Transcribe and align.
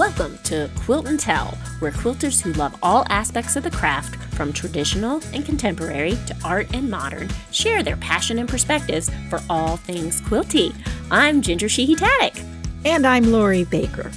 Welcome 0.00 0.38
to 0.44 0.70
Quilt 0.76 1.08
and 1.08 1.20
Tell, 1.20 1.48
where 1.80 1.92
quilters 1.92 2.40
who 2.40 2.54
love 2.54 2.74
all 2.82 3.04
aspects 3.10 3.56
of 3.56 3.64
the 3.64 3.70
craft, 3.70 4.16
from 4.34 4.50
traditional 4.50 5.20
and 5.34 5.44
contemporary 5.44 6.12
to 6.26 6.34
art 6.42 6.74
and 6.74 6.88
modern, 6.90 7.28
share 7.50 7.82
their 7.82 7.98
passion 7.98 8.38
and 8.38 8.48
perspectives 8.48 9.10
for 9.28 9.40
all 9.50 9.76
things 9.76 10.22
quilty. 10.22 10.74
I'm 11.10 11.42
Ginger 11.42 11.68
Sheehy 11.68 11.96
Taddick. 11.96 12.42
And 12.86 13.06
I'm 13.06 13.30
Lori 13.30 13.64
Baker. 13.64 14.10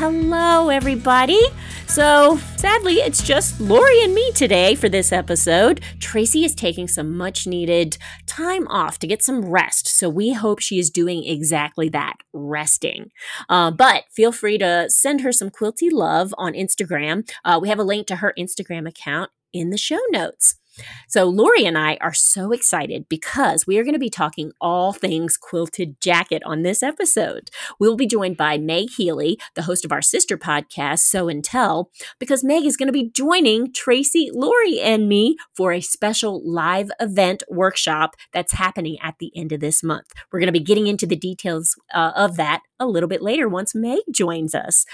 Hello, 0.00 0.70
everybody. 0.70 1.38
So, 1.86 2.38
sadly, 2.56 2.94
it's 2.94 3.22
just 3.22 3.60
Lori 3.60 4.02
and 4.02 4.14
me 4.14 4.32
today 4.32 4.74
for 4.74 4.88
this 4.88 5.12
episode. 5.12 5.82
Tracy 5.98 6.42
is 6.42 6.54
taking 6.54 6.88
some 6.88 7.14
much 7.18 7.46
needed 7.46 7.98
time 8.24 8.66
off 8.68 8.98
to 9.00 9.06
get 9.06 9.22
some 9.22 9.44
rest. 9.44 9.86
So, 9.86 10.08
we 10.08 10.32
hope 10.32 10.58
she 10.58 10.78
is 10.78 10.88
doing 10.88 11.24
exactly 11.24 11.90
that 11.90 12.14
resting. 12.32 13.10
Uh, 13.50 13.72
but 13.72 14.04
feel 14.10 14.32
free 14.32 14.56
to 14.56 14.88
send 14.88 15.20
her 15.20 15.32
some 15.32 15.50
quilty 15.50 15.92
love 15.92 16.34
on 16.38 16.54
Instagram. 16.54 17.30
Uh, 17.44 17.58
we 17.60 17.68
have 17.68 17.78
a 17.78 17.84
link 17.84 18.06
to 18.06 18.16
her 18.16 18.32
Instagram 18.38 18.88
account 18.88 19.30
in 19.52 19.68
the 19.68 19.76
show 19.76 20.00
notes. 20.10 20.59
So, 21.08 21.24
Lori 21.24 21.64
and 21.64 21.76
I 21.76 21.96
are 22.00 22.14
so 22.14 22.52
excited 22.52 23.06
because 23.08 23.66
we 23.66 23.78
are 23.78 23.84
going 23.84 23.94
to 23.94 23.98
be 23.98 24.10
talking 24.10 24.52
all 24.60 24.92
things 24.92 25.36
quilted 25.36 26.00
jacket 26.00 26.42
on 26.44 26.62
this 26.62 26.82
episode. 26.82 27.50
We'll 27.78 27.96
be 27.96 28.06
joined 28.06 28.36
by 28.36 28.58
Meg 28.58 28.90
Healy, 28.90 29.38
the 29.54 29.62
host 29.62 29.84
of 29.84 29.92
our 29.92 30.02
sister 30.02 30.36
podcast, 30.38 31.00
Sew 31.00 31.28
and 31.28 31.44
Tell, 31.44 31.90
because 32.18 32.44
Meg 32.44 32.64
is 32.64 32.76
going 32.76 32.88
to 32.88 32.92
be 32.92 33.10
joining 33.10 33.72
Tracy, 33.72 34.30
Lori, 34.32 34.80
and 34.80 35.08
me 35.08 35.36
for 35.54 35.72
a 35.72 35.80
special 35.80 36.42
live 36.44 36.90
event 37.00 37.42
workshop 37.48 38.14
that's 38.32 38.52
happening 38.52 38.96
at 39.02 39.14
the 39.18 39.32
end 39.36 39.52
of 39.52 39.60
this 39.60 39.82
month. 39.82 40.06
We're 40.30 40.40
going 40.40 40.46
to 40.46 40.52
be 40.52 40.60
getting 40.60 40.86
into 40.86 41.06
the 41.06 41.16
details 41.16 41.74
uh, 41.92 42.12
of 42.16 42.36
that 42.36 42.62
a 42.78 42.86
little 42.86 43.08
bit 43.08 43.22
later 43.22 43.48
once 43.48 43.74
Meg 43.74 44.00
joins 44.10 44.54
us. 44.54 44.84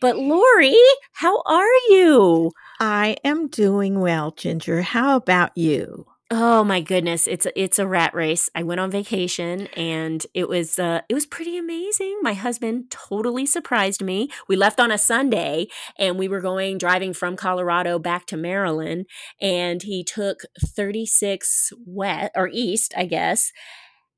But, 0.00 0.16
Lori, 0.16 0.76
how 1.12 1.42
are 1.46 1.74
you? 1.88 2.52
I 2.78 3.16
am 3.24 3.48
doing 3.48 4.00
well, 4.00 4.30
Ginger. 4.32 4.82
How 4.82 5.16
about 5.16 5.56
you? 5.56 6.06
Oh 6.28 6.64
my 6.64 6.80
goodness, 6.80 7.28
it's 7.28 7.46
a, 7.46 7.60
it's 7.60 7.78
a 7.78 7.86
rat 7.86 8.12
race. 8.12 8.50
I 8.52 8.64
went 8.64 8.80
on 8.80 8.90
vacation 8.90 9.68
and 9.76 10.26
it 10.34 10.48
was 10.48 10.76
uh 10.76 11.02
it 11.08 11.14
was 11.14 11.24
pretty 11.24 11.56
amazing. 11.56 12.18
My 12.20 12.34
husband 12.34 12.90
totally 12.90 13.46
surprised 13.46 14.02
me. 14.02 14.28
We 14.48 14.56
left 14.56 14.80
on 14.80 14.90
a 14.90 14.98
Sunday 14.98 15.68
and 15.96 16.18
we 16.18 16.26
were 16.26 16.40
going 16.40 16.78
driving 16.78 17.12
from 17.12 17.36
Colorado 17.36 18.00
back 18.00 18.26
to 18.26 18.36
Maryland 18.36 19.06
and 19.40 19.84
he 19.84 20.02
took 20.02 20.40
36 20.60 21.72
west 21.86 22.32
or 22.34 22.48
east, 22.52 22.92
I 22.96 23.04
guess. 23.04 23.52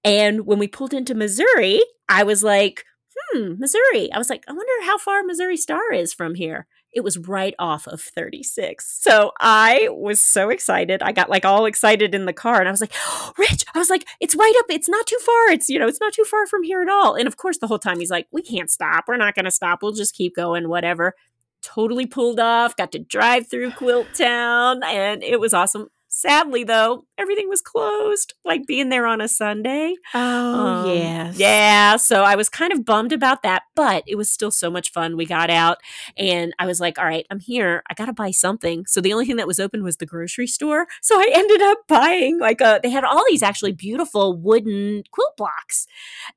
And 0.04 0.46
when 0.46 0.58
we 0.58 0.68
pulled 0.68 0.94
into 0.94 1.14
Missouri, 1.14 1.82
I 2.08 2.22
was 2.22 2.42
like, 2.42 2.84
"Hmm, 3.32 3.54
Missouri." 3.58 4.10
I 4.12 4.18
was 4.18 4.30
like, 4.30 4.44
"I 4.48 4.52
wonder 4.52 4.72
how 4.86 4.98
far 4.98 5.22
Missouri 5.22 5.56
Star 5.56 5.92
is 5.92 6.14
from 6.14 6.36
here." 6.36 6.66
It 6.92 7.04
was 7.04 7.18
right 7.18 7.54
off 7.58 7.86
of 7.86 8.00
36. 8.00 9.00
So 9.02 9.32
I 9.40 9.88
was 9.90 10.20
so 10.20 10.50
excited. 10.50 11.02
I 11.02 11.12
got 11.12 11.30
like 11.30 11.44
all 11.44 11.66
excited 11.66 12.14
in 12.14 12.24
the 12.24 12.32
car 12.32 12.58
and 12.58 12.68
I 12.68 12.70
was 12.70 12.80
like, 12.80 12.92
oh, 13.06 13.32
Rich, 13.38 13.64
I 13.74 13.78
was 13.78 13.90
like, 13.90 14.06
it's 14.20 14.34
right 14.34 14.54
up. 14.58 14.66
It's 14.68 14.88
not 14.88 15.06
too 15.06 15.18
far. 15.24 15.50
It's, 15.50 15.68
you 15.68 15.78
know, 15.78 15.86
it's 15.86 16.00
not 16.00 16.12
too 16.12 16.24
far 16.24 16.46
from 16.46 16.62
here 16.62 16.82
at 16.82 16.88
all. 16.88 17.14
And 17.14 17.28
of 17.28 17.36
course, 17.36 17.58
the 17.58 17.66
whole 17.66 17.78
time 17.78 18.00
he's 18.00 18.10
like, 18.10 18.26
we 18.32 18.42
can't 18.42 18.70
stop. 18.70 19.04
We're 19.06 19.16
not 19.16 19.34
going 19.34 19.44
to 19.44 19.50
stop. 19.50 19.82
We'll 19.82 19.92
just 19.92 20.14
keep 20.14 20.34
going, 20.34 20.68
whatever. 20.68 21.14
Totally 21.60 22.06
pulled 22.06 22.40
off, 22.40 22.76
got 22.76 22.92
to 22.92 22.98
drive 22.98 23.48
through 23.48 23.72
Quilt 23.72 24.06
Town, 24.14 24.82
and 24.84 25.24
it 25.24 25.40
was 25.40 25.52
awesome. 25.52 25.88
Sadly, 26.18 26.64
though, 26.64 27.04
everything 27.16 27.48
was 27.48 27.60
closed, 27.60 28.34
like 28.44 28.66
being 28.66 28.88
there 28.88 29.06
on 29.06 29.20
a 29.20 29.28
Sunday. 29.28 29.94
Oh, 30.12 30.18
um, 30.18 30.96
yes. 30.96 31.38
Yeah. 31.38 31.94
So 31.94 32.24
I 32.24 32.34
was 32.34 32.48
kind 32.48 32.72
of 32.72 32.84
bummed 32.84 33.12
about 33.12 33.44
that, 33.44 33.62
but 33.76 34.02
it 34.04 34.16
was 34.16 34.28
still 34.28 34.50
so 34.50 34.68
much 34.68 34.90
fun. 34.90 35.16
We 35.16 35.26
got 35.26 35.48
out 35.48 35.78
and 36.16 36.52
I 36.58 36.66
was 36.66 36.80
like, 36.80 36.98
all 36.98 37.04
right, 37.04 37.24
I'm 37.30 37.38
here. 37.38 37.84
I 37.88 37.94
got 37.94 38.06
to 38.06 38.12
buy 38.12 38.32
something. 38.32 38.84
So 38.88 39.00
the 39.00 39.12
only 39.12 39.26
thing 39.26 39.36
that 39.36 39.46
was 39.46 39.60
open 39.60 39.84
was 39.84 39.98
the 39.98 40.06
grocery 40.06 40.48
store. 40.48 40.88
So 41.02 41.20
I 41.20 41.30
ended 41.32 41.62
up 41.62 41.78
buying 41.86 42.40
like 42.40 42.60
a, 42.60 42.80
they 42.82 42.90
had 42.90 43.04
all 43.04 43.22
these 43.28 43.44
actually 43.44 43.70
beautiful 43.70 44.36
wooden 44.36 45.04
quilt 45.12 45.36
blocks. 45.36 45.86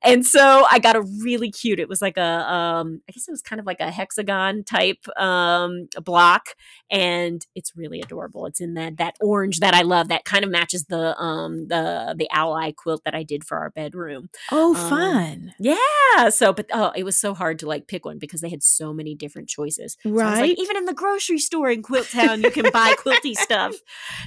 And 0.04 0.24
so 0.24 0.64
I 0.70 0.78
got 0.78 0.94
a 0.94 1.02
really 1.02 1.50
cute, 1.50 1.80
it 1.80 1.88
was 1.88 2.00
like 2.00 2.16
a, 2.16 2.22
um, 2.22 3.00
I 3.08 3.12
guess 3.12 3.26
it 3.26 3.32
was 3.32 3.42
kind 3.42 3.58
of 3.58 3.66
like 3.66 3.80
a 3.80 3.90
hexagon 3.90 4.62
type 4.62 5.04
um, 5.18 5.88
block. 6.04 6.50
And 6.92 7.44
it's 7.54 7.74
really 7.74 8.00
adorable. 8.00 8.44
It's 8.46 8.60
in 8.60 8.74
that, 8.74 8.98
that 8.98 9.16
orange 9.20 9.60
that 9.60 9.72
I 9.72 9.80
love 9.80 10.08
that 10.08 10.26
kind 10.26 10.44
of 10.44 10.50
matches 10.50 10.84
the 10.84 11.18
um 11.18 11.68
the 11.68 12.14
the 12.16 12.28
ally 12.30 12.70
quilt 12.70 13.02
that 13.04 13.14
I 13.14 13.22
did 13.22 13.44
for 13.44 13.56
our 13.58 13.70
bedroom. 13.70 14.28
Oh, 14.50 14.76
um, 14.76 14.90
fun. 14.90 15.54
Yeah. 15.58 16.28
So 16.28 16.52
but 16.52 16.66
oh, 16.72 16.92
it 16.94 17.04
was 17.04 17.16
so 17.16 17.32
hard 17.32 17.58
to 17.60 17.66
like 17.66 17.88
pick 17.88 18.04
one 18.04 18.18
because 18.18 18.42
they 18.42 18.50
had 18.50 18.62
so 18.62 18.92
many 18.92 19.14
different 19.14 19.48
choices. 19.48 19.96
So 20.02 20.10
right. 20.10 20.42
Like, 20.42 20.58
even 20.58 20.76
in 20.76 20.84
the 20.84 20.92
grocery 20.92 21.38
store 21.38 21.70
in 21.70 21.82
Quilt 21.82 22.10
Town, 22.10 22.42
you 22.42 22.50
can 22.50 22.70
buy 22.70 22.94
quilty 22.98 23.34
stuff. 23.36 23.74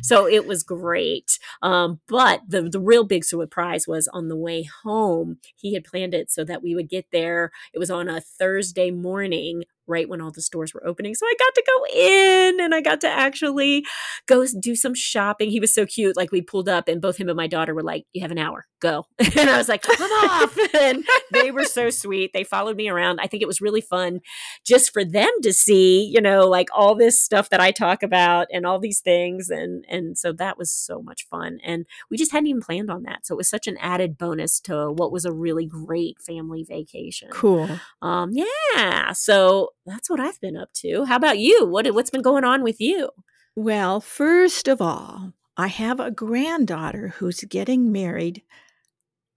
So 0.01 0.27
it 0.27 0.47
was 0.47 0.63
great. 0.63 1.37
Um, 1.61 1.99
but 2.07 2.41
the 2.47 2.63
the 2.63 2.79
real 2.79 3.03
big 3.03 3.23
surprise 3.23 3.87
was 3.87 4.07
on 4.07 4.27
the 4.27 4.35
way 4.35 4.67
home, 4.83 5.37
he 5.55 5.75
had 5.75 5.83
planned 5.83 6.15
it 6.15 6.31
so 6.31 6.43
that 6.43 6.63
we 6.63 6.73
would 6.73 6.89
get 6.89 7.05
there. 7.11 7.51
It 7.73 7.79
was 7.79 7.91
on 7.91 8.09
a 8.09 8.21
Thursday 8.21 8.89
morning 8.89 9.63
right 9.87 10.09
when 10.09 10.21
all 10.21 10.31
the 10.31 10.41
stores 10.41 10.73
were 10.73 10.85
opening. 10.85 11.15
So 11.15 11.25
I 11.25 11.33
got 11.37 11.55
to 11.55 11.63
go 11.65 11.99
in 11.99 12.59
and 12.61 12.75
I 12.75 12.81
got 12.81 13.01
to 13.01 13.09
actually 13.09 13.85
go 14.27 14.45
do 14.59 14.75
some 14.75 14.93
shopping. 14.93 15.49
He 15.49 15.59
was 15.59 15.73
so 15.73 15.85
cute. 15.85 16.17
Like 16.17 16.31
we 16.31 16.41
pulled 16.41 16.69
up 16.69 16.87
and 16.87 17.01
both 17.01 17.17
him 17.17 17.29
and 17.29 17.37
my 17.37 17.47
daughter 17.47 17.73
were 17.73 17.83
like, 17.83 18.05
You 18.13 18.21
have 18.21 18.31
an 18.31 18.37
hour, 18.37 18.65
go. 18.79 19.05
and 19.19 19.49
I 19.49 19.57
was 19.57 19.69
like, 19.69 19.81
Come 19.81 20.11
off. 20.11 20.57
and 20.73 21.05
they 21.31 21.51
were 21.51 21.63
so 21.63 21.89
sweet. 21.89 22.31
They 22.33 22.43
followed 22.43 22.77
me 22.77 22.89
around. 22.89 23.19
I 23.19 23.27
think 23.27 23.43
it 23.43 23.47
was 23.47 23.61
really 23.61 23.81
fun 23.81 24.21
just 24.65 24.91
for 24.91 25.03
them 25.03 25.29
to 25.43 25.53
see, 25.53 26.05
you 26.05 26.21
know, 26.21 26.47
like 26.47 26.69
all 26.73 26.95
this 26.95 27.19
stuff 27.19 27.49
that 27.49 27.59
I 27.59 27.71
talk 27.71 28.03
about 28.03 28.47
and 28.51 28.65
all 28.65 28.79
these 28.79 29.01
things. 29.01 29.49
And 29.49 29.85
and 29.89 30.17
so 30.17 30.31
that 30.33 30.57
was 30.57 30.71
so 30.71 31.01
much 31.01 31.27
fun. 31.29 31.59
And 31.63 31.85
we 32.09 32.17
just 32.17 32.31
hadn't 32.31 32.47
even 32.47 32.61
planned 32.61 32.89
on 32.89 33.03
that. 33.03 33.25
So 33.25 33.35
it 33.35 33.37
was 33.37 33.49
such 33.49 33.67
an 33.67 33.77
added 33.79 34.17
bonus 34.17 34.59
to 34.61 34.91
what 34.91 35.11
was 35.11 35.25
a 35.25 35.33
really 35.33 35.65
great 35.65 36.21
family 36.21 36.63
vacation. 36.63 37.29
Cool. 37.31 37.69
Um, 38.01 38.31
yeah. 38.33 39.11
So 39.13 39.69
that's 39.85 40.09
what 40.09 40.19
I've 40.19 40.39
been 40.41 40.57
up 40.57 40.73
to. 40.77 41.05
How 41.05 41.15
about 41.15 41.39
you? 41.39 41.65
What 41.65 41.91
what's 41.93 42.09
been 42.09 42.21
going 42.21 42.43
on 42.43 42.63
with 42.63 42.79
you? 42.79 43.09
Well, 43.55 44.01
first 44.01 44.67
of 44.67 44.81
all, 44.81 45.33
I 45.57 45.67
have 45.67 45.99
a 45.99 46.11
granddaughter 46.11 47.13
who's 47.17 47.41
getting 47.45 47.91
married 47.91 48.41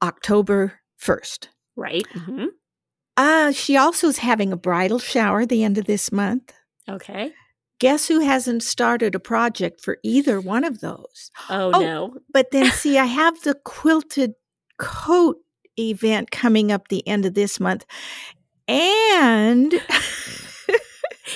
October 0.02 0.80
1st. 1.00 1.48
Right. 1.76 2.06
Mm-hmm. 2.14 2.46
Uh, 3.16 3.52
she 3.52 3.76
also 3.76 4.08
is 4.08 4.18
having 4.18 4.52
a 4.52 4.56
bridal 4.56 4.98
shower 4.98 5.46
the 5.46 5.62
end 5.62 5.78
of 5.78 5.84
this 5.84 6.10
month. 6.10 6.52
Okay. 6.88 7.32
Guess 7.78 8.08
who 8.08 8.20
hasn't 8.20 8.64
started 8.64 9.14
a 9.14 9.20
project 9.20 9.80
for 9.80 9.98
either 10.02 10.40
one 10.40 10.64
of 10.64 10.80
those? 10.80 11.30
Oh, 11.48 11.70
oh 11.72 11.80
no. 11.80 12.14
But 12.32 12.50
then 12.50 12.70
see, 12.72 12.98
I 12.98 13.04
have 13.04 13.40
the 13.42 13.54
quilted 13.54 14.34
coat 14.78 15.36
event 15.78 16.32
coming 16.32 16.72
up 16.72 16.88
the 16.88 17.06
end 17.06 17.24
of 17.24 17.34
this 17.34 17.60
month. 17.60 17.84
And 18.68 19.72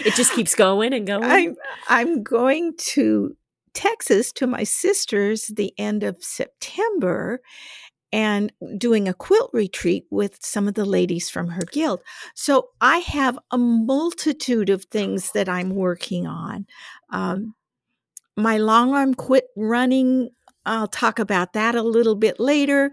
it 0.04 0.14
just 0.14 0.32
keeps 0.32 0.54
going 0.54 0.92
and 0.92 1.06
going. 1.06 1.24
I'm, 1.24 1.56
I'm 1.88 2.22
going 2.22 2.74
to 2.78 3.36
Texas 3.74 4.32
to 4.32 4.46
my 4.46 4.64
sister's 4.64 5.46
the 5.46 5.72
end 5.78 6.02
of 6.02 6.22
September 6.22 7.40
and 8.12 8.52
doing 8.76 9.08
a 9.08 9.14
quilt 9.14 9.50
retreat 9.54 10.04
with 10.10 10.36
some 10.42 10.68
of 10.68 10.74
the 10.74 10.84
ladies 10.84 11.30
from 11.30 11.48
her 11.48 11.62
guild. 11.72 12.02
So 12.34 12.68
I 12.80 12.98
have 12.98 13.38
a 13.50 13.56
multitude 13.56 14.68
of 14.68 14.84
things 14.84 15.32
that 15.32 15.48
I'm 15.48 15.70
working 15.70 16.26
on. 16.26 16.66
Um, 17.10 17.54
my 18.36 18.58
long 18.58 18.94
arm 18.94 19.14
quit 19.14 19.44
running. 19.56 20.30
I'll 20.66 20.88
talk 20.88 21.18
about 21.18 21.54
that 21.54 21.74
a 21.74 21.82
little 21.82 22.14
bit 22.14 22.38
later. 22.38 22.92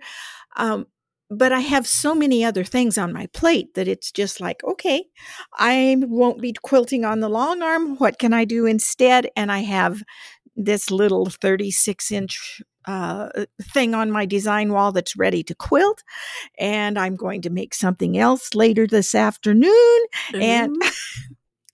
Um, 0.55 0.87
but 1.29 1.51
I 1.51 1.59
have 1.59 1.87
so 1.87 2.15
many 2.15 2.43
other 2.43 2.63
things 2.63 2.97
on 2.97 3.13
my 3.13 3.27
plate 3.27 3.75
that 3.75 3.87
it's 3.87 4.11
just 4.11 4.41
like, 4.41 4.63
okay, 4.63 5.05
I 5.53 5.97
won't 5.99 6.41
be 6.41 6.53
quilting 6.53 7.05
on 7.05 7.19
the 7.19 7.29
long 7.29 7.61
arm. 7.61 7.97
What 7.97 8.19
can 8.19 8.33
I 8.33 8.45
do 8.45 8.65
instead? 8.65 9.29
And 9.35 9.51
I 9.51 9.59
have 9.59 10.01
this 10.55 10.89
little 10.91 11.27
36 11.27 12.11
inch 12.11 12.61
uh, 12.85 13.29
thing 13.61 13.93
on 13.93 14.09
my 14.09 14.25
design 14.25 14.73
wall 14.73 14.91
that's 14.91 15.15
ready 15.15 15.43
to 15.43 15.53
quilt. 15.55 16.03
And 16.57 16.97
I'm 16.97 17.15
going 17.15 17.41
to 17.43 17.49
make 17.49 17.73
something 17.73 18.17
else 18.17 18.55
later 18.55 18.87
this 18.87 19.13
afternoon. 19.13 19.99
Mm-hmm. 20.31 20.41
And 20.41 20.75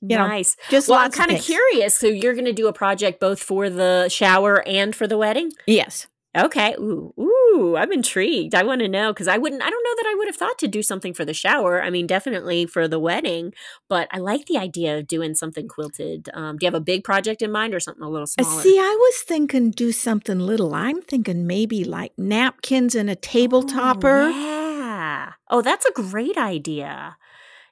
You 0.01 0.17
know, 0.17 0.27
nice. 0.27 0.55
Just 0.69 0.87
well, 0.87 0.99
I'm 0.99 1.11
kind 1.11 1.31
of 1.31 1.41
curious. 1.41 1.95
So 1.95 2.05
you're 2.05 2.33
going 2.33 2.45
to 2.45 2.53
do 2.53 2.67
a 2.67 2.73
project 2.73 3.19
both 3.19 3.41
for 3.41 3.69
the 3.69 4.07
shower 4.09 4.61
and 4.67 4.95
for 4.95 5.07
the 5.07 5.17
wedding? 5.17 5.51
Yes. 5.65 6.07
Okay. 6.37 6.75
Ooh, 6.77 7.13
ooh, 7.19 7.34
I'm 7.75 7.91
intrigued. 7.91 8.55
I 8.55 8.63
want 8.63 8.81
to 8.81 8.87
know 8.87 9.13
because 9.13 9.27
I 9.27 9.37
wouldn't, 9.37 9.61
I 9.61 9.69
don't 9.69 9.83
know 9.83 9.95
that 9.97 10.09
I 10.09 10.15
would 10.17 10.27
have 10.27 10.35
thought 10.35 10.57
to 10.59 10.67
do 10.67 10.81
something 10.81 11.13
for 11.13 11.25
the 11.25 11.33
shower. 11.33 11.81
I 11.81 11.89
mean, 11.89 12.07
definitely 12.07 12.65
for 12.65 12.87
the 12.87 12.99
wedding, 12.99 13.53
but 13.89 14.07
I 14.11 14.17
like 14.17 14.45
the 14.45 14.57
idea 14.57 14.97
of 14.97 15.07
doing 15.07 15.33
something 15.35 15.67
quilted. 15.67 16.29
Um, 16.33 16.57
do 16.57 16.65
you 16.65 16.67
have 16.67 16.81
a 16.81 16.81
big 16.81 17.03
project 17.03 17.41
in 17.41 17.51
mind 17.51 17.73
or 17.73 17.79
something 17.79 18.03
a 18.03 18.09
little 18.09 18.23
uh, 18.23 18.43
smaller? 18.43 18.61
See, 18.61 18.77
I 18.77 18.95
was 18.99 19.21
thinking 19.21 19.71
do 19.71 19.91
something 19.91 20.39
little. 20.39 20.73
I'm 20.73 21.01
thinking 21.01 21.47
maybe 21.47 21.83
like 21.83 22.11
napkins 22.17 22.95
and 22.95 23.09
a 23.09 23.15
table 23.15 23.63
oh, 23.65 23.67
topper. 23.67 24.29
Yeah. 24.29 25.33
Oh, 25.49 25.61
that's 25.61 25.85
a 25.85 25.91
great 25.91 26.37
idea. 26.37 27.17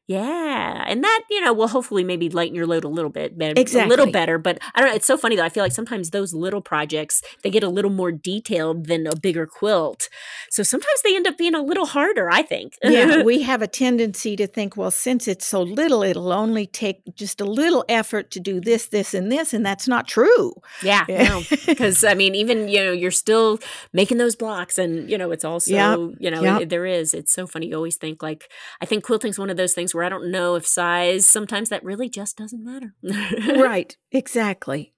Yeah, 0.06 0.84
and 0.86 1.02
that 1.02 1.22
you 1.30 1.40
know 1.40 1.54
will 1.54 1.70
hopefully 1.70 2.04
maybe 2.04 2.30
lighten 2.30 2.56
your 2.56 2.68
load 2.68 2.84
a 2.84 2.90
little 2.90 3.10
bit, 3.10 3.38
be- 3.38 3.46
a 3.80 3.88
little 3.88 4.12
better. 4.12 4.38
But 4.38 4.60
I 4.76 4.82
don't 4.82 4.90
know. 4.90 4.96
It's 4.96 5.08
so 5.08 5.18
funny 5.18 5.38
though. 5.38 5.46
I 5.46 5.50
feel 5.50 5.64
like 5.64 5.72
sometimes 5.72 6.10
those 6.10 6.34
little 6.34 6.62
projects 6.62 7.22
they 7.42 7.50
get 7.50 7.64
a 7.64 7.70
little 7.70 7.90
more 7.90 8.12
detailed 8.12 8.88
than 8.88 9.08
a 9.08 9.16
bigger 9.16 9.46
quilt, 9.48 10.10
so 10.50 10.62
sometimes 10.62 11.02
they 11.04 11.16
end 11.16 11.26
up 11.26 11.38
being 11.38 11.56
a 11.56 11.62
little 11.62 11.86
harder. 11.86 12.30
I 12.30 12.42
think. 12.42 12.78
yeah, 12.84 13.24
we 13.24 13.44
have 13.44 13.62
a 13.62 13.68
tendency 13.68 14.36
to 14.36 14.46
think, 14.46 14.76
well, 14.76 14.92
since 14.92 15.26
it's 15.28 15.48
so 15.48 15.62
little, 15.62 16.04
it'll 16.04 16.34
only 16.34 16.68
take 16.68 17.02
just 17.16 17.40
a 17.40 17.46
little 17.46 17.86
effort 17.88 18.30
to 18.32 18.42
do 18.42 18.60
this, 18.60 18.88
this, 18.88 19.14
and 19.14 19.32
this, 19.32 19.54
and 19.54 19.66
that's 19.66 19.88
not 19.88 20.08
true. 20.08 20.54
yeah, 20.84 21.06
Yeah. 21.08 21.24
no, 21.30 21.44
because 21.66 22.04
I 22.04 22.14
mean, 22.14 22.36
even 22.36 22.68
you 22.68 22.84
know, 22.84 22.92
you're 22.92 23.10
still 23.12 23.58
making 23.94 24.18
those 24.18 24.36
blocks, 24.36 24.78
and 24.78 25.10
you 25.10 25.18
know, 25.18 25.32
it's 25.32 25.46
also 25.46 25.72
Yep, 25.74 26.18
you 26.20 26.30
know, 26.30 26.42
yep. 26.60 26.68
there 26.68 26.86
is. 26.86 27.14
It's 27.14 27.32
so 27.32 27.48
funny. 27.48 27.68
You 27.68 27.76
always 27.76 27.96
think 27.96 28.22
like 28.22 28.50
I 28.82 28.86
think 28.86 29.06
quilting's 29.06 29.40
one 29.40 29.50
of 29.50 29.56
those 29.56 29.74
things 29.74 29.94
where 29.94 30.03
I 30.04 30.10
don't 30.10 30.32
know 30.32 30.56
if 30.56 30.66
size. 30.68 31.26
Sometimes 31.26 31.70
that 31.70 31.84
really 31.84 32.10
just 32.10 32.38
doesn't 32.38 32.64
matter. 32.64 32.94
right, 33.62 33.96
exactly. 34.12 34.94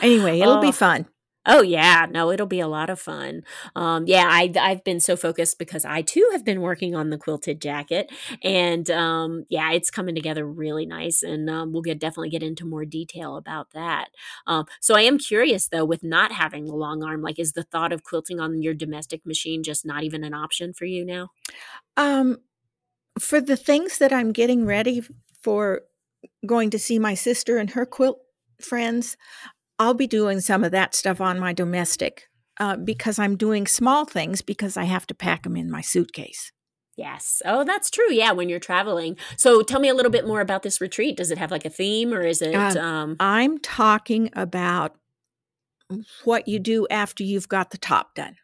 Anyway, 0.00 0.40
it'll 0.40 0.58
be 0.58 0.68
Oh. 0.68 0.72
fun. 0.72 1.06
Oh 1.50 1.62
yeah, 1.62 2.04
no, 2.10 2.30
it'll 2.30 2.46
be 2.46 2.60
a 2.60 2.68
lot 2.68 2.90
of 2.90 3.00
fun. 3.00 3.40
Um, 3.74 4.04
yeah, 4.06 4.24
I 4.28 4.52
I've 4.60 4.84
been 4.84 5.00
so 5.00 5.16
focused 5.16 5.58
because 5.58 5.82
I 5.86 6.02
too 6.02 6.28
have 6.32 6.44
been 6.44 6.60
working 6.60 6.94
on 6.94 7.08
the 7.08 7.16
quilted 7.16 7.62
jacket, 7.62 8.10
and 8.42 8.90
um, 8.90 9.46
yeah, 9.48 9.72
it's 9.72 9.90
coming 9.90 10.14
together 10.14 10.46
really 10.46 10.84
nice, 10.84 11.22
and 11.22 11.48
um, 11.48 11.72
we'll 11.72 11.80
get 11.80 11.98
definitely 12.00 12.28
get 12.28 12.42
into 12.42 12.66
more 12.66 12.84
detail 12.84 13.36
about 13.36 13.70
that. 13.72 14.08
Um, 14.46 14.66
so 14.80 14.94
I 14.94 15.02
am 15.02 15.16
curious 15.16 15.68
though, 15.68 15.86
with 15.86 16.02
not 16.02 16.32
having 16.32 16.66
the 16.66 16.74
long 16.74 17.02
arm, 17.02 17.22
like, 17.22 17.38
is 17.38 17.52
the 17.54 17.62
thought 17.62 17.92
of 17.94 18.02
quilting 18.02 18.40
on 18.40 18.60
your 18.60 18.74
domestic 18.74 19.24
machine 19.24 19.62
just 19.62 19.86
not 19.86 20.02
even 20.02 20.24
an 20.24 20.34
option 20.34 20.74
for 20.74 20.84
you 20.84 21.02
now? 21.02 21.30
Um, 21.96 22.38
for 23.18 23.40
the 23.40 23.56
things 23.56 23.98
that 23.98 24.12
I'm 24.12 24.32
getting 24.32 24.64
ready 24.66 25.02
for 25.42 25.82
going 26.46 26.70
to 26.70 26.78
see 26.78 26.98
my 26.98 27.14
sister 27.14 27.58
and 27.58 27.70
her 27.70 27.86
quilt 27.86 28.20
friends, 28.60 29.16
I'll 29.78 29.94
be 29.94 30.06
doing 30.06 30.40
some 30.40 30.64
of 30.64 30.72
that 30.72 30.94
stuff 30.94 31.20
on 31.20 31.38
my 31.38 31.52
domestic 31.52 32.28
uh, 32.58 32.76
because 32.76 33.18
I'm 33.18 33.36
doing 33.36 33.66
small 33.66 34.04
things 34.04 34.42
because 34.42 34.76
I 34.76 34.84
have 34.84 35.06
to 35.08 35.14
pack 35.14 35.44
them 35.44 35.56
in 35.56 35.70
my 35.70 35.80
suitcase. 35.80 36.52
Yes. 36.96 37.40
Oh, 37.44 37.62
that's 37.62 37.90
true. 37.90 38.12
Yeah, 38.12 38.32
when 38.32 38.48
you're 38.48 38.58
traveling. 38.58 39.16
So 39.36 39.62
tell 39.62 39.78
me 39.78 39.88
a 39.88 39.94
little 39.94 40.10
bit 40.10 40.26
more 40.26 40.40
about 40.40 40.64
this 40.64 40.80
retreat. 40.80 41.16
Does 41.16 41.30
it 41.30 41.38
have 41.38 41.52
like 41.52 41.64
a 41.64 41.70
theme, 41.70 42.12
or 42.12 42.22
is 42.22 42.42
it? 42.42 42.56
Um, 42.56 42.76
Um, 42.76 43.16
I'm 43.20 43.58
talking 43.58 44.30
about 44.32 44.96
what 46.24 46.48
you 46.48 46.58
do 46.58 46.88
after 46.90 47.22
you've 47.22 47.48
got 47.48 47.70
the 47.70 47.78
top 47.78 48.16
done. 48.16 48.36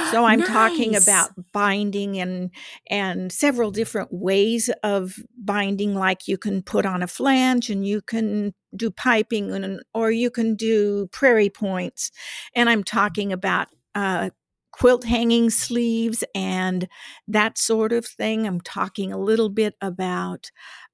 So 0.00 0.24
I'm 0.24 0.42
talking 0.42 0.94
about 0.96 1.30
binding 1.52 2.18
and 2.18 2.50
and 2.88 3.30
several 3.32 3.70
different 3.70 4.08
ways 4.12 4.70
of 4.82 5.16
binding 5.36 5.94
like 5.94 6.26
you 6.28 6.38
can 6.38 6.62
put 6.62 6.86
on 6.86 7.02
a 7.02 7.06
flange 7.06 7.70
and 7.70 7.86
you 7.86 8.00
can 8.02 8.54
do 8.76 8.90
piping 8.90 9.52
and 9.52 9.82
or 9.94 10.10
you 10.10 10.30
can 10.30 10.54
do 10.56 11.08
prairie 11.12 11.50
points. 11.50 12.10
And 12.54 12.68
I'm 12.70 12.84
talking 12.84 13.32
about 13.32 13.68
uh 13.94 14.30
quilt 14.72 15.04
hanging 15.04 15.50
sleeves 15.50 16.22
and 16.34 16.88
that 17.26 17.58
sort 17.58 17.92
of 17.92 18.06
thing. 18.06 18.46
I'm 18.46 18.60
talking 18.60 19.12
a 19.12 19.18
little 19.18 19.48
bit 19.48 19.74
about 19.80 20.50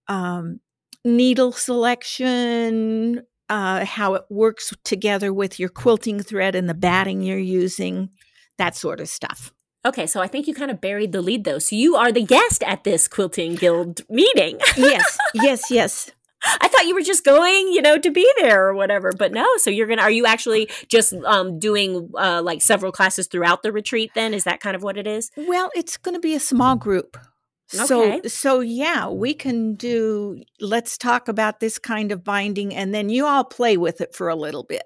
um 0.09 0.61
needle 1.05 1.53
selection 1.53 3.23
uh, 3.51 3.85
how 3.85 4.15
it 4.15 4.25
works 4.31 4.73
together 4.85 5.33
with 5.33 5.61
your 5.61 5.69
quilting 5.69 6.21
thread 6.23 6.55
and 6.55 6.69
the 6.69 6.75
batting 6.75 7.23
you're 7.23 7.39
using, 7.39 8.09
that 8.59 8.77
sort 8.77 9.01
of 9.01 9.09
stuff. 9.09 9.53
Okay, 9.87 10.07
so 10.07 10.21
I 10.23 10.27
think 10.29 10.47
you 10.47 10.55
kind 10.55 10.71
of 10.71 10.81
buried 10.81 11.13
the 11.13 11.21
lead 11.21 11.45
though. 11.45 11.59
So 11.59 11.77
you 11.77 11.95
are 11.97 12.11
the 12.11 12.23
guest 12.25 12.63
at 12.63 12.85
this 12.85 13.07
quilting 13.09 13.55
guild 13.55 14.01
meeting. 14.09 14.59
yes, 14.77 15.19
yes, 15.35 15.71
yes. 15.71 16.11
I 16.61 16.69
thought 16.69 16.87
you 16.87 16.95
were 16.95 17.01
just 17.03 17.25
going, 17.25 17.69
you 17.69 17.81
know, 17.83 17.99
to 17.99 18.11
be 18.11 18.31
there 18.39 18.67
or 18.69 18.75
whatever. 18.75 19.13
But 19.13 19.33
no, 19.33 19.47
so 19.59 19.71
you're 19.71 19.87
gonna 19.87 20.03
are 20.03 20.11
you 20.11 20.27
actually 20.27 20.69
just 20.89 21.13
um 21.27 21.59
doing 21.59 22.11
uh 22.19 22.43
like 22.43 22.61
several 22.63 22.93
classes 22.93 23.27
throughout 23.27 23.63
the 23.63 23.73
retreat 23.73 24.11
then? 24.15 24.33
Is 24.35 24.45
that 24.45 24.61
kind 24.61 24.77
of 24.77 24.83
what 24.83 24.97
it 24.97 25.07
is? 25.07 25.31
Well, 25.37 25.71
it's 25.75 25.97
going 25.97 26.15
to 26.15 26.21
be 26.21 26.35
a 26.35 26.41
small 26.41 26.77
group. 26.77 27.17
So 27.69 28.03
Okay. 28.03 28.21
so 28.25 28.29
so 28.29 28.61
yeah, 28.61 29.09
we 29.09 29.33
can 29.35 29.75
do 29.75 30.43
let's 30.61 30.99
talk 30.99 31.29
about 31.29 31.61
this 31.61 31.79
kind 31.79 32.13
of 32.13 32.23
binding 32.25 32.75
and 32.75 32.95
then 32.95 33.09
you 33.09 33.25
all 33.27 33.45
play 33.45 33.77
with 33.79 34.01
it 34.03 34.15
for 34.15 34.29
a 34.29 34.35
little 34.37 34.65
bit. 34.65 34.85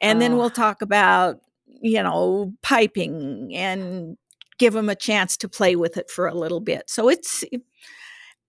And 0.00 0.20
then 0.20 0.32
Oh. 0.32 0.36
we'll 0.38 0.50
talk 0.50 0.82
about, 0.82 1.38
you 1.84 2.02
know, 2.02 2.52
piping 2.62 3.54
and 3.54 4.16
give 4.58 4.72
them 4.72 4.88
a 4.88 4.94
chance 4.96 5.36
to 5.36 5.48
play 5.48 5.76
with 5.76 5.96
it 5.96 6.10
for 6.10 6.26
a 6.26 6.34
little 6.34 6.60
bit. 6.60 6.84
So 6.88 7.08
it's 7.08 7.44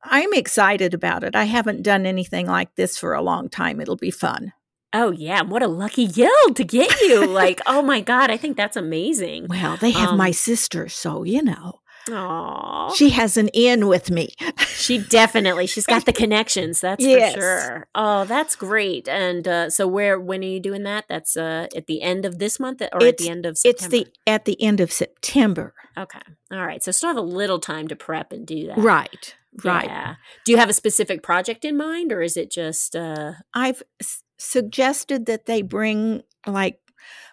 I'm 0.03 0.33
excited 0.33 0.93
about 0.93 1.23
it. 1.23 1.35
I 1.35 1.45
haven't 1.45 1.83
done 1.83 2.05
anything 2.05 2.47
like 2.47 2.73
this 2.75 2.97
for 2.97 3.13
a 3.13 3.21
long 3.21 3.49
time. 3.49 3.81
It'll 3.81 3.95
be 3.97 4.11
fun. 4.11 4.53
Oh 4.93 5.11
yeah, 5.11 5.41
what 5.41 5.61
a 5.63 5.67
lucky 5.67 6.07
guild 6.07 6.55
to 6.55 6.63
get 6.63 7.01
you. 7.01 7.25
like, 7.27 7.59
oh 7.65 7.81
my 7.81 7.99
god, 8.01 8.31
I 8.31 8.37
think 8.37 8.55
that's 8.55 8.77
amazing. 8.77 9.47
Well, 9.49 9.75
they 9.77 9.91
have 9.91 10.15
my 10.15 10.27
Um, 10.27 10.33
sister, 10.33 10.87
so 10.87 11.23
you 11.23 11.41
know. 11.43 11.81
Aw. 12.11 12.93
She 12.93 13.09
has 13.11 13.37
an 13.37 13.47
in 13.49 13.87
with 13.87 14.09
me. 14.11 14.33
She 14.75 14.99
definitely 14.99 15.65
she's 15.67 15.85
got 15.87 16.05
the 16.05 16.13
connections, 16.13 16.81
that's 16.81 17.03
Yes. 17.03 17.33
for 17.33 17.39
sure. 17.41 17.87
Oh, 17.95 18.25
that's 18.25 18.55
great. 18.55 19.07
And 19.07 19.47
uh 19.47 19.69
so 19.71 19.87
where 19.87 20.19
when 20.19 20.41
are 20.43 20.47
you 20.47 20.59
doing 20.59 20.83
that? 20.83 21.05
That's 21.09 21.35
uh 21.37 21.67
at 21.75 21.87
the 21.87 22.01
end 22.03 22.23
of 22.25 22.37
this 22.37 22.59
month 22.59 22.81
or 22.93 23.01
at 23.03 23.17
the 23.17 23.29
end 23.29 23.45
of 23.47 23.57
September? 23.57 23.95
It's 23.95 24.05
the 24.05 24.31
at 24.31 24.45
the 24.45 24.61
end 24.61 24.81
of 24.81 24.91
September. 24.91 25.73
Okay. 25.97 26.19
All 26.51 26.63
right. 26.65 26.83
So 26.83 26.91
still 26.91 27.07
have 27.09 27.17
a 27.17 27.21
little 27.21 27.57
time 27.59 27.87
to 27.87 27.95
prep 27.95 28.31
and 28.31 28.45
do 28.45 28.67
that. 28.67 28.77
Right. 28.77 29.33
Right. 29.63 29.85
Yeah. 29.87 30.15
Do 30.45 30.51
you 30.51 30.57
have 30.59 30.69
a 30.69 30.73
specific 30.73 31.23
project 31.23 31.63
in 31.65 31.77
mind 31.77 32.11
or 32.11 32.21
is 32.21 32.35
it 32.37 32.51
just 32.51 32.95
uh 32.95 33.31
I've 33.53 33.81
s- 34.01 34.21
suggested 34.37 35.25
that 35.25 35.45
they 35.47 35.61
bring 35.63 36.21
like 36.45 36.79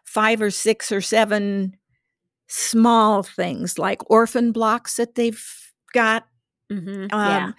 five 0.05 0.41
or 0.41 0.51
six 0.51 0.91
or 0.93 1.01
seven 1.03 1.77
small 2.55 3.23
things 3.23 3.79
like 3.79 4.11
orphan 4.11 4.53
blocks 4.53 4.97
that 4.97 5.15
they've 5.15 5.43
got 5.95 6.27
mhm, 6.71 7.11
um, 7.11 7.29
yeah. 7.29 7.53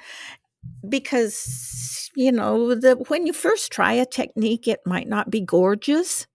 because 0.87 2.11
you 2.15 2.31
know 2.31 2.75
the 2.75 2.93
when 3.07 3.25
you 3.25 3.33
first 3.33 3.71
try 3.71 3.93
a 3.93 4.05
technique 4.05 4.67
it 4.67 4.79
might 4.85 5.07
not 5.07 5.31
be 5.31 5.41
gorgeous 5.41 6.27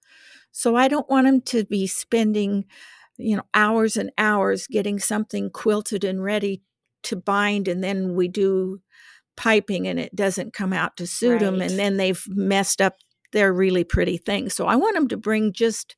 so 0.51 0.75
i 0.75 0.89
don't 0.89 1.09
want 1.09 1.25
them 1.25 1.41
to 1.41 1.65
be 1.67 1.87
spending 1.87 2.65
you 3.17 3.37
know 3.37 3.45
hours 3.55 3.97
and 3.97 4.11
hours 4.19 4.67
getting 4.67 4.99
something 4.99 5.51
quilted 5.51 6.03
and 6.03 6.25
ready 6.25 6.61
to 7.05 7.15
bind 7.15 7.69
and 7.69 7.85
then 7.85 8.17
we 8.17 8.27
do 8.27 8.81
piping 9.37 9.87
and 9.87 10.01
it 10.01 10.17
doesn't 10.17 10.53
come 10.53 10.73
out 10.73 10.97
to 10.97 11.07
suit 11.07 11.39
them 11.39 11.61
and 11.61 11.79
then 11.79 11.97
they've 11.97 12.25
messed 12.27 12.81
up 12.81 12.95
their 13.31 13.53
really 13.53 13.85
pretty 13.85 14.17
thing. 14.17 14.49
so 14.51 14.67
i 14.67 14.75
want 14.75 14.97
them 14.97 15.07
to 15.07 15.17
bring 15.17 15.53
just 15.53 15.95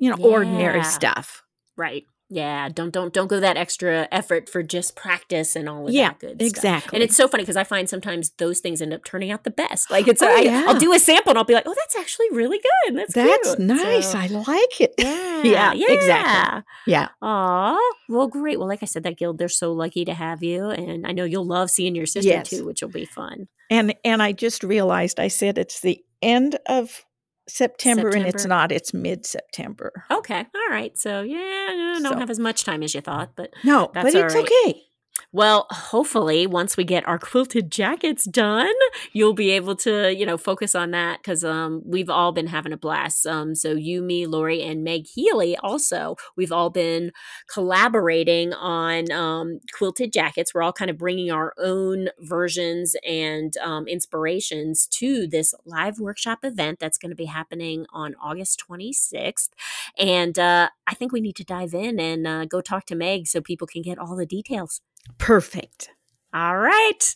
you 0.00 0.08
know 0.08 0.16
ordinary 0.24 0.82
stuff 0.82 1.42
Right. 1.78 2.04
Yeah. 2.30 2.68
Don't 2.68 2.92
don't 2.92 3.10
don't 3.14 3.28
go 3.28 3.40
that 3.40 3.56
extra 3.56 4.06
effort 4.12 4.50
for 4.50 4.62
just 4.62 4.94
practice 4.94 5.56
and 5.56 5.66
all 5.66 5.86
of 5.88 5.94
yeah 5.94 6.08
that 6.10 6.18
good 6.18 6.36
stuff. 6.42 6.46
exactly 6.46 6.96
And 6.96 7.02
it's 7.02 7.16
so 7.16 7.26
funny 7.26 7.42
because 7.42 7.56
I 7.56 7.64
find 7.64 7.88
sometimes 7.88 8.32
those 8.36 8.60
things 8.60 8.82
end 8.82 8.92
up 8.92 9.02
turning 9.02 9.30
out 9.30 9.44
the 9.44 9.50
best. 9.50 9.90
Like 9.90 10.06
it's 10.08 10.20
Oh, 10.20 10.28
I, 10.28 10.40
yeah. 10.40 10.64
I'll 10.68 10.78
do 10.78 10.92
a 10.92 10.98
sample 10.98 11.30
and 11.30 11.38
I'll 11.38 11.44
be 11.44 11.54
like, 11.54 11.64
oh, 11.66 11.74
that's 11.74 11.96
actually 11.96 12.26
really 12.32 12.58
good. 12.58 12.96
That's 12.98 13.14
that's 13.14 13.54
cute." 13.54 13.60
nice 13.60 14.12
So- 14.12 14.18
i 14.18 14.26
like 14.26 14.78
it 14.82 14.92
Yeah, 14.98 15.42
Yeah, 15.42 15.72
yeah, 15.72 15.90
exactly. 15.90 16.62
yeah 16.86 17.08
Aw, 17.22 17.78
well, 18.10 18.26
great. 18.28 18.58
Well, 18.58 18.68
like 18.68 18.82
I 18.82 18.86
said, 18.86 19.04
that 19.04 19.16
guild, 19.16 19.38
they're 19.38 19.48
so 19.48 19.72
lucky 19.72 20.04
to 20.04 20.12
have 20.12 20.42
you, 20.42 20.68
and 20.68 21.06
I 21.06 21.12
know 21.12 21.24
you'll 21.24 21.46
love 21.46 21.70
seeing 21.70 21.94
your 21.94 22.04
sister 22.06 22.28
Yes. 22.28 22.50
too, 22.50 22.66
which 22.66 22.82
will 22.82 22.90
be 22.90 23.06
fun. 23.06 23.48
And 23.70 23.94
and 24.04 24.22
I 24.22 24.32
just 24.32 24.62
realized 24.62 25.18
I 25.18 25.28
said 25.28 25.56
it's 25.56 25.80
the 25.80 26.02
end 26.20 26.58
of 26.66 27.04
September, 27.48 28.08
and 28.08 28.26
it's 28.26 28.44
not. 28.46 28.70
It's 28.72 28.92
mid 28.94 29.24
September. 29.26 30.04
Okay, 30.10 30.46
all 30.54 30.68
right. 30.70 30.96
So 30.98 31.22
yeah, 31.22 31.68
no, 31.74 31.98
don't 32.02 32.12
So- 32.12 32.18
have 32.18 32.30
as 32.30 32.38
much 32.38 32.64
time 32.64 32.82
as 32.82 32.94
you 32.94 33.00
thought, 33.00 33.30
but 33.36 33.50
No, 33.64 33.90
but 33.94 34.06
it's 34.14 34.34
right. 34.34 34.44
okay. 34.44 34.82
Well, 35.30 35.66
hopefully, 35.68 36.46
once 36.46 36.78
we 36.78 36.84
get 36.84 37.06
our 37.06 37.18
quilted 37.18 37.70
jackets 37.70 38.24
done, 38.24 38.72
you'll 39.12 39.34
be 39.34 39.50
able 39.50 39.76
to, 39.76 40.10
you 40.14 40.24
know, 40.24 40.38
focus 40.38 40.74
on 40.74 40.90
that 40.92 41.18
because 41.18 41.44
um, 41.44 41.82
we've 41.84 42.08
all 42.08 42.32
been 42.32 42.46
having 42.46 42.72
a 42.72 42.78
blast. 42.78 43.26
Um, 43.26 43.54
so 43.54 43.72
you, 43.72 44.00
me, 44.00 44.24
Lori, 44.24 44.62
and 44.62 44.82
Meg 44.82 45.06
Healy 45.06 45.54
also, 45.58 46.16
we've 46.34 46.50
all 46.50 46.70
been 46.70 47.12
collaborating 47.52 48.54
on 48.54 49.12
um, 49.12 49.60
quilted 49.70 50.14
jackets. 50.14 50.54
We're 50.54 50.62
all 50.62 50.72
kind 50.72 50.90
of 50.90 50.96
bringing 50.96 51.30
our 51.30 51.52
own 51.58 52.08
versions 52.20 52.96
and 53.06 53.54
um, 53.58 53.86
inspirations 53.86 54.86
to 54.92 55.26
this 55.26 55.52
live 55.66 55.98
workshop 55.98 56.38
event 56.42 56.78
that's 56.78 56.96
going 56.96 57.10
to 57.10 57.14
be 57.14 57.26
happening 57.26 57.84
on 57.92 58.14
August 58.22 58.64
26th. 58.66 59.50
And 59.98 60.38
uh, 60.38 60.70
I 60.86 60.94
think 60.94 61.12
we 61.12 61.20
need 61.20 61.36
to 61.36 61.44
dive 61.44 61.74
in 61.74 62.00
and 62.00 62.26
uh, 62.26 62.46
go 62.46 62.62
talk 62.62 62.86
to 62.86 62.94
Meg 62.94 63.26
so 63.26 63.42
people 63.42 63.66
can 63.66 63.82
get 63.82 63.98
all 63.98 64.16
the 64.16 64.24
details. 64.24 64.80
Perfect. 65.18 65.90
All 66.32 66.58
right. 66.58 67.14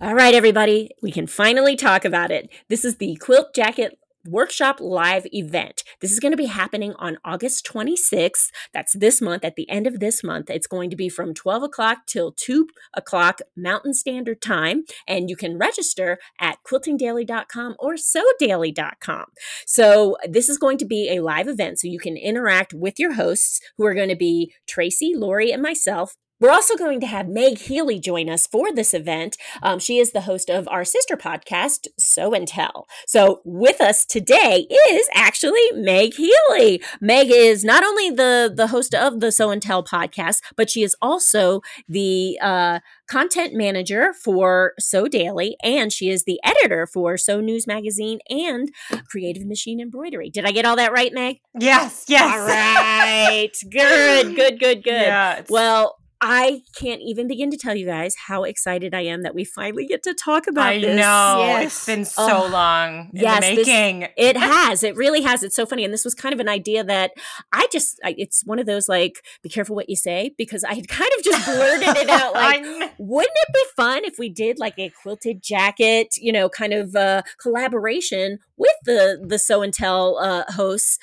All 0.00 0.14
right, 0.14 0.34
everybody, 0.34 0.90
we 1.00 1.10
can 1.10 1.26
finally 1.26 1.76
talk 1.76 2.04
about 2.04 2.30
it. 2.30 2.50
This 2.68 2.84
is 2.84 2.96
the 2.96 3.16
Quilt 3.16 3.54
Jacket 3.54 3.98
workshop 4.26 4.80
live 4.80 5.26
event. 5.32 5.82
This 6.00 6.12
is 6.12 6.20
going 6.20 6.32
to 6.32 6.36
be 6.36 6.46
happening 6.46 6.94
on 6.98 7.18
August 7.24 7.66
26th. 7.66 8.50
That's 8.72 8.94
this 8.94 9.20
month, 9.20 9.44
at 9.44 9.56
the 9.56 9.68
end 9.68 9.86
of 9.86 10.00
this 10.00 10.22
month. 10.22 10.50
It's 10.50 10.66
going 10.66 10.90
to 10.90 10.96
be 10.96 11.08
from 11.08 11.34
12 11.34 11.62
o'clock 11.64 12.06
till 12.06 12.32
2 12.32 12.68
o'clock 12.94 13.40
Mountain 13.56 13.94
Standard 13.94 14.40
Time. 14.40 14.84
And 15.06 15.28
you 15.28 15.36
can 15.36 15.58
register 15.58 16.18
at 16.40 16.58
quiltingdaily.com 16.66 17.76
or 17.78 17.94
sewdaily.com. 17.94 19.26
So 19.66 20.16
this 20.28 20.48
is 20.48 20.58
going 20.58 20.78
to 20.78 20.86
be 20.86 21.10
a 21.10 21.22
live 21.22 21.48
event. 21.48 21.80
So 21.80 21.88
you 21.88 21.98
can 21.98 22.16
interact 22.16 22.74
with 22.74 22.98
your 22.98 23.14
hosts 23.14 23.60
who 23.76 23.84
are 23.84 23.94
going 23.94 24.08
to 24.08 24.16
be 24.16 24.52
Tracy, 24.66 25.12
Lori, 25.14 25.50
and 25.50 25.62
myself 25.62 26.16
we're 26.44 26.50
also 26.50 26.76
going 26.76 27.00
to 27.00 27.06
have 27.06 27.26
Meg 27.26 27.56
Healy 27.56 27.98
join 27.98 28.28
us 28.28 28.46
for 28.46 28.70
this 28.70 28.92
event. 28.92 29.38
Um, 29.62 29.78
she 29.78 29.96
is 29.96 30.12
the 30.12 30.20
host 30.20 30.50
of 30.50 30.68
our 30.68 30.84
sister 30.84 31.16
podcast, 31.16 31.86
Sew 31.98 32.34
and 32.34 32.46
Tell. 32.46 32.86
So, 33.06 33.40
with 33.46 33.80
us 33.80 34.04
today 34.04 34.66
is 34.90 35.08
actually 35.14 35.72
Meg 35.72 36.12
Healy. 36.12 36.82
Meg 37.00 37.30
is 37.30 37.64
not 37.64 37.82
only 37.82 38.10
the 38.10 38.52
the 38.54 38.66
host 38.66 38.94
of 38.94 39.20
the 39.20 39.32
Sew 39.32 39.48
and 39.48 39.62
Tell 39.62 39.82
podcast, 39.82 40.42
but 40.54 40.68
she 40.68 40.82
is 40.82 40.94
also 41.00 41.62
the 41.88 42.38
uh, 42.42 42.80
content 43.08 43.54
manager 43.54 44.12
for 44.12 44.74
Sew 44.78 45.08
Daily, 45.08 45.56
and 45.64 45.90
she 45.90 46.10
is 46.10 46.24
the 46.24 46.38
editor 46.44 46.86
for 46.86 47.16
Sew 47.16 47.40
News 47.40 47.66
Magazine 47.66 48.18
and 48.28 48.70
Creative 49.08 49.46
Machine 49.46 49.80
Embroidery. 49.80 50.28
Did 50.28 50.44
I 50.44 50.52
get 50.52 50.66
all 50.66 50.76
that 50.76 50.92
right, 50.92 51.14
Meg? 51.14 51.40
Yes, 51.58 52.04
yes. 52.06 52.30
All 52.30 52.46
right. 52.46 53.50
good, 53.70 54.36
good, 54.36 54.60
good, 54.60 54.84
good. 54.84 54.94
Yeah, 55.14 55.42
well, 55.48 55.96
I 56.20 56.62
can't 56.78 57.00
even 57.02 57.28
begin 57.28 57.50
to 57.50 57.56
tell 57.58 57.74
you 57.74 57.84
guys 57.86 58.14
how 58.28 58.44
excited 58.44 58.94
I 58.94 59.02
am 59.02 59.22
that 59.22 59.34
we 59.34 59.44
finally 59.44 59.86
get 59.86 60.02
to 60.04 60.14
talk 60.14 60.46
about 60.46 60.66
I 60.68 60.78
this. 60.80 60.96
know. 60.96 61.36
Yes. 61.40 61.66
It's 61.66 61.86
been 61.86 62.04
so 62.04 62.44
Oh, 62.44 62.48
long 62.48 63.10
in 63.12 63.20
yes, 63.22 63.44
the 63.48 63.56
this- 63.56 63.66
making. 63.66 64.08
It 64.16 64.36
has. 64.38 64.82
It 64.82 64.96
really 64.96 65.20
has. 65.22 65.42
It's 65.42 65.56
so 65.56 65.66
funny. 65.66 65.84
And 65.84 65.92
this 65.92 66.04
was 66.04 66.14
kind 66.14 66.32
of 66.32 66.40
an 66.40 66.48
idea 66.48 66.82
that 66.84 67.10
I 67.52 67.66
just, 67.72 67.98
I, 68.04 68.14
it's 68.16 68.42
one 68.46 68.58
of 68.58 68.66
those 68.66 68.88
like, 68.88 69.24
be 69.42 69.48
careful 69.48 69.76
what 69.76 69.90
you 69.90 69.96
say, 69.96 70.34
because 70.38 70.64
I 70.64 70.74
had 70.74 70.88
kind 70.88 71.10
of 71.18 71.24
just 71.24 71.44
blurted 71.46 71.96
it 71.96 72.08
out 72.08 72.32
like, 72.34 72.62
wouldn't 72.98 73.36
it 73.36 73.52
be 73.52 73.64
fun 73.76 74.04
if 74.04 74.14
we 74.18 74.28
did 74.30 74.58
like 74.58 74.78
a 74.78 74.90
quilted 75.02 75.42
jacket, 75.42 76.14
you 76.16 76.32
know, 76.32 76.48
kind 76.48 76.72
of 76.72 76.94
uh, 76.96 77.22
collaboration 77.40 78.38
with 78.56 78.76
the 78.84 79.24
the 79.26 79.38
Sew 79.38 79.62
and 79.62 79.72
Tell 79.72 80.18
uh, 80.18 80.44
hosts? 80.52 80.98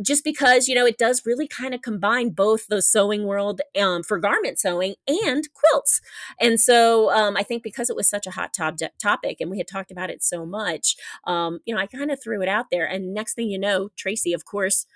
Just 0.00 0.22
because 0.22 0.68
you 0.68 0.74
know 0.74 0.86
it 0.86 0.98
does 0.98 1.22
really 1.26 1.48
kind 1.48 1.74
of 1.74 1.82
combine 1.82 2.30
both 2.30 2.66
the 2.68 2.80
sewing 2.80 3.24
world 3.24 3.60
um, 3.80 4.02
for 4.02 4.18
garment 4.18 4.58
sewing 4.58 4.94
and 5.08 5.48
quilts, 5.52 6.00
and 6.40 6.60
so 6.60 7.10
um, 7.10 7.36
I 7.36 7.42
think 7.42 7.62
because 7.62 7.90
it 7.90 7.96
was 7.96 8.08
such 8.08 8.26
a 8.26 8.32
hot 8.32 8.54
top 8.54 8.76
topic 9.00 9.38
and 9.40 9.50
we 9.50 9.58
had 9.58 9.68
talked 9.68 9.90
about 9.90 10.10
it 10.10 10.22
so 10.22 10.46
much, 10.46 10.96
um, 11.26 11.60
you 11.64 11.74
know, 11.74 11.80
I 11.80 11.86
kind 11.86 12.10
of 12.10 12.22
threw 12.22 12.42
it 12.42 12.48
out 12.48 12.66
there. 12.70 12.86
And 12.86 13.14
next 13.14 13.34
thing 13.34 13.48
you 13.48 13.58
know, 13.58 13.90
Tracy, 13.96 14.32
of 14.32 14.44
course, 14.44 14.86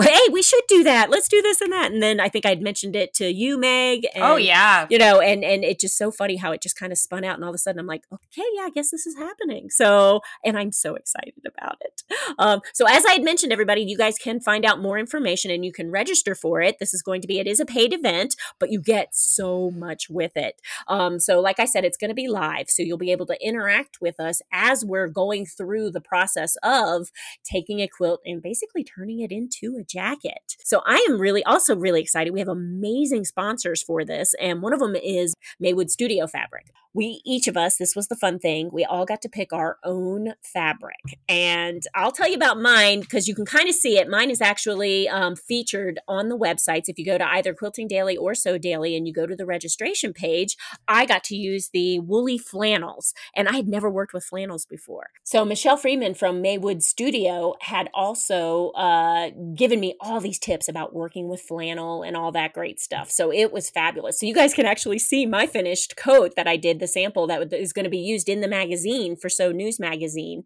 hey, 0.00 0.20
we 0.32 0.42
should 0.42 0.64
do 0.68 0.82
that. 0.84 1.10
Let's 1.10 1.28
do 1.28 1.42
this 1.42 1.60
and 1.60 1.72
that. 1.72 1.92
And 1.92 2.02
then 2.02 2.18
I 2.18 2.28
think 2.28 2.46
I'd 2.46 2.62
mentioned 2.62 2.96
it 2.96 3.12
to 3.14 3.30
you, 3.30 3.58
Meg. 3.58 4.06
And, 4.14 4.24
oh 4.24 4.36
yeah. 4.36 4.86
you 4.90 4.98
know 4.98 5.20
and 5.20 5.44
and 5.44 5.64
it's 5.64 5.80
just 5.80 5.96
so 5.96 6.10
funny 6.10 6.36
how 6.36 6.52
it 6.52 6.60
just 6.60 6.78
kind 6.78 6.92
of 6.92 6.98
spun 6.98 7.24
out 7.24 7.34
and 7.36 7.44
all 7.44 7.50
of 7.50 7.54
a 7.54 7.58
sudden 7.58 7.78
i'm 7.78 7.86
like 7.86 8.02
okay 8.12 8.42
yeah 8.54 8.62
i 8.62 8.70
guess 8.70 8.90
this 8.90 9.06
is 9.06 9.16
happening 9.16 9.70
so 9.70 10.20
and 10.44 10.58
i'm 10.58 10.72
so 10.72 10.94
excited 10.94 11.34
about 11.46 11.76
it 11.80 12.02
um, 12.38 12.60
so 12.72 12.86
as 12.86 13.04
i 13.06 13.12
had 13.12 13.22
mentioned 13.22 13.52
everybody 13.52 13.82
you 13.82 13.96
guys 13.96 14.18
can 14.18 14.40
find 14.40 14.64
out 14.64 14.80
more 14.80 14.98
information 14.98 15.50
and 15.50 15.64
you 15.64 15.72
can 15.72 15.90
register 15.90 16.34
for 16.34 16.60
it 16.60 16.78
this 16.78 16.92
is 16.94 17.02
going 17.02 17.20
to 17.20 17.26
be 17.26 17.38
it 17.38 17.46
is 17.46 17.60
a 17.60 17.64
paid 17.64 17.92
event 17.92 18.36
but 18.58 18.70
you 18.70 18.80
get 18.80 19.14
so 19.14 19.70
much 19.70 20.08
with 20.08 20.32
it 20.36 20.60
um, 20.88 21.18
so 21.18 21.40
like 21.40 21.58
i 21.58 21.64
said 21.64 21.84
it's 21.84 21.96
going 21.96 22.10
to 22.10 22.14
be 22.14 22.28
live 22.28 22.68
so 22.68 22.82
you'll 22.82 22.98
be 22.98 23.12
able 23.12 23.26
to 23.26 23.36
interact 23.46 24.00
with 24.00 24.18
us 24.20 24.40
as 24.52 24.84
we're 24.84 25.08
going 25.08 25.46
through 25.46 25.90
the 25.90 26.00
process 26.00 26.56
of 26.62 27.10
taking 27.44 27.80
a 27.80 27.88
quilt 27.88 28.20
and 28.24 28.42
basically 28.42 28.84
turning 28.84 29.20
it 29.20 29.32
into 29.32 29.61
a 29.78 29.84
jacket. 29.84 30.56
So 30.64 30.82
i 30.86 31.04
am 31.08 31.20
really 31.20 31.44
also 31.44 31.76
really 31.76 32.00
excited. 32.00 32.32
We 32.32 32.40
have 32.40 32.48
amazing 32.48 33.24
sponsors 33.24 33.82
for 33.82 34.04
this 34.04 34.34
and 34.40 34.62
one 34.62 34.72
of 34.72 34.80
them 34.80 34.94
is 34.96 35.34
maywood 35.60 35.90
studio 35.90 36.26
fabric 36.26 36.66
we 36.94 37.20
each 37.24 37.48
of 37.48 37.56
us 37.56 37.76
this 37.76 37.96
was 37.96 38.08
the 38.08 38.16
fun 38.16 38.38
thing 38.38 38.70
we 38.72 38.84
all 38.84 39.04
got 39.04 39.22
to 39.22 39.28
pick 39.28 39.52
our 39.52 39.78
own 39.84 40.34
fabric. 40.42 40.96
And 41.28 41.82
i'll 41.94 42.12
tell 42.12 42.28
you 42.28 42.36
about 42.36 42.60
mine 42.60 43.00
because 43.00 43.28
you 43.28 43.34
can 43.34 43.46
kind 43.46 43.68
of 43.68 43.74
see 43.74 43.98
it. 43.98 44.08
Mine 44.08 44.30
is 44.30 44.40
actually 44.40 45.08
um, 45.08 45.36
featured 45.36 46.00
on 46.08 46.28
the 46.28 46.38
websites. 46.38 46.84
If 46.88 46.98
you 46.98 47.04
go 47.04 47.18
to 47.18 47.26
either 47.26 47.54
quilting 47.54 47.88
daily 47.88 48.16
or 48.16 48.34
sew 48.34 48.58
daily 48.58 48.96
and 48.96 49.06
you 49.06 49.12
go 49.12 49.26
to 49.26 49.36
the 49.36 49.46
registration 49.46 50.12
page 50.12 50.56
i 50.88 51.06
got 51.06 51.24
to 51.24 51.36
use 51.36 51.70
the 51.72 51.98
woolly 52.00 52.38
flannels 52.38 53.14
and 53.34 53.48
i 53.48 53.52
had 53.52 53.68
never 53.68 53.90
worked 53.90 54.12
with 54.12 54.24
flannels 54.24 54.66
before. 54.66 55.10
So 55.24 55.44
michelle 55.44 55.76
freeman 55.76 56.14
from 56.14 56.42
maywood 56.42 56.82
studio 56.82 57.54
had 57.60 57.88
also 57.94 58.70
uh, 58.70 59.30
given 59.54 59.80
me 59.80 59.94
all 60.00 60.20
these 60.20 60.38
tips 60.38 60.68
about 60.68 60.94
working 60.94 61.28
with 61.28 61.40
flannel 61.40 62.02
and 62.02 62.16
all 62.16 62.32
that 62.32 62.52
great 62.52 62.80
stuff. 62.80 63.10
So 63.10 63.32
it 63.32 63.52
was 63.52 63.70
fabulous. 63.70 64.20
So 64.20 64.26
you 64.26 64.34
guys 64.34 64.54
can 64.54 64.66
actually 64.66 64.98
see 64.98 65.26
my 65.26 65.46
finished 65.46 65.96
coat 65.96 66.34
that 66.36 66.48
i 66.48 66.56
did 66.56 66.81
the 66.82 66.88
sample 66.88 67.26
that 67.28 67.52
is 67.54 67.72
going 67.72 67.84
to 67.84 67.90
be 67.90 67.98
used 67.98 68.28
in 68.28 68.40
the 68.40 68.48
magazine 68.48 69.16
for 69.16 69.28
sew 69.30 69.52
news 69.52 69.78
magazine. 69.80 70.42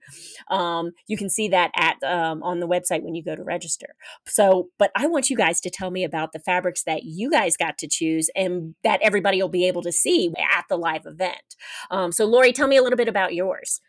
Um, 0.50 0.92
you 1.08 1.16
can 1.16 1.30
see 1.30 1.48
that 1.48 1.70
at 1.74 1.96
um, 2.04 2.42
on 2.42 2.60
the 2.60 2.68
website 2.68 3.02
when 3.02 3.14
you 3.14 3.24
go 3.24 3.34
to 3.34 3.42
register. 3.42 3.96
So 4.26 4.68
but 4.78 4.90
i 4.94 5.06
want 5.06 5.30
you 5.30 5.36
guys 5.36 5.60
to 5.62 5.70
tell 5.70 5.90
me 5.90 6.04
about 6.04 6.32
the 6.32 6.38
fabrics 6.38 6.82
that 6.84 7.04
you 7.04 7.30
guys 7.30 7.56
got 7.56 7.78
to 7.78 7.88
choose 7.88 8.28
and 8.36 8.74
that 8.84 9.00
everybody 9.02 9.40
will 9.40 9.48
be 9.48 9.66
able 9.66 9.82
to 9.82 9.92
see 9.92 10.32
at 10.38 10.66
the 10.68 10.76
live 10.76 11.06
event. 11.06 11.56
Um, 11.90 12.12
so 12.12 12.26
lori 12.26 12.52
tell 12.52 12.68
me 12.68 12.76
a 12.76 12.82
little 12.82 12.96
bit 12.96 13.08
about 13.08 13.34
yours. 13.34 13.80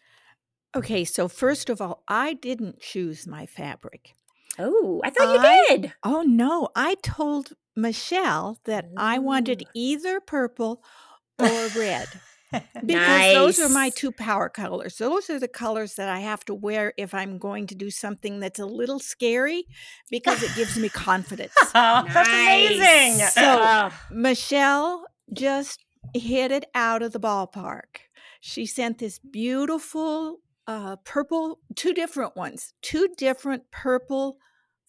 Okay, 0.76 1.04
so 1.06 1.28
first 1.28 1.70
of 1.70 1.82
all, 1.82 2.04
I 2.08 2.34
didn't 2.34 2.80
choose 2.80 3.28
my 3.28 3.46
fabric. 3.46 4.14
oh 4.58 5.02
i 5.04 5.10
thought 5.10 5.28
I- 5.28 5.34
you 5.34 5.66
did. 5.78 5.94
Oh 6.04 6.22
no, 6.24 6.70
I 6.76 6.96
told 7.04 7.54
Michelle 7.76 8.60
that 8.66 8.86
I 8.98 9.20
wanted 9.20 9.64
either 9.76 10.20
purple 10.20 10.82
or 11.40 11.68
red. 11.78 12.08
Because 12.52 13.34
those 13.34 13.60
are 13.60 13.70
my 13.70 13.90
two 13.90 14.12
power 14.12 14.48
colors. 14.50 14.98
Those 14.98 15.30
are 15.30 15.40
the 15.40 15.48
colors 15.48 15.96
that 15.96 16.08
I 16.10 16.20
have 16.20 16.46
to 16.46 16.54
wear 16.54 16.94
if 16.98 17.14
I'm 17.14 17.38
going 17.38 17.68
to 17.68 17.76
do 17.76 17.90
something 17.92 18.40
that's 18.40 18.60
a 18.60 18.66
little 18.66 19.00
scary 19.00 19.66
because 20.10 20.42
it 20.44 20.56
gives 20.56 20.78
me 20.78 20.90
confidence. 20.90 21.54
oh, 21.60 22.06
that's 22.14 22.30
amazing. 22.30 23.26
So- 23.28 23.90
Michelle 24.12 25.06
just 25.34 25.84
hit 26.14 26.52
it 26.52 26.66
out 26.74 27.02
of 27.02 27.12
the 27.12 27.20
ballpark. 27.20 27.98
She 28.40 28.66
sent 28.66 29.00
this 29.00 29.20
beautiful 29.20 30.38
uh, 30.68 30.96
purple, 31.04 31.60
two 31.76 31.94
different 31.94 32.36
ones, 32.38 32.74
two 32.82 33.10
different 33.18 33.64
purple 33.72 34.38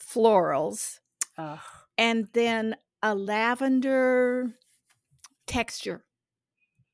florals, 0.00 0.99
oh, 1.37 1.61
and 1.97 2.29
then 2.35 2.77
a 3.03 3.15
lavender 3.15 4.55
texture. 5.47 6.05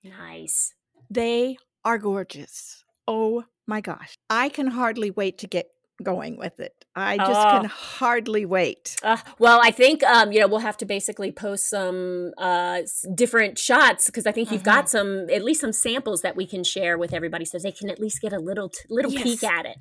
Nice 0.05 0.75
They 1.11 1.57
are 1.85 1.99
gorgeous. 1.99 2.85
Oh 3.07 3.45
my 3.67 3.81
gosh. 3.81 4.15
I 4.31 4.49
can 4.49 4.69
hardly 4.69 5.11
wait 5.11 5.39
to 5.39 5.47
get 5.47 5.67
going 6.03 6.37
with 6.37 6.59
it. 6.61 6.75
I 6.97 7.17
just 7.17 7.31
Oh. 7.31 7.51
can 7.61 7.65
hardly 7.67 8.45
wait. 8.45 8.97
Uh, 9.03 9.17
well, 9.39 9.61
I 9.63 9.71
think 9.71 10.03
um, 10.03 10.33
you 10.33 10.41
know 10.41 10.47
we'll 10.49 10.59
have 10.61 10.77
to 10.79 10.85
basically 10.87 11.31
post 11.33 11.69
some 11.71 12.33
uh, 12.39 12.83
different 13.15 13.59
shots 13.59 14.07
because 14.07 14.27
I 14.27 14.33
think 14.33 14.51
you've 14.51 14.63
got 14.65 14.89
some 14.89 15.29
at 15.31 15.43
least 15.45 15.61
some 15.61 15.73
samples 15.73 16.23
that 16.23 16.37
we 16.37 16.47
can 16.47 16.65
share 16.65 16.99
with 16.99 17.13
everybody 17.13 17.45
so 17.45 17.59
they 17.59 17.73
can 17.73 17.91
at 17.91 17.99
least 18.01 18.21
get 18.21 18.33
a 18.33 18.39
little 18.39 18.69
t- 18.69 18.79
little 18.91 19.11
peek 19.11 19.43
at 19.45 19.67
it. 19.67 19.77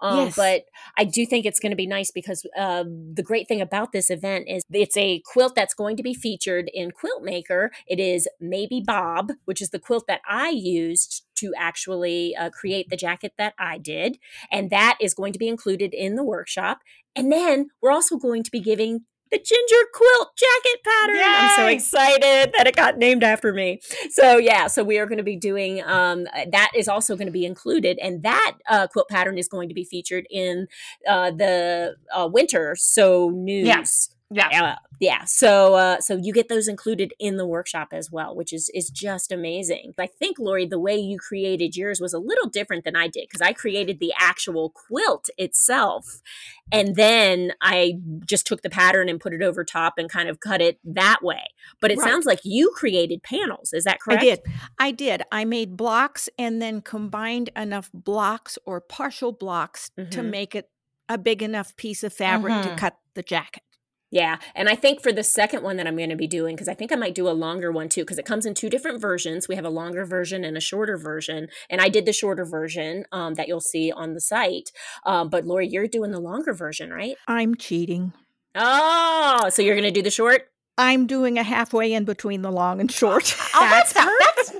Um, 0.00 0.26
Yes. 0.26 0.36
But 0.36 0.64
I 0.96 1.04
do 1.04 1.26
think 1.26 1.46
it's 1.46 1.60
going 1.60 1.70
to 1.70 1.76
be 1.76 1.86
nice 1.86 2.10
because 2.10 2.46
uh, 2.56 2.84
the 2.84 3.22
great 3.22 3.48
thing 3.48 3.60
about 3.60 3.92
this 3.92 4.08
event 4.10 4.46
is 4.48 4.62
it's 4.72 4.96
a 4.96 5.20
quilt 5.26 5.54
that's 5.54 5.74
going 5.74 5.96
to 5.96 6.02
be 6.02 6.14
featured 6.14 6.70
in 6.72 6.90
Quilt 6.90 7.22
Maker. 7.22 7.70
It 7.86 8.00
is 8.00 8.28
Maybe 8.40 8.82
Bob, 8.84 9.32
which 9.44 9.60
is 9.60 9.70
the 9.70 9.78
quilt 9.78 10.06
that 10.08 10.20
I 10.28 10.50
used 10.50 11.22
to 11.36 11.52
actually 11.56 12.34
uh, 12.36 12.50
create 12.50 12.88
the 12.88 12.96
jacket 12.96 13.32
that 13.38 13.54
I 13.58 13.78
did, 13.78 14.18
and 14.50 14.70
that 14.70 14.98
is 15.00 15.14
going 15.14 15.32
to 15.32 15.38
be 15.38 15.48
included 15.48 15.94
in 15.94 16.16
the 16.16 16.24
workshop. 16.24 16.80
And 17.14 17.32
then 17.32 17.70
we're 17.80 17.92
also 17.92 18.16
going 18.16 18.42
to 18.42 18.50
be 18.50 18.60
giving 18.60 19.04
the 19.30 19.38
ginger 19.38 19.88
quilt 19.92 20.36
jacket 20.36 20.84
pattern. 20.84 21.22
I'm 21.24 21.56
so 21.56 21.66
excited 21.66 22.52
that 22.56 22.66
it 22.66 22.76
got 22.76 22.96
named 22.98 23.24
after 23.24 23.52
me. 23.52 23.80
So 24.10 24.38
yeah, 24.38 24.66
so 24.68 24.84
we 24.84 24.98
are 24.98 25.06
going 25.06 25.18
to 25.18 25.24
be 25.24 25.36
doing 25.36 25.82
um, 25.82 26.26
uh, 26.34 26.44
that 26.52 26.70
is 26.74 26.88
also 26.88 27.16
going 27.16 27.26
to 27.26 27.32
be 27.32 27.44
included, 27.44 27.98
and 28.00 28.22
that 28.22 28.56
uh, 28.68 28.86
quilt 28.86 29.08
pattern 29.08 29.38
is 29.38 29.48
going 29.48 29.68
to 29.68 29.74
be 29.74 29.84
featured 29.84 30.26
in 30.30 30.68
uh, 31.08 31.30
the 31.32 31.96
uh, 32.14 32.28
winter 32.32 32.76
sew 32.78 33.30
news. 33.30 33.66
Yeah. 33.66 33.84
Uh, 34.30 34.74
yeah. 34.98 35.24
So 35.24 35.74
uh, 35.74 36.00
so 36.00 36.16
you 36.16 36.32
get 36.32 36.48
those 36.48 36.66
included 36.68 37.12
in 37.20 37.36
the 37.36 37.46
workshop 37.46 37.88
as 37.92 38.10
well, 38.10 38.34
which 38.34 38.52
is 38.52 38.70
is 38.74 38.90
just 38.90 39.30
amazing. 39.30 39.92
I 39.98 40.06
think 40.06 40.38
Lori, 40.38 40.66
the 40.66 40.80
way 40.80 40.96
you 40.96 41.18
created 41.18 41.76
yours 41.76 42.00
was 42.00 42.12
a 42.12 42.18
little 42.18 42.48
different 42.48 42.84
than 42.84 42.96
I 42.96 43.06
did 43.06 43.26
because 43.28 43.40
I 43.40 43.52
created 43.52 44.00
the 44.00 44.12
actual 44.18 44.70
quilt 44.70 45.28
itself, 45.38 46.22
and 46.72 46.96
then 46.96 47.52
I 47.60 47.94
just 48.24 48.46
took 48.46 48.62
the 48.62 48.70
pattern 48.70 49.08
and 49.08 49.20
put 49.20 49.32
it 49.34 49.42
over 49.42 49.62
top 49.64 49.94
and 49.98 50.10
kind 50.10 50.28
of 50.28 50.40
cut 50.40 50.60
it 50.60 50.78
that 50.84 51.20
way. 51.22 51.44
But 51.80 51.92
it 51.92 51.98
Right. 51.98 52.08
sounds 52.10 52.26
like 52.26 52.40
you 52.42 52.72
created 52.74 53.22
panels. 53.22 53.72
Is 53.72 53.84
that 53.84 54.00
correct? 54.00 54.22
I 54.22 54.24
did. 54.24 54.40
I 54.78 54.90
did. 54.90 55.22
I 55.30 55.44
made 55.44 55.76
blocks 55.76 56.28
and 56.38 56.60
then 56.60 56.80
combined 56.80 57.50
enough 57.54 57.90
blocks 57.92 58.58
or 58.66 58.80
partial 58.80 59.30
blocks 59.32 59.90
to 59.96 60.04
Mhm. 60.20 60.30
make 60.30 60.54
it 60.54 60.70
a 61.08 61.18
big 61.18 61.42
enough 61.42 61.76
piece 61.76 62.02
of 62.02 62.12
fabric 62.12 62.62
to 62.64 62.70
Mhm. 62.70 62.78
cut 62.78 62.96
the 63.14 63.22
jacket. 63.22 63.62
Yeah, 64.10 64.36
and 64.54 64.68
I 64.68 64.76
think 64.76 65.02
for 65.02 65.12
the 65.12 65.24
second 65.24 65.62
one 65.62 65.76
that 65.76 65.86
I'm 65.86 65.96
going 65.96 66.10
to 66.10 66.16
be 66.16 66.28
doing, 66.28 66.54
because 66.54 66.68
I 66.68 66.74
think 66.74 66.92
I 66.92 66.96
might 66.96 67.14
do 67.14 67.28
a 67.28 67.30
longer 67.30 67.72
one 67.72 67.88
too, 67.88 68.02
because 68.02 68.18
it 68.18 68.24
comes 68.24 68.46
in 68.46 68.54
two 68.54 68.70
different 68.70 69.00
versions. 69.00 69.48
We 69.48 69.56
have 69.56 69.64
a 69.64 69.70
longer 69.70 70.04
version 70.04 70.44
and 70.44 70.56
a 70.56 70.60
shorter 70.60 70.96
version, 70.96 71.48
and 71.68 71.80
I 71.80 71.88
did 71.88 72.06
the 72.06 72.12
shorter 72.12 72.44
version 72.44 73.04
um, 73.10 73.34
that 73.34 73.48
you'll 73.48 73.60
see 73.60 73.90
on 73.90 74.14
the 74.14 74.20
site. 74.20 74.70
Um, 75.04 75.28
but 75.28 75.44
Lori, 75.44 75.68
you're 75.68 75.88
doing 75.88 76.12
the 76.12 76.20
longer 76.20 76.54
version, 76.54 76.92
right? 76.92 77.16
I'm 77.26 77.56
cheating. 77.56 78.12
Oh, 78.54 79.48
so 79.50 79.60
you're 79.60 79.74
going 79.74 79.84
to 79.84 79.90
do 79.90 80.02
the 80.02 80.10
short? 80.10 80.48
I'm 80.78 81.06
doing 81.06 81.38
a 81.38 81.42
halfway 81.42 81.92
in 81.92 82.04
between 82.04 82.42
the 82.42 82.52
long 82.52 82.80
and 82.80 82.90
short. 82.90 83.34
Oh, 83.54 83.68
that's, 83.70 83.94
not, 83.94 84.12
that's, 84.36 84.52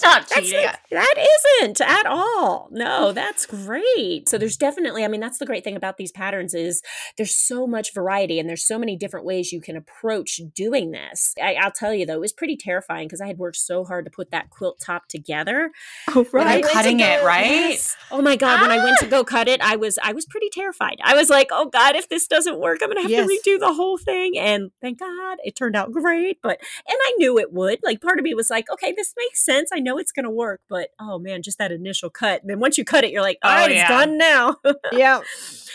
that's 0.00 0.02
not 0.02 0.28
That's 0.28 0.52
not- 0.52 0.78
that 0.90 1.28
isn't 1.60 1.80
at 1.80 2.06
all. 2.06 2.68
No, 2.70 3.12
that's 3.12 3.46
great. 3.46 4.28
So 4.28 4.38
there's 4.38 4.56
definitely, 4.56 5.04
I 5.04 5.08
mean, 5.08 5.20
that's 5.20 5.38
the 5.38 5.46
great 5.46 5.64
thing 5.64 5.76
about 5.76 5.96
these 5.96 6.12
patterns 6.12 6.54
is 6.54 6.82
there's 7.16 7.34
so 7.34 7.66
much 7.66 7.92
variety 7.94 8.38
and 8.38 8.48
there's 8.48 8.64
so 8.66 8.78
many 8.78 8.96
different 8.96 9.26
ways 9.26 9.52
you 9.52 9.60
can 9.60 9.76
approach 9.76 10.40
doing 10.54 10.90
this. 10.92 11.34
I, 11.42 11.54
I'll 11.54 11.70
tell 11.72 11.92
you 11.94 12.06
though, 12.06 12.14
it 12.14 12.20
was 12.20 12.32
pretty 12.32 12.56
terrifying 12.56 13.06
because 13.08 13.20
I 13.20 13.26
had 13.26 13.38
worked 13.38 13.56
so 13.56 13.84
hard 13.84 14.04
to 14.06 14.10
put 14.10 14.30
that 14.30 14.50
quilt 14.50 14.80
top 14.80 15.08
together. 15.08 15.70
oh, 16.14 16.26
Right. 16.32 16.64
Cutting 16.64 17.00
it, 17.00 17.22
right? 17.24 17.46
yes. 17.46 17.96
Oh 18.10 18.22
my 18.22 18.36
god! 18.36 18.60
When 18.60 18.70
I 18.70 18.82
went 18.82 18.98
to 19.00 19.06
ah! 19.06 19.10
go 19.10 19.24
cut 19.24 19.48
it, 19.48 19.60
I 19.60 19.76
was 19.76 19.98
I 20.02 20.12
was 20.12 20.24
pretty 20.26 20.48
terrified. 20.50 20.98
I 21.02 21.14
was 21.14 21.28
like, 21.30 21.48
"Oh 21.50 21.66
God, 21.66 21.96
if 21.96 22.08
this 22.08 22.26
doesn't 22.26 22.58
work, 22.58 22.78
I'm 22.82 22.88
gonna 22.88 23.02
have 23.02 23.10
Yes. 23.10 23.26
to 23.26 23.32
redo 23.50 23.58
the 23.58 23.72
whole 23.74 23.98
thing." 23.98 24.38
And 24.38 24.70
thank 24.80 24.98
God, 25.00 25.38
it 25.44 25.56
turned 25.56 25.76
out 25.76 25.92
great. 25.92 26.38
But 26.42 26.58
and 26.88 26.96
I 27.06 27.14
knew 27.18 27.38
it 27.38 27.52
would. 27.52 27.80
Like 27.82 28.00
part 28.00 28.18
of 28.18 28.24
me 28.24 28.34
was 28.34 28.50
like, 28.50 28.70
"Okay, 28.70 28.92
this 28.96 29.14
makes 29.16 29.44
sense. 29.44 29.70
I 29.72 29.78
know 29.82 29.98
it's 29.98 30.12
gonna 30.12 30.30
work." 30.30 30.60
But 30.68 30.90
oh 31.00 31.18
man, 31.18 31.42
just 31.42 31.58
that 31.58 31.72
initial 31.72 32.10
cut. 32.10 32.40
And 32.42 32.50
then 32.50 32.60
once 32.60 32.78
you 32.78 32.84
cut 32.84 33.04
it, 33.04 33.10
you're 33.10 33.22
like, 33.22 33.38
"All 33.42 33.50
Oh, 33.50 33.54
right, 33.54 33.70
yeah. 33.70 33.80
it's 33.82 33.88
done 33.88 34.18
now." 34.18 34.56
yeah. 34.92 35.20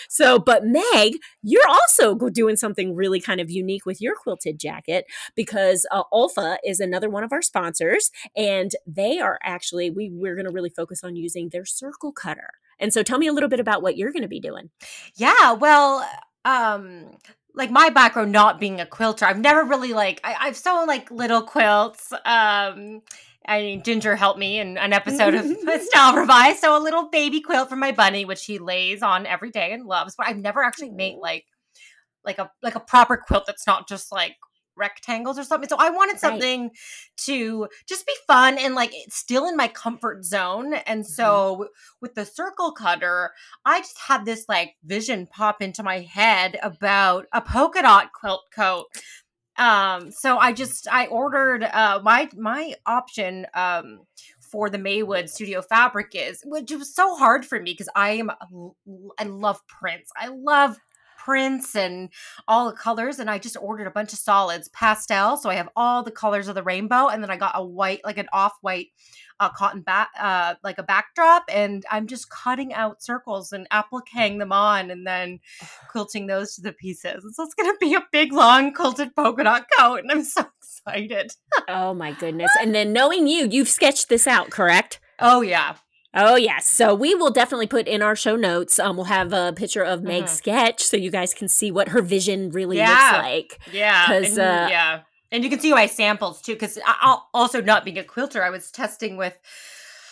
So, 0.10 0.40
but 0.40 0.66
Meg, 0.66 1.16
you're 1.44 1.68
also 1.68 2.16
doing 2.30 2.56
something 2.56 2.96
really 2.96 3.20
kind 3.20 3.42
of 3.42 3.52
unique 3.52 3.86
with 3.86 4.02
your 4.02 4.16
quilted 4.16 4.60
jacket 4.60 5.06
because 5.36 5.86
uh, 5.92 6.04
OLFA 6.14 6.58
is 6.66 6.80
another 6.80 7.10
one 7.10 7.24
of 7.24 7.32
our 7.34 7.42
sponsors, 7.42 8.10
and 8.36 8.72
they 8.86 9.20
are 9.20 9.40
actually 9.44 9.90
we 9.90 10.10
we're 10.12 10.36
going 10.36 10.46
to 10.48 10.52
really 10.52 10.70
focus 10.70 11.04
on 11.04 11.16
using 11.16 11.50
their 11.50 11.66
circle 11.66 12.12
cutter. 12.12 12.52
And 12.80 12.94
so, 12.94 13.04
tell 13.04 13.18
me 13.18 13.28
a 13.28 13.34
little 13.34 13.50
bit 13.50 13.60
about 13.60 13.82
what 13.82 13.98
you're 13.98 14.12
going 14.12 14.22
to 14.22 14.28
be 14.28 14.40
doing. 14.40 14.70
Yeah, 15.16 15.54
well, 15.54 16.08
um, 16.46 17.12
like 17.54 17.72
my 17.72 17.90
background 17.90 18.32
not 18.32 18.60
being 18.60 18.80
a 18.80 18.86
quilter, 18.86 19.26
I've 19.26 19.40
never 19.40 19.64
really 19.64 19.92
like 19.94 20.22
I, 20.24 20.36
I've 20.40 20.56
sewn 20.58 20.88
like 20.88 21.10
little 21.12 21.42
quilts. 21.42 22.14
Um, 22.24 23.02
I 23.48 23.62
mean, 23.62 23.84
Ginger 23.84 24.16
helped 24.16 24.40
me 24.40 24.60
in 24.60 24.78
an 24.78 24.94
episode 24.94 25.34
of 25.34 25.46
Style 25.82 26.16
Revise, 26.16 26.60
so 26.60 26.78
a 26.78 26.84
little 26.84 27.10
baby 27.10 27.42
quilt 27.42 27.70
for 27.70 27.76
my 27.76 27.92
bunny, 27.92 28.26
which 28.26 28.46
he 28.46 28.60
lays 28.60 29.02
on 29.02 29.26
every 29.26 29.52
day 29.52 29.72
and 29.72 29.86
loves. 29.86 30.16
But 30.18 30.28
I've 30.28 30.38
never 30.38 30.64
actually 30.64 30.92
made 30.92 31.18
like 31.18 31.46
like 32.26 32.40
a 32.40 32.52
like 32.62 32.76
a 32.76 32.80
proper 32.80 33.18
quilt 33.18 33.46
that's 33.48 33.66
not 33.66 33.88
just 33.88 34.12
like 34.12 34.36
rectangles 34.78 35.40
or 35.40 35.44
something. 35.44 35.68
So 35.68 35.78
I 35.78 35.90
wanted 35.90 36.14
Right. 36.14 36.22
something 36.22 36.72
to 37.26 37.68
just 37.88 38.06
be 38.06 38.14
fun 38.28 38.58
and 38.58 38.76
like 38.76 38.94
still 39.10 39.48
in 39.48 39.58
my 39.58 39.68
comfort 39.68 40.24
zone. 40.24 40.74
And 40.74 41.06
so 41.06 41.56
mm-hmm. 41.56 41.64
with 42.02 42.16
the 42.16 42.26
circle 42.26 42.72
cutter, 42.72 43.32
I 43.66 43.80
just 43.80 43.98
had 43.98 44.26
this 44.26 44.46
like 44.48 44.76
vision 44.86 45.28
pop 45.28 45.62
into 45.62 45.84
my 45.84 46.02
head 46.02 46.60
about 46.62 47.26
a 47.34 47.42
polka 47.42 47.82
dot 47.82 48.12
quilt 48.14 48.44
coat. 48.54 48.86
Um, 49.58 50.12
so 50.12 50.38
I 50.38 50.54
just 50.54 50.88
I 50.92 51.08
ordered 51.08 51.64
uh 51.64 52.00
my 52.04 52.30
my 52.36 52.76
option 52.86 53.48
um 53.54 54.00
for 54.40 54.70
the 54.70 54.78
Maywood 54.78 55.30
Studio 55.30 55.62
Fabric 55.62 56.12
is, 56.14 56.42
which 56.46 56.72
was 56.72 56.94
so 56.94 57.16
hard 57.16 57.46
for 57.46 57.60
me 57.60 57.72
because 57.74 57.90
I 57.96 58.12
am 58.12 58.32
I 59.20 59.24
love 59.24 59.60
prints. 59.68 60.12
I 60.16 60.28
love 60.28 60.78
prints 61.18 61.76
and 61.76 62.10
all 62.48 62.70
the 62.70 62.78
colors 62.78 63.20
and 63.20 63.30
I 63.30 63.38
just 63.38 63.58
ordered 63.60 63.88
a 63.88 63.92
bunch 63.92 64.14
of 64.14 64.20
solids 64.20 64.70
pastel 64.70 65.36
so 65.36 65.50
I 65.50 65.56
have 65.56 65.68
all 65.76 66.02
the 66.02 66.12
colors 66.12 66.48
of 66.48 66.56
the 66.56 66.64
rainbow 66.64 67.08
and 67.08 67.22
then 67.22 67.30
I 67.30 67.36
got 67.36 67.52
a 67.56 67.66
white 67.66 68.00
like 68.06 68.18
an 68.18 68.30
off-white 68.32 68.88
uh, 69.40 69.50
cotton 69.50 69.82
back 69.82 70.10
uh 70.20 70.56
like 70.64 70.78
a 70.80 70.84
backdrop 70.84 71.44
and 71.48 71.86
I'm 71.92 72.08
just 72.08 72.30
cutting 72.30 72.74
out 72.74 73.04
circles 73.04 73.52
and 73.54 73.68
appliquing 73.72 74.40
them 74.40 74.52
on 74.52 74.90
and 74.90 75.06
then 75.06 75.40
quilting 75.92 76.28
those 76.28 76.56
to 76.56 76.62
the 76.62 76.74
pieces. 76.74 77.24
So 77.36 77.44
it's 77.44 77.54
gonna 77.54 77.74
be 77.80 77.94
a 77.94 78.04
big 78.12 78.34
long 78.34 78.74
quilted 78.74 79.16
polka 79.16 79.44
dot 79.44 79.66
coat 79.78 80.00
and 80.02 80.12
I'm 80.12 80.24
so 80.24 80.46
excited. 80.60 81.32
Oh 81.68 81.94
my 81.94 82.14
goodness! 82.14 82.52
And 82.62 82.74
then 82.74 82.94
knowing 82.98 83.28
you, 83.28 83.48
you've 83.50 83.70
sketched 83.70 84.10
this 84.10 84.26
out, 84.28 84.50
correct? 84.50 85.00
Oh 85.20 85.42
yeah. 85.42 85.76
Oh 86.14 86.36
yes. 86.36 86.68
So 86.68 86.96
we 86.96 87.14
will 87.14 87.30
definitely 87.30 87.68
put 87.68 87.88
in 87.88 88.02
our 88.02 88.16
show 88.16 88.36
notes. 88.36 88.80
Um, 88.80 88.96
we'll 88.96 89.06
have 89.06 89.34
a 89.34 89.54
picture 89.56 89.84
of 89.84 90.02
Meg's 90.02 90.32
Mhm. 90.32 90.36
sketch 90.36 90.82
so 90.82 90.98
you 90.98 91.12
guys 91.12 91.34
can 91.34 91.48
see 91.48 91.70
what 91.70 91.90
her 91.90 92.02
vision 92.02 92.50
really 92.50 92.78
Yeah. 92.78 92.90
looks 92.90 93.12
like. 93.28 93.60
Yeah. 93.72 94.08
Because, 94.22 94.40
uh, 94.40 94.68
yeah, 94.72 95.02
and 95.32 95.44
you 95.44 95.50
can 95.50 95.60
see 95.60 95.74
my 95.74 95.86
samples 95.86 96.42
too. 96.42 96.54
Because 96.54 96.80
also 97.34 97.62
not 97.62 97.86
being 97.86 97.98
a 97.98 98.04
quilter, 98.04 98.44
I 98.44 98.50
was 98.50 98.72
testing 98.72 99.18
with 99.18 99.38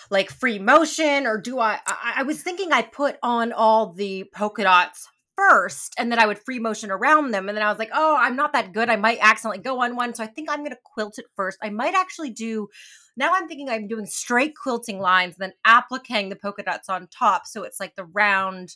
like 0.10 0.30
free 0.30 0.60
motion, 0.60 1.25
or 1.25 1.38
do 1.39 1.60
I? 1.60 1.80
I, 1.88 2.13
I 2.17 2.23
was 2.23 2.41
thinking 2.41 2.71
I 2.71 2.84
put 2.84 3.17
on 3.23 3.51
all 3.51 3.93
the 3.93 4.25
polka 4.34 4.63
dots 4.63 5.08
first, 5.36 5.93
and 5.97 6.12
then 6.12 6.19
I 6.19 6.28
would 6.28 6.39
free 6.39 6.60
motion 6.60 6.91
around 6.91 7.32
them, 7.32 7.49
and 7.49 7.58
then 7.58 7.65
I 7.65 7.69
was 7.69 7.80
like, 7.80 7.91
oh, 7.93 8.15
I'm 8.17 8.36
not 8.36 8.54
that 8.54 8.71
good. 8.71 8.89
I 8.89 8.95
might 8.95 9.17
accidentally 9.21 9.63
go 9.63 9.82
on 9.82 9.95
one, 9.95 10.13
so 10.13 10.23
I 10.23 10.28
think 10.28 10.49
I'm 10.49 10.63
gonna 10.63 10.78
quilt 10.84 11.17
it 11.17 11.25
first. 11.36 11.58
I 11.62 11.69
might 11.69 11.93
actually 11.93 12.30
do. 12.30 12.69
Now 13.17 13.32
I'm 13.34 13.47
thinking 13.47 13.69
I'm 13.69 13.88
doing 13.88 14.06
straight 14.06 14.56
quilting 14.56 14.99
lines, 14.99 15.38
then 15.38 15.54
appliquing 15.65 16.30
the 16.30 16.36
polka 16.36 16.63
dots 16.63 16.89
on 16.89 17.08
top, 17.08 17.47
so 17.47 17.63
it's 17.63 17.80
like 17.80 17.95
the 17.95 18.06
round 18.06 18.75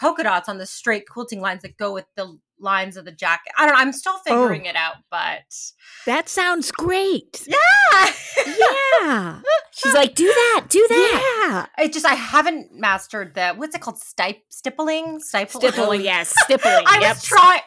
polka 0.00 0.22
dots 0.22 0.48
on 0.48 0.58
the 0.58 0.66
straight 0.66 1.08
quilting 1.08 1.40
lines 1.40 1.62
that 1.62 1.76
go 1.76 1.92
with 1.92 2.06
the 2.16 2.38
lines 2.60 2.96
of 2.96 3.04
the 3.04 3.12
jacket. 3.12 3.52
I 3.56 3.66
don't 3.66 3.74
know. 3.74 3.80
I'm 3.80 3.92
still 3.92 4.18
figuring 4.18 4.62
oh. 4.66 4.70
it 4.70 4.76
out, 4.76 4.96
but 5.10 5.42
That 6.06 6.28
sounds 6.28 6.70
great. 6.70 7.46
yeah, 7.46 8.12
Yeah. 8.46 9.40
She's 9.72 9.94
like, 9.94 10.14
"Do 10.14 10.26
that, 10.26 10.66
do 10.68 10.84
that." 10.88 11.66
yeah. 11.78 11.84
It 11.84 11.92
just 11.92 12.04
I 12.04 12.14
haven't 12.14 12.72
mastered 12.72 13.34
the 13.34 13.50
what's 13.50 13.74
it 13.74 13.80
called? 13.80 13.98
Stip 13.98 14.38
stippling, 14.48 15.20
Stipling? 15.20 15.48
Stippling, 15.50 16.00
yes, 16.00 16.34
stippling. 16.44 16.84
I 16.86 16.98
yep. 17.00 17.16
was 17.16 17.22
trying. 17.22 17.60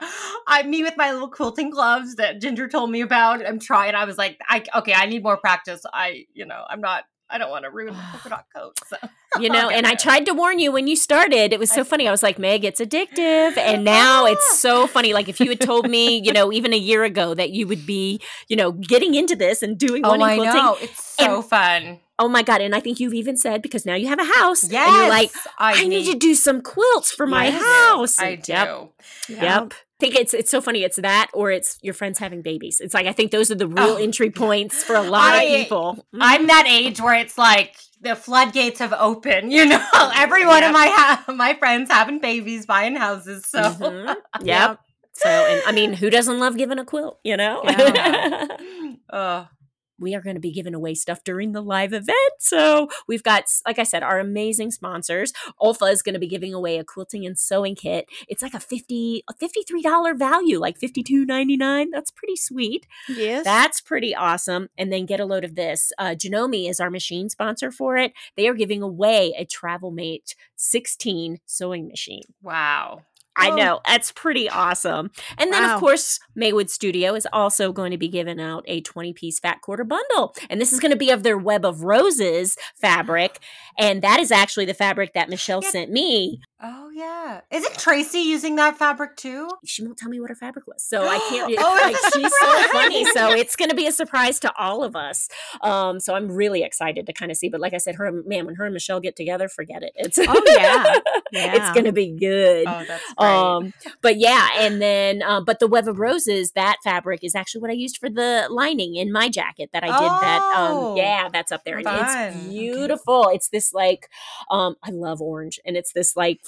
I 0.48 0.64
me 0.64 0.84
with 0.84 0.98
my 0.98 1.14
little 1.14 1.30
quilting 1.30 1.70
gloves 1.70 2.16
that 2.16 2.42
Ginger 2.42 2.68
told 2.68 2.92
me 2.92 3.02
about. 3.02 3.46
I'm 3.46 3.60
trying. 3.60 3.96
I 3.96 4.06
was 4.06 4.18
like, 4.18 4.38
I 4.48 4.64
okay. 4.76 4.94
I 4.94 5.06
need 5.06 5.24
more 5.24 5.38
practice. 5.38 5.84
I 5.94 6.26
you 6.34 6.46
know 6.46 6.64
I'm 6.70 6.82
not. 6.82 7.06
I 7.30 7.38
don't 7.38 7.50
want 7.50 7.64
to 7.64 7.72
ruin 7.72 7.94
the 7.94 8.02
polka 8.12 8.30
dot 8.30 8.46
coat. 8.54 8.78
So 8.88 8.98
you 9.40 9.50
know, 9.50 9.70
and 9.70 9.88
I 9.88 9.96
tried 9.96 10.26
to 10.26 10.34
warn 10.34 10.60
you 10.60 10.72
when 10.72 10.88
you 10.88 10.96
started. 10.96 11.54
It 11.54 11.60
was 11.60 11.72
so 11.72 11.82
I- 11.82 11.86
funny. 11.86 12.08
I 12.08 12.12
was 12.12 12.24
like, 12.24 12.38
Meg, 12.38 12.66
it's 12.66 12.82
addictive. 12.82 13.58
And 13.58 13.84
now 13.86 14.26
ah! 14.26 14.32
it's 14.32 14.60
so 14.60 14.88
funny. 14.88 15.14
Like 15.14 15.30
if 15.30 15.40
you 15.40 15.50
had 15.50 15.62
told 15.62 15.90
me, 15.90 16.18
you 16.24 16.34
know, 16.34 16.52
even 16.52 16.74
a 16.74 16.78
year 16.78 17.04
ago 17.04 17.34
that 17.34 17.52
you 17.52 17.68
would 17.68 17.86
be, 17.86 18.20
you 18.48 18.56
know, 18.56 18.72
getting 18.72 19.16
into 19.16 19.36
this 19.36 19.62
and 19.64 19.78
doing 19.78 20.06
Oh, 20.06 20.10
one 20.10 20.22
in 20.22 20.28
I 20.28 20.36
quilting. 20.38 20.54
know. 20.54 20.78
It's 20.82 21.16
so 21.18 21.42
fun. 21.42 22.00
Oh 22.20 22.28
my 22.28 22.44
God. 22.44 22.62
And 22.62 22.76
I 22.76 22.80
think 22.80 23.00
you've 23.00 23.14
even 23.14 23.38
said 23.38 23.62
because 23.62 23.86
now 23.86 23.96
you 23.96 24.08
have 24.08 24.20
a 24.20 24.26
house. 24.26 24.70
Yes, 24.70 24.88
And 24.88 24.98
you're 24.98 25.10
like, 25.10 25.32
I, 25.58 25.82
I 25.84 25.88
need 25.88 26.12
to 26.12 26.18
do 26.18 26.36
some 26.36 26.62
quilts 26.62 27.12
for 27.12 27.26
my 27.26 27.48
Yes, 27.48 27.64
house. 27.64 28.20
I 28.20 28.36
do. 28.36 28.52
Yep. 28.54 28.92
Yep. 29.30 29.74
I 29.74 29.76
think 30.00 30.16
it's 30.16 30.34
it's 30.34 30.50
so 30.52 30.62
funny. 30.62 30.84
It's 30.84 30.98
that 30.98 31.30
or 31.34 31.52
it's 31.52 31.78
your 31.82 31.94
friends 31.94 32.18
having 32.20 32.42
babies. 32.42 32.80
It's 32.80 32.94
like 32.94 33.06
I 33.08 33.14
think 33.14 33.32
those 33.32 33.52
are 33.52 33.56
the 33.56 33.68
real 33.68 33.94
Oh. 33.94 33.98
entry 33.98 34.30
points 34.32 34.84
for 34.84 34.96
a 34.96 35.02
lot 35.04 35.34
I- 35.36 35.44
of 35.44 35.50
people. 35.62 36.06
I'm 36.20 36.40
mm-hmm. 36.42 36.48
that 36.48 36.66
age 36.68 37.00
where 37.00 37.14
it's 37.16 37.38
like 37.38 37.76
the 38.02 38.16
floodgates 38.16 38.80
have 38.80 38.94
opened. 38.94 39.52
You 39.54 39.66
know, 39.66 39.88
every 40.16 40.46
one 40.46 40.62
Yep. 40.62 40.70
of 40.70 40.74
my 40.74 40.88
ha- 40.88 41.26
my 41.34 41.54
friends 41.56 41.90
having 41.92 42.20
babies, 42.20 42.66
buying 42.66 42.96
houses. 42.96 43.46
So 43.46 43.60
Mhm. 43.62 44.16
Yep. 44.44 44.80
So, 45.14 45.30
and 45.30 45.62
I 45.68 45.72
mean, 45.72 45.94
who 45.94 46.10
doesn't 46.10 46.40
love 46.40 46.58
giving 46.58 46.80
a 46.80 46.86
quilt, 46.86 47.20
you 47.24 47.38
know? 47.38 47.62
Yeah. 47.64 48.48
uh, 49.10 49.46
we 50.02 50.16
are 50.16 50.22
going 50.22 50.36
to 50.36 50.42
be 50.42 50.52
giving 50.52 50.74
away 50.74 50.96
stuff 50.96 51.24
during 51.24 51.52
the 51.52 51.62
live 51.62 51.94
event. 51.94 52.18
So, 52.40 52.90
we've 53.08 53.24
got, 53.24 53.46
like 53.66 53.80
I 53.80 53.84
said, 53.84 54.04
our 54.04 54.20
amazing 54.20 54.72
sponsors. 54.72 55.32
OLFA 55.62 55.92
is 55.92 56.02
going 56.02 56.14
to 56.14 56.20
be 56.20 56.28
giving 56.28 56.54
away 56.54 56.78
a 56.78 56.84
quilting 56.84 57.26
and 57.26 57.38
sewing 57.38 57.76
kit. 57.76 58.08
It's 58.28 58.42
like 58.42 58.54
a 58.54 58.60
50 58.60 59.24
a 59.30 59.34
$53 59.34 60.18
value, 60.18 60.60
like 60.60 60.80
$52.99. 60.80 61.86
That's 61.92 62.12
pretty 62.12 62.36
sweet. 62.36 62.88
Yes. 63.08 63.44
That's 63.44 63.82
pretty 63.82 64.16
awesome. 64.16 64.70
And 64.78 64.92
then 64.92 65.06
get 65.06 65.20
a 65.20 65.26
load 65.26 65.44
of 65.44 65.56
this. 65.56 65.92
Uh, 65.98 66.16
Janome 66.16 66.70
is 66.70 66.80
our 66.80 66.90
machine 66.90 67.30
sponsor 67.30 67.72
for 67.72 67.98
it. 67.98 68.14
They 68.36 68.48
are 68.48 68.54
giving 68.54 68.82
away 68.82 69.34
a 69.38 69.46
TravelMate 69.46 70.36
16 70.56 71.40
sewing 71.46 71.88
machine. 71.88 72.24
wow. 72.42 73.04
I 73.36 73.50
Oh. 73.52 73.56
know. 73.56 73.80
That's 73.88 74.12
pretty 74.12 74.50
awesome. 74.50 75.12
And 75.38 75.52
then, 75.54 75.64
Wow. 75.64 75.76
of 75.76 75.80
course, 75.80 76.20
Maywood 76.36 76.70
Studio 76.70 77.16
is 77.16 77.28
also 77.32 77.72
going 77.72 77.92
to 77.92 77.98
be 77.98 78.08
giving 78.10 78.40
out 78.42 78.64
a 78.68 78.82
20 78.82 79.14
piece 79.14 79.40
fat 79.40 79.62
quarter 79.62 79.84
bundle. 79.84 80.36
And 80.50 80.60
this 80.60 80.74
is 80.74 80.80
going 80.80 80.92
to 80.92 80.98
be 80.98 81.10
of 81.12 81.24
their 81.24 81.38
Web 81.38 81.66
of 81.66 81.84
Roses 81.84 82.58
fabric. 82.80 83.40
And 83.78 84.02
that 84.02 84.20
is 84.20 84.32
actually 84.32 84.66
the 84.66 84.74
fabric 84.74 85.14
that 85.14 85.30
Michelle 85.30 85.62
sent 85.62 85.92
me. 85.92 86.40
Oh 86.64 86.90
yeah. 86.94 87.42
Isn't 87.50 87.76
Tracy 87.78 88.20
using 88.20 88.56
that 88.58 88.78
fabric 88.78 89.16
too? 89.16 89.50
She 89.66 89.84
won't 89.84 89.98
tell 89.98 90.10
me 90.10 90.20
what 90.20 90.30
her 90.30 90.36
fabric 90.36 90.68
was, 90.68 90.84
so 90.84 91.08
I 91.08 91.18
can't. 91.30 91.52
Oh, 91.64 91.80
like, 91.82 91.96
she's 92.14 92.32
so 92.40 92.64
funny, 92.72 93.04
so 93.06 93.32
it's 93.34 93.56
going 93.56 93.70
to 93.70 93.76
be 93.76 93.88
a 93.88 93.92
surprise 93.92 94.40
to 94.42 94.54
all 94.58 94.84
of 94.84 94.96
us. 94.96 95.28
Um, 95.62 96.00
so 96.00 96.14
I'm 96.16 96.32
really 96.32 96.64
excited 96.64 97.06
to 97.08 97.14
kind 97.14 97.32
of 97.32 97.38
see. 97.38 97.50
But 97.50 97.62
like 97.62 97.74
I 97.74 97.78
said, 97.78 97.96
her 97.96 98.12
man, 98.12 98.46
when 98.46 98.56
her 98.56 98.66
and 98.66 98.74
Michelle 98.74 99.00
get 99.00 99.16
together, 99.16 99.48
forget 99.48 99.82
it. 99.84 99.92
It's 99.96 100.18
Oh, 100.20 100.42
yeah. 100.48 100.96
it's 101.56 101.72
going 101.72 101.86
to 101.86 101.92
be 101.92 102.12
good. 102.12 102.68
Oh, 102.68 102.84
that's 102.88 103.14
great. 103.14 103.28
Um, 103.28 103.74
but 104.02 104.18
yeah, 104.18 104.50
and 104.60 104.82
then 104.82 105.24
uh, 105.24 105.42
but 105.42 105.60
the 105.60 105.68
web 105.68 105.88
of 105.88 106.00
roses, 106.00 106.52
that 106.52 106.78
fabric 106.84 107.24
is 107.24 107.34
actually 107.36 107.62
what 107.62 107.72
I 107.72 107.76
used 107.76 107.98
for 107.98 108.10
the 108.10 108.48
lining 108.50 108.96
in 108.96 109.12
my 109.12 109.30
jacket 109.30 109.70
that 109.74 109.84
I 109.84 109.88
did 109.88 109.96
that. 110.22 110.42
Oh, 110.54 110.92
Um, 110.92 110.98
yeah, 110.98 111.30
that's 111.32 111.52
up 111.52 111.64
there, 111.66 111.78
and 111.78 111.86
fun. 111.86 112.02
it's 112.02 112.16
Okay. 112.16 112.50
beautiful. 112.52 113.30
It's 113.34 113.50
this 113.50 113.74
like, 113.74 114.10
um, 114.50 114.76
I 114.84 114.92
love 114.92 115.22
orange, 115.22 115.60
and 115.66 115.76
it's 115.76 115.94
this 115.94 116.16
like 116.16 116.42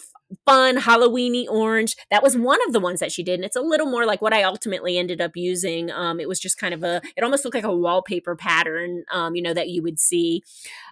fun 0.45 0.77
Halloweeny 0.77 1.47
orange. 1.49 1.95
That 2.11 2.23
was 2.23 2.37
one 2.37 2.59
of 2.67 2.73
the 2.73 2.79
ones 2.79 2.99
that 2.99 3.11
she 3.11 3.23
did, 3.23 3.35
and 3.35 3.45
it's 3.45 3.55
a 3.55 3.61
little 3.61 3.87
more 3.87 4.05
like 4.05 4.21
what 4.21 4.33
I 4.33 4.43
ultimately 4.43 4.97
ended 4.97 5.21
up 5.21 5.31
using. 5.35 5.91
Um, 5.91 6.19
it 6.19 6.27
was 6.27 6.39
just 6.39 6.57
kind 6.57 6.73
of 6.73 6.83
a, 6.83 7.01
it 7.15 7.23
almost 7.23 7.45
looked 7.45 7.55
like 7.55 7.63
a 7.63 7.75
wallpaper 7.75 8.35
pattern, 8.35 9.03
um, 9.11 9.35
you 9.35 9.41
know, 9.41 9.53
that 9.53 9.69
you 9.69 9.81
would 9.83 9.99
see. 9.99 10.43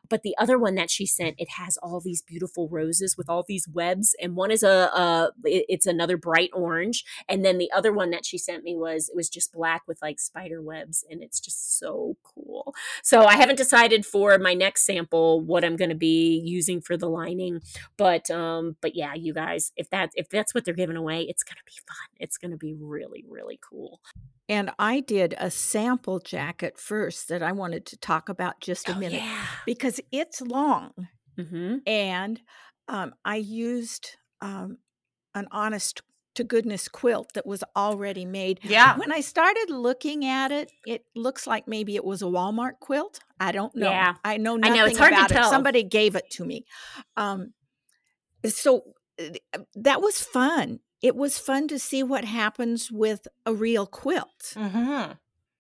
But 0.10 0.24
the 0.24 0.36
other 0.38 0.58
one 0.58 0.76
that 0.76 0.90
she 0.90 1.06
sent, 1.06 1.36
it 1.38 1.52
has 1.52 1.78
all 1.78 2.02
these 2.02 2.22
beautiful 2.22 2.68
roses 2.70 3.16
with 3.18 3.30
all 3.30 3.46
these 3.48 3.68
webs, 3.68 4.16
and 4.22 4.36
one 4.36 4.52
is 4.52 4.64
a, 4.64 4.70
a 4.70 5.32
it's 5.44 5.86
another 5.86 6.18
bright 6.18 6.50
orange, 6.54 7.04
and 7.30 7.46
then 7.46 7.58
the 7.58 7.72
other 7.72 7.94
one 7.94 8.10
that 8.12 8.26
she 8.26 8.38
sent 8.38 8.64
me 8.64 8.76
was 8.76 9.10
it 9.10 9.16
was 9.16 9.30
just 9.30 9.54
black 9.54 9.84
with 9.88 10.02
like 10.02 10.20
spider 10.20 10.62
webs, 10.62 11.06
and 11.10 11.24
it's 11.24 11.40
just 11.40 11.80
so 11.80 12.18
cool. 12.24 12.74
So 13.04 13.26
I 13.26 13.36
haven't 13.36 13.56
decided 13.58 14.06
for 14.06 14.38
my 14.38 14.54
next 14.54 14.86
sample 14.86 15.42
what 15.42 15.64
I'm 15.64 15.76
going 15.76 15.90
to 15.90 15.96
be 15.96 16.42
using 16.44 16.82
for 16.82 16.98
the 16.98 17.10
lining, 17.10 17.62
but 17.98 18.30
um, 18.30 18.76
but 18.82 18.96
yeah, 18.96 19.14
you 19.14 19.31
guys, 19.34 19.72
if 19.76 19.90
that 19.90 20.10
if 20.16 20.30
that's 20.30 20.54
what 20.54 20.66
they're 20.66 20.74
giving 20.74 20.96
away, 20.98 21.22
it's 21.24 21.44
going 21.44 21.58
to 21.58 21.64
be 21.66 21.74
fun. 21.88 22.08
It's 22.20 22.38
going 22.38 22.52
to 22.52 22.58
be 22.58 22.74
really 22.74 23.24
really 23.30 23.60
cool. 23.68 24.02
And 24.50 24.72
I 24.78 25.00
did 25.00 25.34
a 25.38 25.50
sample 25.50 26.20
jacket 26.20 26.78
first 26.78 27.30
that 27.30 27.42
I 27.42 27.52
wanted 27.54 27.86
to 27.88 27.98
talk 27.98 28.28
about 28.30 28.60
just 28.60 28.90
a 28.90 28.94
Oh, 28.96 29.00
minute 29.00 29.22
yeah. 29.22 29.46
because 29.66 30.00
it's 30.12 30.42
long. 30.42 30.92
Mm-hmm. 31.38 31.78
And 31.88 32.42
um, 32.90 33.14
I 33.24 33.38
used 33.38 34.18
um, 34.42 34.78
an 35.34 35.48
honest 35.52 36.02
to 36.36 36.44
goodness 36.44 36.88
quilt 36.90 37.34
that 37.34 37.46
was 37.46 37.64
already 37.76 38.26
made. 38.26 38.60
yeah. 38.64 38.98
When 38.98 39.12
I 39.12 39.22
started 39.22 39.68
looking 39.70 40.26
at 40.26 40.52
it, 40.52 40.72
it 40.86 41.06
looks 41.16 41.46
like 41.48 41.68
maybe 41.68 41.96
it 41.96 42.04
was 42.06 42.22
a 42.22 42.26
Walmart 42.26 42.80
quilt. 42.80 43.20
I 43.40 43.52
don't 43.52 43.76
know. 43.76 43.90
Yeah. 43.90 44.16
I 44.24 44.38
know 44.38 44.58
I 44.62 44.70
know, 44.70 44.86
it's 44.86 44.98
hard 44.98 45.12
to 45.14 45.18
about 45.18 45.32
it. 45.32 45.34
tell. 45.34 45.50
Somebody 45.50 45.84
gave 45.84 46.16
it 46.16 46.30
to 46.32 46.46
me. 46.46 46.66
Um, 47.18 47.54
so 48.46 48.84
that 49.76 50.02
was 50.02 50.22
fun. 50.22 50.80
It 51.02 51.16
was 51.16 51.38
fun 51.40 51.68
to 51.70 51.80
see 51.80 52.04
what 52.04 52.26
happens 52.26 52.92
with 52.92 53.28
a 53.46 53.54
real 53.54 53.86
quilt. 53.88 54.54
Mm-hmm. 54.56 55.14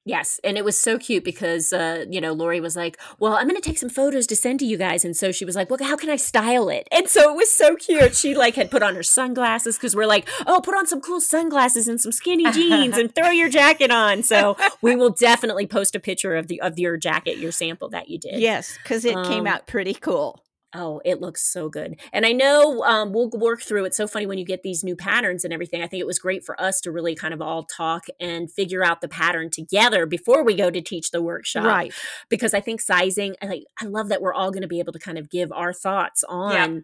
Yes, 0.04 0.40
and 0.44 0.58
it 0.58 0.66
was 0.66 0.80
so 0.82 0.98
cute 0.98 1.24
because 1.24 1.72
uh, 1.72 2.06
you 2.10 2.20
know 2.20 2.34
Lori 2.34 2.60
was 2.60 2.76
like, 2.76 2.98
"Well, 3.20 3.34
I'm 3.34 3.48
going 3.48 3.56
to 3.56 3.62
take 3.62 3.78
some 3.78 3.90
photos 3.90 4.26
to 4.28 4.36
send 4.36 4.60
to 4.62 4.66
you 4.66 4.76
guys," 4.76 5.06
and 5.06 5.16
so 5.16 5.32
she 5.32 5.46
was 5.46 5.56
like, 5.56 5.70
"Well, 5.70 5.78
how 5.80 5.96
can 5.96 6.10
I 6.10 6.16
style 6.16 6.70
it?" 6.70 6.88
And 6.92 7.08
so 7.08 7.32
it 7.32 7.36
was 7.38 7.52
so 7.52 7.76
cute. 7.76 8.16
She 8.16 8.34
like 8.34 8.56
had 8.56 8.72
put 8.72 8.82
on 8.82 8.96
her 8.96 9.04
sunglasses 9.04 9.78
because 9.78 9.96
we're 9.96 10.08
like, 10.08 10.28
"Oh, 10.48 10.60
put 10.60 10.76
on 10.76 10.88
some 10.88 11.02
cool 11.02 11.22
sunglasses 11.22 11.88
and 11.88 12.02
some 12.02 12.12
skinny 12.12 12.50
jeans 12.52 12.98
and 13.00 13.14
throw 13.14 13.30
your 13.30 13.48
jacket 13.50 13.92
on." 13.92 14.24
So 14.24 14.58
we 14.82 14.96
will 14.96 15.12
definitely 15.12 15.68
post 15.68 15.94
a 15.96 16.00
picture 16.00 16.36
of 16.36 16.48
the 16.48 16.62
of 16.62 16.80
your 16.80 16.98
jacket, 16.98 17.38
your 17.38 17.52
sample 17.52 17.90
that 17.90 18.10
you 18.10 18.18
did. 18.18 18.40
Yes, 18.40 18.80
because 18.82 19.06
it 19.06 19.14
came 19.26 19.42
Um, 19.42 19.48
out 19.48 19.68
pretty 19.68 19.94
cool. 19.94 20.44
Oh, 20.74 21.02
it 21.04 21.20
looks 21.20 21.52
so 21.52 21.70
good. 21.70 22.00
And 22.14 22.26
I 22.26 22.32
know 22.32 22.84
um, 22.84 23.12
we'll 23.12 23.30
work 23.30 23.62
through 23.62 23.86
It's 23.86 23.98
so 23.98 24.08
funny 24.08 24.26
when 24.26 24.38
you 24.38 24.46
get 24.46 24.64
these 24.64 24.84
new 24.84 24.96
patterns 24.96 25.44
and 25.44 25.54
everything. 25.54 25.82
I 25.82 25.88
think 25.88 26.00
it 26.00 26.08
was 26.08 26.20
great 26.20 26.46
for 26.46 26.60
us 26.62 26.80
to 26.82 26.92
really 26.92 27.14
kind 27.16 27.34
of 27.34 27.42
all 27.42 27.64
talk 27.64 28.06
and 28.20 28.50
figure 28.50 28.84
out 28.84 29.02
the 29.02 29.08
pattern 29.10 29.50
together 29.50 30.06
before 30.06 30.44
we 30.44 30.56
go 30.56 30.70
to 30.70 30.82
teach 30.82 31.12
the 31.12 31.22
workshop. 31.22 31.66
Right. 31.66 31.94
Because 32.30 32.54
I 32.54 32.62
think 32.62 32.80
sizing, 32.82 33.36
I, 33.42 33.48
like, 33.48 33.64
I 33.82 33.86
love 33.86 34.10
that 34.10 34.22
we're 34.22 34.34
all 34.34 34.52
going 34.52 34.62
to 34.62 34.68
be 34.68 34.80
able 34.80 34.94
to 34.94 35.00
kind 35.00 35.18
of 35.18 35.30
give 35.30 35.52
our 35.52 35.74
thoughts 35.74 36.24
on. 36.28 36.76
Yeah. 36.76 36.82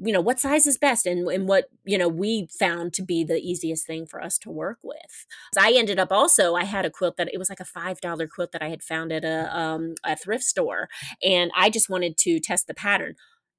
You 0.00 0.12
know 0.12 0.20
what 0.20 0.38
size 0.38 0.66
is 0.66 0.78
best, 0.78 1.06
and, 1.06 1.26
and 1.28 1.48
what 1.48 1.66
you 1.84 1.98
know 1.98 2.08
we 2.08 2.48
found 2.56 2.92
to 2.94 3.02
be 3.02 3.24
the 3.24 3.38
easiest 3.38 3.86
thing 3.86 4.06
for 4.06 4.22
us 4.22 4.38
to 4.38 4.50
work 4.50 4.78
with. 4.82 5.26
I 5.58 5.72
ended 5.76 5.98
up 5.98 6.12
also 6.12 6.54
I 6.54 6.64
had 6.64 6.84
a 6.86 6.90
quilt 6.90 7.16
that 7.16 7.30
it 7.32 7.38
was 7.38 7.48
like 7.50 7.60
a 7.60 7.64
five 7.64 8.00
dollar 8.00 8.28
quilt 8.28 8.52
that 8.52 8.62
I 8.62 8.68
had 8.68 8.82
found 8.82 9.12
at 9.12 9.24
a 9.24 9.56
um, 9.56 9.94
a 10.04 10.16
thrift 10.16 10.44
store, 10.44 10.88
and 11.22 11.50
I 11.56 11.70
just 11.70 11.90
wanted 11.90 12.16
to 12.18 12.40
test 12.40 12.66
the 12.68 12.74
pattern. 12.74 13.14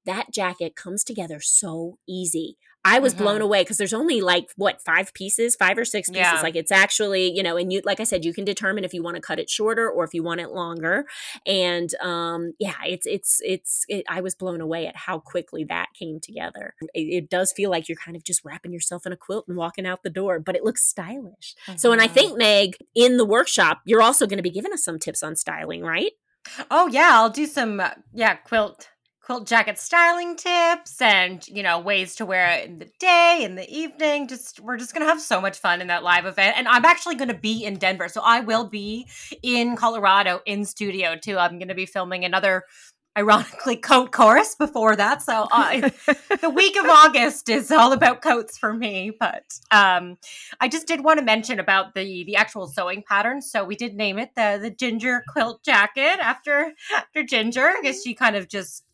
That 0.06 0.32
jacket 0.32 0.76
comes 0.76 1.04
together 1.04 1.40
so 1.40 1.98
easy. 2.08 2.56
I 2.84 2.98
was 2.98 3.12
blown 3.14 3.40
Mhm. 3.40 3.44
away 3.44 3.60
because 3.62 3.76
there's 3.76 3.92
only 3.92 4.20
like 4.22 4.50
what 4.56 4.80
five 4.80 5.12
pieces, 5.12 5.54
five 5.54 5.76
or 5.76 5.84
six 5.84 6.08
pieces. 6.08 6.22
Yeah. 6.32 6.40
Like 6.42 6.56
it's 6.56 6.72
actually, 6.72 7.30
you 7.30 7.42
know, 7.42 7.56
and 7.58 7.70
you 7.72 7.82
like 7.84 8.00
I 8.00 8.04
said, 8.04 8.24
you 8.24 8.32
can 8.32 8.44
determine 8.44 8.84
if 8.84 8.94
you 8.94 9.02
want 9.02 9.16
to 9.16 9.20
cut 9.20 9.38
it 9.38 9.50
shorter 9.50 9.88
or 9.90 10.04
if 10.04 10.14
you 10.14 10.22
want 10.22 10.40
it 10.40 10.50
longer. 10.50 11.04
And 11.44 11.94
um, 12.02 12.52
yeah, 12.58 12.76
it's 12.86 13.06
it's 13.06 13.40
it's. 13.44 13.84
It, 13.88 14.06
I 14.08 14.20
was 14.22 14.34
blown 14.34 14.60
away 14.60 14.86
at 14.86 14.96
how 14.96 15.18
quickly 15.18 15.64
that 15.64 15.88
came 15.98 16.20
together. 16.20 16.74
It, 16.94 17.00
it 17.24 17.30
does 17.30 17.52
feel 17.52 17.70
like 17.70 17.88
you're 17.88 17.98
kind 18.02 18.16
of 18.16 18.24
just 18.24 18.44
wrapping 18.44 18.72
yourself 18.72 19.04
in 19.04 19.12
a 19.12 19.16
quilt 19.16 19.44
and 19.48 19.56
walking 19.56 19.86
out 19.86 20.02
the 20.02 20.10
door, 20.10 20.40
but 20.40 20.56
it 20.56 20.64
looks 20.64 20.82
stylish. 20.86 21.54
So, 21.76 21.92
and 21.92 22.00
I 22.00 22.08
Mhm. 22.08 22.12
think 22.14 22.38
Meg, 22.38 22.76
in 22.94 23.18
the 23.18 23.24
workshop, 23.26 23.82
you're 23.84 24.02
also 24.02 24.26
going 24.26 24.38
to 24.38 24.42
be 24.42 24.50
giving 24.50 24.72
us 24.72 24.82
some 24.84 24.98
tips 24.98 25.22
on 25.22 25.36
styling, 25.36 25.82
right? 25.82 26.12
Oh 26.70 26.86
yeah, 26.88 27.10
I'll 27.12 27.28
do 27.30 27.44
some 27.46 27.78
uh, 27.80 27.90
yeah 28.14 28.34
quilt 28.36 28.88
quilt 29.30 29.46
jacket 29.46 29.78
styling 29.78 30.34
tips 30.34 31.00
and 31.00 31.46
you 31.46 31.62
know 31.62 31.78
ways 31.78 32.16
to 32.16 32.26
wear 32.26 32.50
it 32.50 32.68
in 32.68 32.80
the 32.80 32.90
day 32.98 33.42
in 33.44 33.54
the 33.54 33.70
evening. 33.72 34.26
Just 34.26 34.58
we're 34.58 34.76
just 34.76 34.92
gonna 34.92 35.04
have 35.06 35.20
so 35.20 35.40
much 35.40 35.56
fun 35.56 35.80
in 35.80 35.86
that 35.86 36.02
live 36.02 36.26
event, 36.26 36.56
and 36.58 36.66
I'm 36.66 36.84
actually 36.84 37.14
gonna 37.14 37.38
be 37.38 37.64
in 37.64 37.76
Denver, 37.76 38.08
so 38.08 38.22
I 38.24 38.40
will 38.40 38.64
be 38.64 39.06
in 39.40 39.76
Colorado 39.76 40.40
in 40.46 40.64
studio 40.64 41.14
too. 41.14 41.38
I'm 41.38 41.60
gonna 41.60 41.76
be 41.76 41.86
filming 41.86 42.24
another. 42.24 42.64
Ironically, 43.18 43.76
coat 43.90 44.12
course 44.12 44.54
before 44.54 44.94
that, 44.94 45.20
so 45.20 45.46
I, 45.50 45.92
the 46.40 46.50
week 46.50 46.76
of 46.76 46.84
August 46.88 47.48
is 47.48 47.70
all 47.70 47.92
about 47.92 48.22
coats 48.22 48.56
for 48.56 48.72
me. 48.72 49.12
But 49.18 49.44
um, 49.72 50.16
I 50.60 50.68
just 50.68 50.86
did 50.86 51.02
want 51.02 51.18
to 51.18 51.24
mention 51.24 51.58
about 51.60 51.94
the 51.94 52.24
the 52.24 52.34
actual 52.34 52.66
sewing 52.66 53.04
pattern. 53.06 53.42
So 53.42 53.64
we 53.64 53.76
did 53.76 53.94
name 53.94 54.18
it 54.18 54.30
the 54.34 54.58
the 54.60 54.70
ginger 54.70 55.22
quilt 55.28 55.62
jacket 55.64 56.18
after 56.20 56.72
after 56.96 57.22
Ginger. 57.22 57.66
I 57.66 57.80
guess 57.82 58.02
she 58.02 58.14
kind 58.14 58.34
of 58.34 58.48
just 58.48 58.84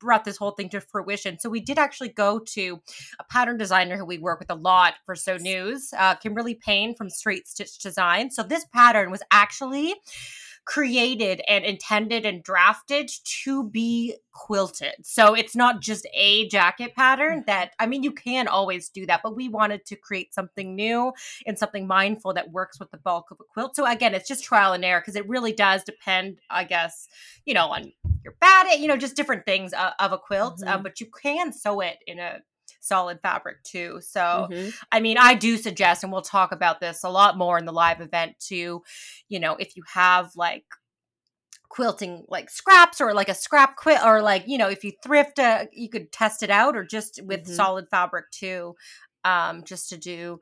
brought 0.00 0.24
this 0.24 0.36
whole 0.36 0.52
thing 0.52 0.68
to 0.70 0.80
fruition. 0.80 1.38
So 1.38 1.48
we 1.48 1.60
did 1.60 1.78
actually 1.78 2.10
go 2.10 2.38
to 2.38 2.80
a 3.18 3.24
pattern 3.24 3.56
designer 3.56 3.96
who 3.96 4.04
we 4.04 4.18
work 4.18 4.38
with 4.38 4.50
a 4.50 4.54
lot 4.54 4.94
for 5.04 5.14
Sew 5.14 5.36
News, 5.36 5.90
uh, 5.96 6.14
Kimberly 6.16 6.54
Payne 6.54 6.94
from 6.94 7.10
Straight 7.10 7.48
Stitch 7.48 7.78
Design. 7.78 8.30
So 8.30 8.42
this 8.42 8.64
pattern 8.72 9.10
was 9.10 9.22
actually 9.30 9.94
created 10.66 11.40
and 11.46 11.64
intended 11.64 12.26
and 12.26 12.42
drafted 12.42 13.08
to 13.24 13.64
be 13.70 14.16
quilted. 14.32 14.94
So 15.02 15.32
it's 15.32 15.56
not 15.56 15.80
just 15.80 16.06
a 16.12 16.48
jacket 16.48 16.94
pattern 16.94 17.44
that 17.46 17.70
I 17.78 17.86
mean 17.86 18.02
you 18.02 18.12
can 18.12 18.48
always 18.48 18.88
do 18.88 19.06
that, 19.06 19.20
but 19.22 19.36
we 19.36 19.48
wanted 19.48 19.86
to 19.86 19.96
create 19.96 20.34
something 20.34 20.74
new 20.74 21.12
and 21.46 21.56
something 21.56 21.86
mindful 21.86 22.34
that 22.34 22.50
works 22.50 22.78
with 22.80 22.90
the 22.90 22.98
bulk 22.98 23.30
of 23.30 23.38
a 23.40 23.44
quilt. 23.44 23.76
So 23.76 23.86
again, 23.86 24.12
it's 24.14 24.28
just 24.28 24.44
trial 24.44 24.72
and 24.72 24.84
error 24.84 25.00
because 25.00 25.16
it 25.16 25.28
really 25.28 25.52
does 25.52 25.84
depend, 25.84 26.38
I 26.50 26.64
guess, 26.64 27.08
you 27.44 27.54
know, 27.54 27.68
on 27.68 27.92
your 28.24 28.34
batting, 28.40 28.82
you 28.82 28.88
know, 28.88 28.96
just 28.96 29.14
different 29.14 29.46
things 29.46 29.72
uh, 29.72 29.92
of 30.00 30.12
a 30.12 30.18
quilt, 30.18 30.60
uh, 30.66 30.78
Mhm. 30.78 30.82
but 30.82 31.00
you 31.00 31.06
can 31.06 31.52
sew 31.52 31.80
it 31.80 31.98
in 32.08 32.18
a 32.18 32.40
solid 32.86 33.20
fabric 33.22 33.62
too. 33.64 34.00
So 34.00 34.48
Mhm. 34.50 34.72
I 34.92 35.00
mean, 35.00 35.18
I 35.18 35.34
do 35.34 35.56
suggest, 35.56 36.02
and 36.02 36.12
we'll 36.12 36.22
talk 36.22 36.52
about 36.52 36.80
this 36.80 37.04
a 37.04 37.10
lot 37.10 37.36
more 37.36 37.58
in 37.58 37.64
the 37.64 37.72
live 37.72 38.00
event 38.00 38.38
too. 38.38 38.82
You 39.28 39.40
know, 39.40 39.56
if 39.56 39.76
you 39.76 39.82
have 39.92 40.30
like 40.36 40.64
quilting 41.68 42.24
like 42.28 42.48
scraps 42.48 43.00
or 43.00 43.12
like 43.12 43.28
a 43.28 43.34
scrap 43.34 43.76
quilt, 43.76 44.00
or 44.04 44.22
like, 44.22 44.44
you 44.46 44.58
know, 44.58 44.68
if 44.68 44.84
you 44.84 44.92
thrift, 45.02 45.38
uh, 45.38 45.66
you 45.72 45.88
could 45.88 46.12
test 46.12 46.42
it 46.42 46.50
out 46.50 46.76
or 46.76 46.84
just 46.84 47.20
with 47.24 47.44
Mhm. 47.44 47.46
solid 47.46 47.88
fabric 47.90 48.30
too, 48.30 48.74
um, 49.24 49.64
just 49.64 49.88
to 49.90 49.96
do 49.96 50.40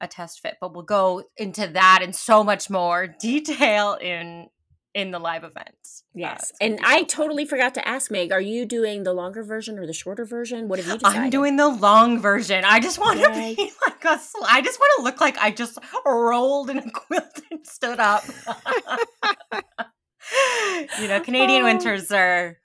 a 0.00 0.06
test 0.06 0.40
fit. 0.40 0.56
But 0.60 0.74
we'll 0.74 0.82
go 0.84 1.24
into 1.36 1.66
that 1.68 2.00
and 2.02 2.14
so 2.14 2.44
much 2.44 2.68
more 2.68 3.06
detail 3.20 3.94
in 3.94 4.48
in 4.96 5.10
the 5.10 5.18
live 5.18 5.44
event. 5.44 5.68
Uh, 5.68 6.00
Yes. 6.14 6.52
gonna 6.58 6.72
and 6.72 6.80
I 6.82 7.02
totally 7.02 7.44
forgot 7.44 7.74
to 7.74 7.86
ask 7.86 8.10
Meg, 8.10 8.32
are 8.32 8.40
you 8.40 8.64
doing 8.64 9.02
the 9.02 9.12
longer 9.12 9.42
version 9.44 9.78
or 9.78 9.86
the 9.86 9.92
shorter 9.92 10.24
version? 10.24 10.66
What 10.68 10.78
have 10.78 10.88
you 10.88 10.94
decided? 10.98 11.20
I'm 11.20 11.30
doing 11.30 11.56
the 11.56 11.68
long 11.68 12.18
version. 12.18 12.64
I 12.64 12.80
just 12.80 12.98
want 12.98 13.20
to 13.20 13.28
be 13.30 13.70
like 13.86 14.02
a. 14.06 14.18
sl- 14.18 14.44
I 14.48 14.62
just 14.62 14.80
want 14.80 14.90
to 14.96 15.02
look 15.02 15.20
like 15.20 15.36
I 15.36 15.50
just 15.50 15.78
rolled 16.06 16.70
in 16.70 16.78
a 16.78 16.90
quilt 16.90 17.40
and 17.50 17.66
stood 17.66 18.00
up. 18.00 18.24
you 21.00 21.08
know, 21.08 21.20
Canadian 21.20 21.62
Oh. 21.62 21.64
winters 21.70 22.10
are 22.10 22.56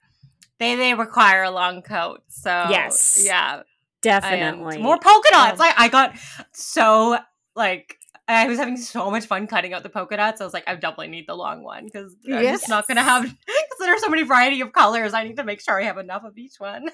they 0.58 0.74
they 0.76 0.94
require 0.94 1.42
a 1.42 1.50
long 1.50 1.82
coat. 1.82 2.22
So 2.28 2.50
Yes. 2.70 3.22
yeah, 3.26 3.62
Definitely. 4.00 4.78
more 4.78 4.98
polka 4.98 5.28
dots. 5.30 5.52
Um, 5.52 5.58
Like 5.58 5.74
I 5.76 5.88
got 5.88 6.14
so 6.52 7.18
like 7.54 7.98
I 8.28 8.46
was 8.46 8.58
having 8.58 8.76
so 8.76 9.10
much 9.10 9.26
fun 9.26 9.46
cutting 9.46 9.72
out 9.74 9.82
the 9.82 9.88
polka 9.88 10.16
dots. 10.16 10.40
I 10.40 10.44
was 10.44 10.54
like, 10.54 10.64
I 10.66 10.74
definitely 10.74 11.08
need 11.08 11.26
the 11.26 11.34
long 11.34 11.62
one 11.64 11.84
because 11.86 12.14
I'm 12.26 12.42
Yes. 12.42 12.60
just 12.60 12.68
not 12.68 12.86
gonna 12.86 13.02
have 13.02 13.22
because 13.24 13.78
there 13.80 13.92
are 13.94 13.98
so 13.98 14.08
many 14.08 14.22
variety 14.22 14.60
of 14.60 14.72
colors. 14.72 15.12
I 15.12 15.24
need 15.24 15.36
to 15.36 15.44
make 15.44 15.60
sure 15.60 15.80
I 15.80 15.84
have 15.84 15.98
enough 15.98 16.22
of 16.24 16.38
each 16.38 16.54
one. 16.58 16.88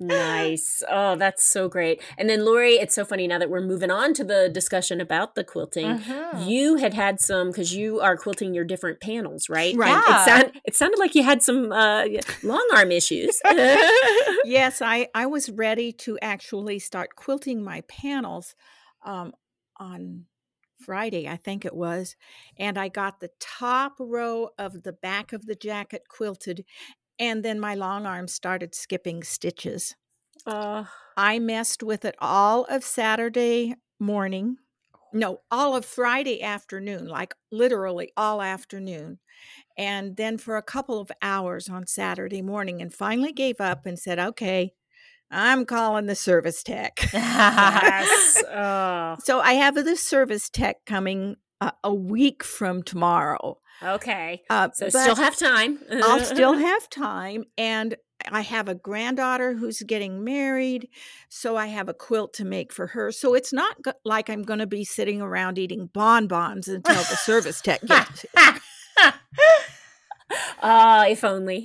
Nice. 0.00 0.82
Oh, 0.88 1.16
that's 1.16 1.42
so 1.44 1.68
great. 1.68 2.00
And 2.16 2.30
then 2.30 2.44
Lori, 2.44 2.74
it's 2.74 2.94
so 2.94 3.04
funny 3.04 3.26
now 3.26 3.38
that 3.38 3.50
we're 3.50 3.60
moving 3.66 3.90
on 3.90 4.14
to 4.14 4.22
the 4.24 4.48
discussion 4.48 5.00
about 5.00 5.34
the 5.34 5.42
quilting. 5.42 5.98
Mhm. 5.98 6.46
You 6.48 6.76
had 6.76 6.94
had 6.94 7.20
some 7.20 7.48
because 7.48 7.74
you 7.74 7.98
are 8.00 8.16
quilting 8.16 8.54
your 8.54 8.64
different 8.64 9.00
panels, 9.00 9.48
right? 9.48 9.74
Right. 9.76 9.90
Yeah. 9.90 10.22
It, 10.22 10.24
sound, 10.24 10.60
it 10.64 10.76
sounded 10.76 10.98
like 11.00 11.16
you 11.16 11.24
had 11.24 11.42
some 11.42 11.72
uh, 11.72 12.04
long 12.44 12.66
arm 12.76 12.92
issues. 12.92 13.40
yes, 14.44 14.80
I, 14.80 15.08
I 15.14 15.26
was 15.26 15.50
ready 15.50 15.92
to 15.94 16.16
actually 16.22 16.78
start 16.78 17.16
quilting 17.16 17.64
my 17.64 17.80
panels 17.88 18.54
um, 19.04 19.32
on 19.78 20.26
Friday, 20.78 21.28
I 21.28 21.36
think 21.36 21.64
it 21.64 21.74
was. 21.76 22.16
And 22.58 22.78
I 22.78 22.88
got 22.88 23.20
the 23.20 23.30
top 23.40 23.94
row 24.00 24.50
of 24.58 24.82
the 24.82 24.92
back 24.92 25.32
of 25.32 25.46
the 25.46 25.54
jacket 25.56 26.04
quilted. 26.08 26.64
And 27.18 27.44
then 27.44 27.60
my 27.60 27.74
long 27.76 28.06
arm 28.06 28.28
started 28.28 28.74
skipping 28.74 29.22
stitches. 29.24 29.96
uh, 30.46 30.84
I 31.16 31.38
messed 31.38 31.82
with 31.82 32.04
it 32.04 32.14
all 32.18 32.64
of 32.64 32.84
Saturday 32.84 33.74
morning. 33.98 34.58
No, 35.12 35.40
all 35.50 35.74
of 35.74 35.84
Friday 35.86 36.42
afternoon, 36.42 37.06
like 37.06 37.34
literally 37.50 38.12
all 38.16 38.42
afternoon. 38.42 39.20
And 39.78 40.16
then 40.16 40.38
for 40.38 40.56
a 40.56 40.62
couple 40.62 41.00
of 41.00 41.12
hours 41.22 41.68
on 41.68 41.86
Saturday 41.86 42.42
morning, 42.42 42.82
and 42.82 42.94
finally 42.94 43.32
gave 43.32 43.60
up 43.60 43.86
and 43.86 43.98
said, 43.98 44.18
okay, 44.18 44.74
I'm 45.30 45.64
calling 45.66 46.06
the 46.06 46.14
service 46.14 46.62
tech. 46.62 46.98
yes. 47.12 48.42
Oh, 48.50 49.16
so 49.22 49.40
I 49.40 49.52
have 49.54 49.74
the 49.74 49.96
service 49.96 50.48
tech 50.48 50.84
coming 50.86 51.36
uh, 51.60 51.72
a 51.84 51.92
week 51.94 52.42
from 52.42 52.82
tomorrow. 52.82 53.58
okay. 53.82 54.42
Uh, 54.48 54.68
So 54.72 54.88
still 54.88 55.16
have 55.16 55.36
time. 55.36 55.78
I'll 55.90 56.20
still 56.24 56.54
have 56.68 56.88
time. 56.88 57.44
And 57.58 57.96
I 58.32 58.40
have 58.40 58.68
a 58.68 58.74
granddaughter 58.74 59.54
who's 59.54 59.80
getting 59.82 60.24
married. 60.24 60.88
So 61.28 61.56
I 61.56 61.66
have 61.66 61.88
a 61.88 61.94
quilt 61.94 62.32
to 62.34 62.44
make 62.44 62.72
for 62.72 62.88
her. 62.88 63.12
So 63.12 63.34
it's 63.34 63.52
not 63.52 63.80
go- 63.82 63.92
like 64.04 64.28
I'm 64.30 64.42
going 64.42 64.58
to 64.60 64.66
be 64.66 64.84
sitting 64.84 65.20
around 65.20 65.58
eating 65.58 65.88
bonbons 65.92 66.68
until 66.68 66.94
the 66.96 67.16
service 67.16 67.60
tech 67.60 67.80
gets 67.82 68.24
here. 68.34 69.12
Ah, 70.60 71.06
if 71.06 71.24
only. 71.24 71.58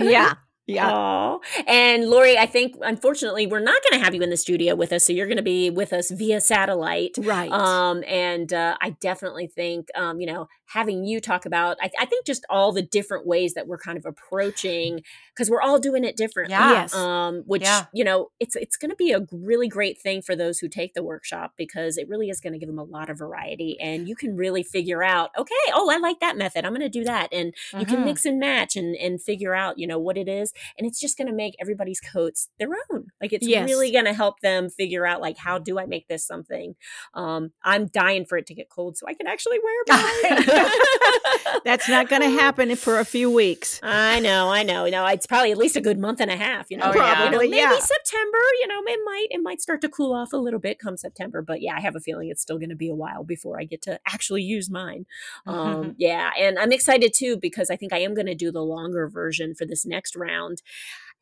Yeah. 0.00 0.34
Yeah. 0.66 0.90
Aw. 0.90 1.38
And 1.66 2.08
Lori, 2.08 2.38
I 2.38 2.46
think 2.46 2.76
unfortunately 2.82 3.46
we're 3.46 3.60
not 3.60 3.80
going 3.90 4.00
to 4.00 4.04
have 4.04 4.14
you 4.14 4.22
in 4.22 4.30
the 4.30 4.36
studio 4.36 4.74
with 4.74 4.92
us, 4.92 5.04
so 5.04 5.12
you're 5.12 5.26
going 5.26 5.36
to 5.36 5.42
be 5.42 5.70
with 5.70 5.92
us 5.92 6.10
via 6.10 6.40
satellite. 6.40 7.16
Right. 7.18 7.50
Um, 7.50 8.04
and 8.06 8.52
uh, 8.52 8.76
I 8.80 8.90
definitely 9.00 9.48
think, 9.48 9.88
um, 9.96 10.20
you 10.20 10.26
know, 10.26 10.46
having 10.72 11.04
you 11.04 11.20
talk 11.20 11.44
about, 11.46 11.76
I, 11.80 11.90
I 12.00 12.06
think 12.06 12.24
just 12.26 12.44
all 12.48 12.72
the 12.72 12.82
different 12.82 13.26
ways 13.26 13.54
that 13.54 13.66
we're 13.66 13.78
kind 13.78 13.98
of 13.98 14.04
approaching, 14.06 15.02
because 15.34 15.50
we're 15.50 15.60
all 15.62 15.78
doing 15.78 16.04
it 16.04 16.16
differently. 16.16 16.52
Yes. 16.54 16.94
Um, 16.94 17.42
which 17.46 17.62
Yeah. 17.62 17.86
you 17.92 18.04
know, 18.04 18.30
it's 18.40 18.56
it's 18.56 18.76
going 18.76 18.90
to 18.90 18.96
be 18.96 19.12
a 19.12 19.20
really 19.32 19.68
great 19.68 20.00
thing 20.00 20.22
for 20.22 20.34
those 20.36 20.58
who 20.58 20.68
take 20.68 20.94
the 20.94 21.02
workshop 21.02 21.52
because 21.56 21.96
it 21.98 22.08
really 22.08 22.28
is 22.28 22.40
going 22.40 22.52
to 22.52 22.58
give 22.58 22.68
them 22.68 22.78
a 22.78 22.84
lot 22.84 23.10
of 23.10 23.18
variety, 23.18 23.76
and 23.80 24.08
you 24.08 24.16
can 24.16 24.36
really 24.36 24.62
figure 24.62 25.02
out, 25.02 25.30
okay, 25.38 25.54
oh, 25.74 25.90
I 25.90 25.98
like 25.98 26.20
that 26.20 26.36
method, 26.36 26.64
I'm 26.64 26.72
going 26.72 26.80
to 26.80 26.88
do 26.88 27.04
that, 27.04 27.28
and 27.32 27.52
you 27.78 27.86
can 27.86 28.00
Mhm. 28.00 28.04
mix 28.04 28.24
and 28.24 28.38
match 28.38 28.76
and 28.76 28.94
and 28.96 29.22
figure 29.22 29.54
out, 29.54 29.78
you 29.78 29.86
know, 29.86 29.98
what 29.98 30.16
it 30.16 30.28
is, 30.28 30.52
and 30.78 30.86
it's 30.86 31.00
just 31.00 31.16
going 31.18 31.28
to 31.28 31.34
make 31.34 31.54
everybody's 31.60 32.00
coats 32.00 32.48
their 32.58 32.68
own. 32.90 33.06
Like 33.20 33.32
it's 33.32 33.46
Yes. 33.46 33.68
really 33.68 33.90
going 33.92 34.04
to 34.06 34.14
help 34.14 34.40
them 34.40 34.70
figure 34.70 35.06
out, 35.06 35.20
like, 35.20 35.36
how 35.38 35.58
do 35.58 35.78
I 35.78 35.86
make 35.86 36.08
this 36.08 36.26
something 36.26 36.74
um, 37.14 37.52
I'm 37.62 37.86
dying 37.86 38.24
for 38.24 38.38
it 38.38 38.46
to 38.46 38.54
get 38.54 38.68
cold 38.70 38.96
so 38.96 39.06
I 39.06 39.14
can 39.14 39.26
actually 39.26 39.58
wear 39.62 39.74
mine. 39.88 40.44
That's 41.64 41.88
not 41.88 42.08
going 42.08 42.22
to 42.22 42.30
happen 42.30 42.74
for 42.76 42.98
a 42.98 43.04
few 43.04 43.30
weeks. 43.30 43.78
I 43.82 44.20
know, 44.20 44.48
I 44.50 44.62
know. 44.62 44.86
No, 44.88 45.06
it's 45.06 45.26
probably 45.26 45.52
at 45.52 45.58
least 45.58 45.76
a 45.76 45.80
good 45.80 45.98
month 45.98 46.20
and 46.20 46.30
a 46.30 46.36
half. 46.36 46.70
You 46.70 46.78
know, 46.78 46.90
Oh, 46.92 46.94
yeah. 46.94 47.24
You 47.24 47.24
know, 47.24 47.30
Probably, 47.30 47.48
maybe 47.48 47.60
yeah. 47.60 47.78
September. 47.78 48.38
You 48.60 48.68
know, 48.68 48.80
it 48.86 49.00
might 49.04 49.26
it 49.30 49.40
might 49.42 49.60
start 49.60 49.80
to 49.82 49.88
cool 49.88 50.12
off 50.12 50.32
a 50.32 50.36
little 50.36 50.58
bit 50.60 50.78
come 50.78 50.96
September. 50.96 51.42
But 51.42 51.62
yeah, 51.62 51.74
I 51.76 51.80
have 51.80 51.96
a 51.96 52.00
feeling 52.00 52.28
it's 52.30 52.42
still 52.42 52.58
going 52.58 52.70
to 52.70 52.76
be 52.76 52.88
a 52.88 52.94
while 52.94 53.24
before 53.24 53.60
I 53.60 53.64
get 53.64 53.82
to 53.82 54.00
actually 54.06 54.42
use 54.42 54.70
mine. 54.70 55.06
Um, 55.46 55.94
yeah, 55.98 56.30
and 56.38 56.58
I'm 56.58 56.72
excited 56.72 57.12
too 57.14 57.36
because 57.36 57.70
I 57.70 57.76
think 57.76 57.92
I 57.92 57.98
am 57.98 58.14
going 58.14 58.26
to 58.26 58.34
do 58.34 58.50
the 58.50 58.62
longer 58.62 59.08
version 59.08 59.54
for 59.54 59.64
this 59.64 59.86
next 59.86 60.16
round. 60.16 60.62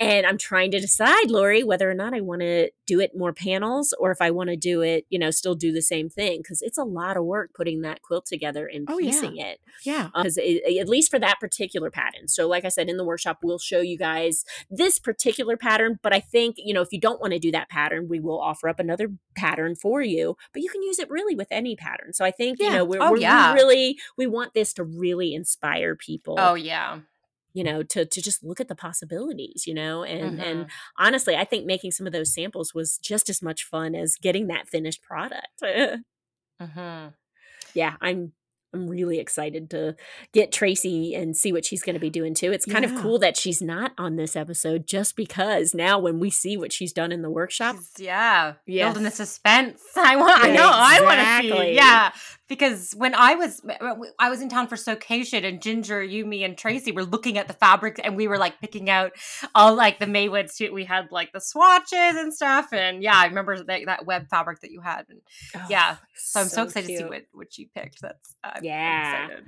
And 0.01 0.27
I'm 0.27 0.39
trying 0.39 0.71
to 0.71 0.81
decide, 0.81 1.31
Lori, 1.31 1.63
whether 1.63 1.89
or 1.91 1.95
not 1.95 2.15
I 2.15 2.23
want 2.23 2.41
to 2.41 2.71
do 2.87 3.01
it 3.01 3.11
more 3.15 3.35
panels 3.35 3.95
or 4.01 4.11
if 4.11 4.23
I 4.23 4.31
want 4.31 4.49
to 4.49 4.57
do 4.57 4.81
it, 4.81 5.05
you 5.11 5.19
know, 5.19 5.31
still 5.31 5.55
do 5.55 5.73
the 5.73 5.83
same 5.83 6.09
thing 6.09 6.39
because 6.39 6.63
it's 6.63 6.79
a 6.79 6.85
lot 6.85 7.19
of 7.19 7.25
work 7.25 7.51
putting 7.55 7.83
that 7.83 8.01
quilt 8.01 8.25
together 8.25 8.67
and 8.67 8.87
Oh, 8.91 8.99
yeah. 8.99 9.11
piecing 9.11 9.37
it 9.37 9.61
Yeah. 9.85 10.09
Uh, 10.15 10.23
because 10.23 10.39
at 10.39 10.89
least 10.89 11.11
for 11.11 11.19
that 11.19 11.39
particular 11.39 11.91
pattern. 11.91 12.29
So, 12.29 12.49
like 12.49 12.65
I 12.65 12.69
said, 12.71 12.89
in 12.89 12.97
the 12.97 13.05
workshop, 13.05 13.41
we'll 13.43 13.59
show 13.59 13.81
you 13.81 13.99
guys 13.99 14.45
this 14.71 14.99
particular 14.99 15.59
pattern. 15.59 15.99
But 16.03 16.15
I 16.15 16.21
think, 16.21 16.57
you 16.59 16.73
know, 16.73 16.81
if 16.81 16.89
you 16.93 16.99
don't 17.01 17.21
want 17.21 17.35
to 17.35 17.39
do 17.39 17.53
that 17.53 17.69
pattern, 17.69 18.09
we 18.09 18.21
will 18.21 18.41
offer 18.41 18.69
up 18.71 18.81
another 18.81 19.09
pattern 19.37 19.75
for 19.77 20.01
you. 20.01 20.37
But 20.55 20.63
you 20.63 20.71
can 20.71 20.83
use 20.83 20.99
it 20.99 21.11
really 21.11 21.35
with 21.37 21.49
any 21.51 21.77
pattern. 21.77 22.15
So 22.15 22.25
I 22.25 22.31
think, 22.31 22.59
you 22.59 22.71
know, 22.71 22.85
we're, 22.87 23.03
Oh, 23.03 23.11
we're 23.13 23.19
yeah. 23.19 23.53
really, 23.53 23.99
we 24.17 24.27
want 24.27 24.55
this 24.55 24.73
to 24.75 24.85
really 24.85 25.35
inspire 25.35 25.95
people. 25.95 26.37
Oh 26.39 26.55
yeah. 26.55 27.01
You 27.53 27.65
know, 27.65 27.83
to 27.83 28.05
to 28.07 28.23
just 28.23 28.45
look 28.45 28.61
at 28.61 28.69
the 28.69 28.75
possibilities, 28.77 29.67
you 29.67 29.75
know, 29.75 30.05
and 30.05 30.39
Mhm. 30.39 30.41
and 30.41 30.71
honestly, 30.99 31.37
I 31.37 31.45
think 31.45 31.67
making 31.67 31.93
some 31.93 32.07
of 32.07 32.13
those 32.13 32.33
samples 32.35 32.75
was 32.75 32.99
just 32.99 33.29
as 33.29 33.43
much 33.43 33.65
fun 33.65 33.95
as 33.95 34.17
getting 34.17 34.47
that 34.49 34.69
finished 34.69 35.03
product. 35.03 35.49
Mhm. 36.61 37.15
yeah, 37.75 37.97
I'm 38.01 38.33
I'm 38.73 38.89
really 38.89 39.19
excited 39.19 39.69
to 39.71 39.97
get 40.33 40.53
Tracy 40.53 41.15
and 41.15 41.37
see 41.37 41.53
what 41.53 41.65
she's 41.65 41.83
going 41.83 41.95
to 41.95 42.01
be 42.01 42.11
doing 42.11 42.35
too. 42.35 42.53
It's 42.53 42.65
kind 42.67 42.85
of 42.85 42.95
cool 42.97 43.19
that 43.19 43.37
she's 43.37 43.61
not 43.61 43.93
on 43.99 44.17
this 44.17 44.37
episode 44.37 44.87
just 44.87 45.17
because 45.17 45.75
now 45.75 45.99
when 45.99 46.21
we 46.21 46.31
see 46.31 46.57
what 46.57 46.73
she's 46.73 46.93
done 46.93 47.11
in 47.13 47.23
the 47.23 47.31
workshop, 47.31 47.77
She's- 47.77 48.01
yeah, 48.01 48.55
building 48.67 49.03
the 49.03 49.11
suspense. 49.11 49.83
I 49.97 50.17
want. 50.17 50.43
I 50.43 50.49
Yeah, 50.49 50.55
know. 50.55 50.71
I 50.73 51.01
want 51.01 51.17
to 51.17 51.21
exactly. 51.21 51.67
see. 51.71 51.75
Yeah, 51.75 52.13
because 52.49 52.93
when 52.97 53.15
I 53.15 53.35
was 53.35 53.61
I 54.19 54.29
was 54.29 54.41
in 54.41 54.49
town 54.49 54.69
for 54.69 54.77
Sewcation, 54.77 55.45
and 55.45 55.61
Ginger, 55.61 56.03
you, 56.03 56.25
me, 56.25 56.45
and 56.45 56.57
Tracy 56.57 56.93
were 56.93 57.05
looking 57.05 57.39
at 57.39 57.49
the 57.49 57.55
fabrics, 57.55 58.01
and 58.03 58.17
we 58.17 58.29
were 58.29 58.39
like 58.39 58.61
picking 58.61 58.89
out 58.89 59.13
all 59.55 59.75
like 59.75 59.99
the 59.99 60.07
Maywood 60.07 60.51
suit. 60.51 60.73
We 60.73 60.85
had 60.85 61.09
like 61.11 61.33
the 61.33 61.41
swatches 61.41 61.93
and 61.93 62.33
stuff, 62.33 62.73
and 62.73 63.03
yeah, 63.03 63.17
I 63.17 63.27
remember 63.27 63.63
that 63.63 63.81
that 63.87 64.07
web 64.07 64.29
fabric 64.29 64.61
that 64.61 64.71
you 64.71 64.81
had. 64.81 65.07
And 65.09 65.21
oh, 65.57 65.67
yeah, 65.69 65.97
so 66.15 66.41
I'm 66.41 66.49
so, 66.49 66.65
excited 66.65 66.89
to 66.89 66.97
see 66.99 67.05
what 67.05 67.23
what 67.33 67.59
you 67.59 67.67
picked. 67.75 68.01
That's 68.03 68.37
I'm, 68.43 68.60
I'm 68.61 68.67
Yeah. 68.67 69.25
excited. 69.27 69.45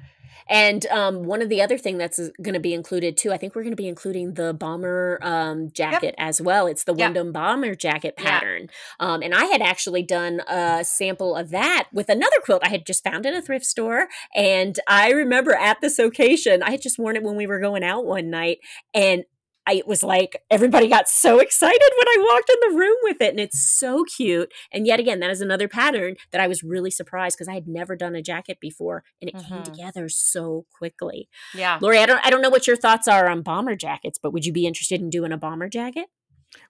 And 0.48 0.86
um, 0.86 1.24
one 1.24 1.40
of 1.40 1.48
the 1.48 1.62
other 1.62 1.78
thing 1.78 1.98
that's 1.98 2.18
going 2.42 2.54
to 2.54 2.60
be 2.60 2.74
included 2.74 3.16
too, 3.16 3.32
I 3.32 3.36
think 3.36 3.54
we're 3.54 3.62
going 3.62 3.72
to 3.72 3.80
be 3.80 3.86
including 3.88 4.34
the 4.34 4.52
bomber 4.52 5.18
um, 5.22 5.70
jacket 5.72 6.14
as 6.18 6.40
well. 6.40 6.66
It's 6.66 6.84
the 6.84 6.94
Yep. 6.94 7.32
Bomber 7.32 7.74
jacket 7.74 8.16
pattern, 8.16 8.68
um, 8.98 9.22
and 9.22 9.34
I 9.34 9.44
had 9.46 9.62
actually 9.62 10.02
done 10.02 10.40
a 10.48 10.84
sample 10.84 11.36
of 11.36 11.50
that 11.50 11.88
with 11.92 12.08
another 12.08 12.36
quilt 12.44 12.62
I 12.64 12.70
had 12.70 12.84
just 12.86 13.04
found 13.04 13.24
in 13.24 13.34
a 13.34 13.42
thrift 13.42 13.64
store. 13.64 14.08
And 14.34 14.78
I 14.88 15.10
remember 15.10 15.54
at 15.54 15.80
this 15.80 15.98
occasion, 15.98 16.62
I 16.62 16.72
had 16.72 16.82
just 16.82 16.98
worn 16.98 17.16
it 17.16 17.22
when 17.22 17.36
we 17.36 17.46
were 17.46 17.60
going 17.60 17.84
out 17.84 18.04
one 18.04 18.28
night, 18.28 18.58
and 18.92 19.24
I 19.66 19.74
it 19.74 19.86
was 19.86 20.02
like 20.02 20.42
everybody 20.50 20.88
got 20.88 21.08
so 21.08 21.38
excited 21.38 21.90
when 21.96 22.08
I 22.08 22.26
walked 22.32 22.50
in 22.50 22.70
the 22.72 22.78
room 22.78 22.96
with 23.02 23.20
it, 23.20 23.30
and 23.30 23.40
it's 23.40 23.60
so 23.62 24.04
cute. 24.04 24.52
And 24.72 24.86
yet 24.86 24.98
again, 25.00 25.20
that 25.20 25.30
is 25.30 25.40
another 25.40 25.68
pattern 25.68 26.16
that 26.32 26.40
I 26.40 26.48
was 26.48 26.62
really 26.62 26.90
surprised 26.90 27.36
because 27.36 27.48
I 27.48 27.54
had 27.54 27.68
never 27.68 27.94
done 27.96 28.14
a 28.14 28.22
jacket 28.22 28.58
before, 28.60 29.04
and 29.20 29.28
it 29.28 29.34
came 29.34 29.58
Mhm. 29.60 29.64
together 29.64 30.08
so 30.08 30.66
quickly. 30.76 31.28
Yeah. 31.54 31.78
Lori, 31.80 31.98
I 31.98 32.06
don't 32.06 32.24
I 32.24 32.30
don't 32.30 32.42
know 32.42 32.50
what 32.50 32.66
your 32.66 32.76
thoughts 32.76 33.06
are 33.08 33.28
on 33.28 33.42
bomber 33.42 33.76
jackets, 33.76 34.18
but 34.22 34.32
would 34.32 34.44
you 34.46 34.52
be 34.52 34.66
interested 34.66 35.00
in 35.00 35.10
doing 35.10 35.32
a 35.32 35.36
bomber 35.38 35.68
jacket? 35.68 36.06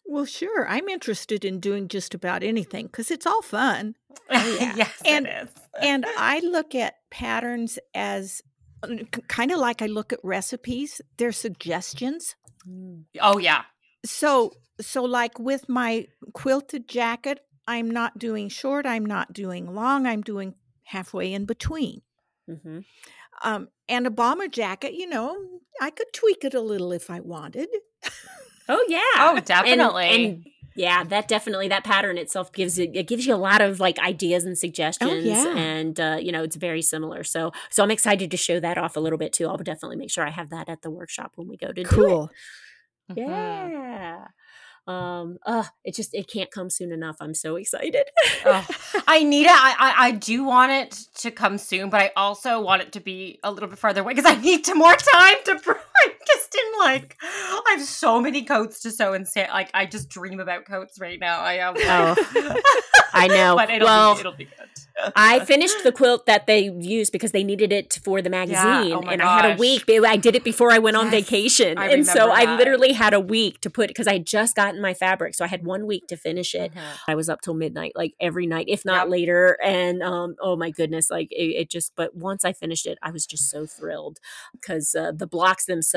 Well, 0.04 0.26
sure. 0.26 0.68
I'm 0.68 0.88
interested 0.88 1.44
in 1.44 1.58
doing 1.58 1.88
just 1.88 2.14
about 2.14 2.44
anything 2.44 2.86
because 2.86 3.10
it's 3.10 3.26
all 3.26 3.42
fun. 3.42 3.96
Oh, 4.30 4.56
yeah. 4.60 4.74
yes, 4.76 5.02
And- 5.04 5.26
it 5.26 5.44
is. 5.44 5.50
And 5.80 6.04
I 6.18 6.38
look 6.40 6.74
at 6.74 6.96
patterns 7.10 7.78
as 7.94 8.42
kind 9.28 9.50
of 9.50 9.58
like 9.58 9.82
I 9.82 9.86
look 9.86 10.12
at 10.12 10.18
recipes, 10.22 11.00
they're 11.16 11.32
suggestions. 11.32 12.34
oh 13.20 13.38
yeah. 13.38 13.62
So, 14.04 14.52
so 14.80 15.04
like 15.04 15.38
with 15.38 15.68
my 15.68 16.06
quilted 16.32 16.88
jacket, 16.88 17.40
I'm 17.66 17.90
not 17.90 18.18
doing 18.18 18.48
short, 18.48 18.86
I'm 18.86 19.06
not 19.06 19.32
doing 19.32 19.74
long, 19.74 20.06
I'm 20.06 20.22
doing 20.22 20.54
halfway 20.84 21.32
in 21.32 21.44
between. 21.44 22.02
Mm-hmm. 22.50 22.80
Um, 23.44 23.68
and 23.88 24.06
a 24.06 24.10
bomber 24.10 24.48
jacket, 24.48 24.94
you 24.94 25.08
know, 25.08 25.36
I 25.80 25.90
could 25.90 26.12
tweak 26.12 26.44
it 26.44 26.54
a 26.54 26.60
little 26.60 26.92
if 26.92 27.10
I 27.10 27.20
wanted. 27.20 27.68
Oh 28.68 28.84
yeah. 28.88 29.00
Oh, 29.16 29.36
And- 29.36 29.44
definitely. 29.44 30.24
And, 30.24 30.46
yeah, 30.74 31.04
that 31.04 31.28
definitely 31.28 31.68
that 31.68 31.84
pattern 31.84 32.18
itself 32.18 32.52
gives 32.52 32.78
it 32.78 32.90
it 32.94 33.06
gives 33.06 33.26
you 33.26 33.34
a 33.34 33.36
lot 33.36 33.60
of 33.60 33.80
like 33.80 33.98
ideas 33.98 34.44
and 34.44 34.56
suggestions 34.56 35.24
yeah. 35.24 35.56
and 35.56 35.98
uh, 36.00 36.18
you 36.20 36.32
know, 36.32 36.42
it's 36.42 36.56
very 36.56 36.82
similar. 36.82 37.24
So 37.24 37.52
so 37.70 37.82
I'm 37.82 37.90
excited 37.90 38.30
to 38.30 38.36
show 38.36 38.60
that 38.60 38.78
off 38.78 38.96
a 38.96 39.00
little 39.00 39.18
bit 39.18 39.32
too. 39.32 39.48
I'll 39.48 39.56
definitely 39.56 39.96
make 39.96 40.10
sure 40.10 40.26
I 40.26 40.30
have 40.30 40.50
that 40.50 40.68
at 40.68 40.82
the 40.82 40.90
workshop 40.90 41.32
when 41.36 41.48
we 41.48 41.56
go 41.56 41.68
to 41.68 41.74
do 41.74 41.80
it. 41.82 41.88
Cool. 41.88 42.30
Mhm. 43.10 43.16
Yeah. 43.16 44.26
Um, 44.86 45.38
uh, 45.46 45.64
it 45.84 45.94
just 45.94 46.12
it 46.12 46.28
can't 46.28 46.50
come 46.50 46.68
soon 46.68 46.90
enough. 46.90 47.16
I'm 47.20 47.34
so 47.34 47.54
excited. 47.54 48.04
oh, 48.44 48.66
I 49.06 49.22
need 49.22 49.44
it. 49.44 49.52
I, 49.52 49.76
I 49.78 50.06
I 50.06 50.10
do 50.10 50.42
want 50.42 50.72
it 50.72 50.90
to 51.18 51.30
come 51.30 51.56
soon, 51.58 51.88
but 51.88 52.00
I 52.00 52.10
also 52.16 52.60
want 52.60 52.82
it 52.82 52.92
to 52.92 53.00
be 53.00 53.38
a 53.44 53.52
little 53.52 53.68
bit 53.68 53.78
farther 53.78 54.00
away 54.00 54.14
because 54.14 54.30
I 54.30 54.40
need 54.40 54.64
to 54.64 54.74
more 54.74 54.94
time 54.96 55.36
to. 55.44 55.52
I'm 56.04 56.12
just 56.26 56.54
in 56.54 56.78
like 56.80 57.16
I 57.22 57.74
have 57.76 57.82
so 57.86 58.20
many 58.20 58.44
coats 58.44 58.80
to 58.80 58.90
sew 58.90 59.12
and 59.12 59.26
say 59.26 59.48
like 59.48 59.70
I 59.74 59.86
just 59.86 60.08
dream 60.08 60.40
about 60.40 60.64
coats 60.66 60.98
right 61.00 61.18
now. 61.18 61.40
I 61.40 61.54
am. 61.54 61.74
Oh, 61.76 62.60
I 63.14 63.28
know. 63.28 63.54
but 63.56 63.70
it'll 63.70 63.86
well, 63.86 64.14
be, 64.14 64.20
it'll 64.20 64.36
be 64.36 64.44
good. 64.44 65.12
I 65.16 65.44
finished 65.44 65.82
the 65.82 65.92
quilt 65.92 66.26
that 66.26 66.46
they 66.46 66.70
used 66.70 67.12
because 67.12 67.32
they 67.32 67.42
needed 67.44 67.72
it 67.72 67.98
for 68.04 68.22
the 68.22 68.30
magazine, 68.30 68.92
Oh 68.92 69.02
my 69.02 69.14
and 69.14 69.22
I 69.22 69.42
had 69.42 69.54
a 69.54 69.58
week. 69.58 69.84
I 69.88 70.16
did 70.16 70.36
it 70.36 70.44
before 70.44 70.70
I 70.70 70.78
went 70.78 70.96
on 70.96 71.06
Yes, 71.06 71.14
vacation, 71.14 71.78
I 71.78 71.88
and 71.88 72.06
so 72.06 72.30
remember 72.30 72.50
I 72.52 72.56
literally 72.56 72.92
had 72.92 73.14
a 73.14 73.20
week 73.20 73.60
to 73.62 73.70
put 73.70 73.88
because 73.88 74.06
I 74.06 74.14
had 74.14 74.26
just 74.26 74.54
gotten 74.54 74.80
my 74.80 74.94
fabric, 74.94 75.34
so 75.34 75.44
I 75.44 75.48
had 75.48 75.64
one 75.64 75.86
week 75.86 76.06
to 76.08 76.16
finish 76.16 76.54
it. 76.54 76.72
Mhm. 76.72 76.80
I 77.08 77.14
was 77.14 77.28
up 77.28 77.40
till 77.40 77.54
midnight, 77.54 77.92
like 77.94 78.14
every 78.20 78.46
night, 78.46 78.66
if 78.68 78.84
not 78.84 79.06
Yep. 79.06 79.08
later. 79.08 79.58
And 79.62 80.02
um, 80.02 80.36
oh 80.40 80.56
my 80.56 80.70
goodness, 80.70 81.10
like 81.10 81.28
it, 81.32 81.56
it 81.62 81.70
just. 81.70 81.92
But 81.96 82.14
once 82.14 82.44
I 82.44 82.52
finished 82.52 82.86
it, 82.86 82.98
I 83.02 83.10
was 83.10 83.26
just 83.26 83.50
so 83.50 83.66
thrilled 83.66 84.18
because 84.52 84.94
uh, 84.94 85.12
the 85.14 85.26
blocks 85.26 85.64
themselves, 85.66 85.92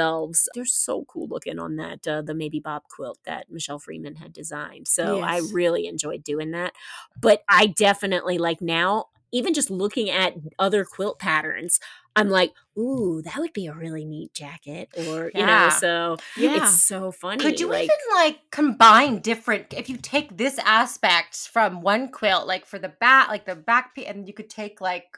they're 0.53 0.65
so 0.65 1.05
cool 1.05 1.27
looking 1.27 1.59
on 1.59 1.75
that 1.77 2.07
uh, 2.07 2.21
the 2.21 2.33
Maybe 2.33 2.59
Bob 2.59 2.83
quilt 2.89 3.19
that 3.25 3.49
Michelle 3.49 3.79
Freeman 3.79 4.15
had 4.15 4.33
designed. 4.33 4.87
So 4.87 5.21
I 5.21 5.41
really 5.51 5.87
enjoyed 5.87 6.23
doing 6.23 6.51
that. 6.51 6.73
But 7.19 7.43
I 7.49 7.67
definitely 7.67 8.37
like 8.37 8.61
now, 8.61 9.05
even 9.31 9.53
just 9.53 9.69
looking 9.69 10.09
at 10.09 10.35
other 10.59 10.85
quilt 10.85 11.19
patterns. 11.19 11.79
I'm 12.17 12.29
like, 12.29 12.53
ooh, 12.77 13.21
that 13.25 13.37
would 13.37 13.51
be 13.51 13.67
a 13.67 13.73
really 13.73 14.05
neat 14.05 14.33
jacket, 14.33 14.89
or 14.95 15.31
you 15.35 15.45
know. 15.45 15.69
So 15.69 16.17
Yeah. 16.37 16.57
it's 16.57 16.81
so 16.81 17.11
funny. 17.11 17.43
Could 17.43 17.59
you 17.59 17.69
like, 17.69 17.83
even 17.83 17.97
like 18.15 18.39
combine 18.51 19.19
different? 19.19 19.73
If 19.73 19.89
you 19.89 19.97
take 19.97 20.37
this 20.37 20.57
aspect 20.59 21.49
from 21.49 21.81
one 21.81 22.09
quilt, 22.09 22.47
like 22.47 22.65
for 22.65 22.79
the 22.79 22.89
back, 22.89 23.27
like 23.27 23.45
the 23.45 23.55
back, 23.55 23.95
pe- 23.95 24.05
and 24.05 24.27
you 24.27 24.33
could 24.33 24.49
take 24.49 24.79
like, 24.79 25.17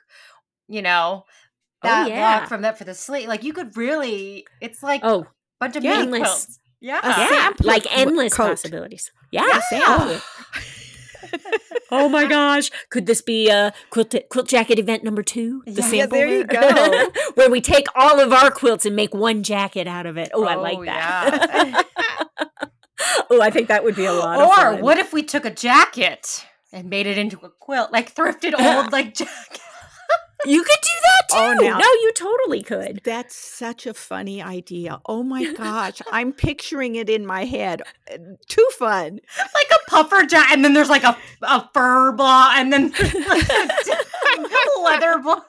you 0.68 0.82
know, 0.82 1.26
Oh, 1.89 2.06
yeah. 2.08 2.39
block 2.39 2.50
from 2.50 2.62
that 2.62 2.78
for 2.78 2.84
the 2.84 2.93
slate. 2.93 3.28
Like 3.28 3.43
you 3.43 3.54
could 3.54 3.76
really, 3.78 4.45
it's 4.62 4.82
like 4.84 5.02
a 5.04 5.08
oh 5.08 5.28
bunch 5.60 5.76
of 5.76 5.84
yeah. 5.84 6.00
Endless. 6.00 6.19
quilts. 6.21 6.60
Yeah. 6.80 7.00
A 7.04 7.08
yeah, 7.34 7.52
like 7.62 7.86
endless 7.97 8.34
coat. 8.36 8.50
possibilities. 8.50 9.12
Yeah. 9.32 9.62
Yeah. 9.71 10.19
Oh 11.89 12.10
my 12.10 12.26
gosh. 12.26 12.69
Could 12.89 13.06
this 13.06 13.21
be 13.21 13.50
a 13.50 13.73
quilt, 13.89 14.13
quilt 14.30 14.47
jacket 14.47 14.78
event 14.78 15.04
number 15.04 15.23
two? 15.23 15.63
The 15.65 15.82
Yeah, 15.82 15.88
sample 15.88 16.17
there 16.17 16.28
you 16.28 16.43
go. 16.43 17.10
Where 17.36 17.50
we 17.50 17.62
take 17.62 17.88
all 17.95 18.19
of 18.19 18.34
our 18.34 18.52
quilts 18.52 18.86
and 18.86 18.95
make 18.95 19.13
one 19.13 19.41
jacket 19.43 19.88
out 19.88 20.06
of 20.06 20.17
it. 20.17 20.30
Oh, 20.34 20.43
I 20.43 20.56
oh, 20.56 20.62
like 20.62 20.78
Oh, 20.80 20.86
that. 20.86 21.86
oh, 23.30 23.41
I 23.41 23.50
think 23.52 23.69
that 23.69 23.84
would 23.86 23.95
be 23.95 24.06
a 24.06 24.12
lot 24.13 24.39
of 24.39 24.47
Or 24.50 24.56
fun. 24.56 24.82
what 24.82 24.97
if 24.97 25.13
we 25.13 25.23
took 25.23 25.45
a 25.45 25.50
jacket 25.50 26.45
and 26.73 26.89
made 26.89 27.08
it 27.08 27.17
into 27.17 27.39
a 27.45 27.50
quilt, 27.50 27.91
like 27.93 28.13
thrifted 28.13 28.54
old 28.60 28.91
like 28.91 29.13
jacket? 29.15 29.62
You 30.45 30.63
could 30.63 30.80
do 30.82 30.89
that 31.04 31.30
too. 31.30 31.38
Oh, 31.39 31.54
now- 31.67 31.78
no, 31.80 31.86
you 31.86 32.12
totally 32.15 32.62
could. 32.62 33.02
That's 33.04 33.36
such 33.36 33.86
a 33.88 33.93
funny 33.93 34.41
idea. 34.41 35.00
Oh 35.08 35.23
my 35.23 35.52
gosh. 35.58 36.02
I'm 36.12 36.32
picturing 36.32 36.95
it 36.95 37.10
in 37.10 37.26
my 37.26 37.45
head. 37.45 37.82
Uh, 38.12 38.17
Too 38.47 38.67
fun. 38.78 39.19
like 39.38 39.71
a 39.71 39.89
puffer 39.89 40.26
jacket, 40.26 40.54
and 40.54 40.63
then 40.63 40.73
there's 40.73 40.89
like 40.89 41.04
a, 41.04 41.17
a 41.41 41.69
fur 41.73 42.12
block, 42.12 42.52
and 42.56 42.71
then 42.71 42.91
like 43.28 43.50
a 43.50 44.80
leather 44.84 45.19
block. 45.19 45.45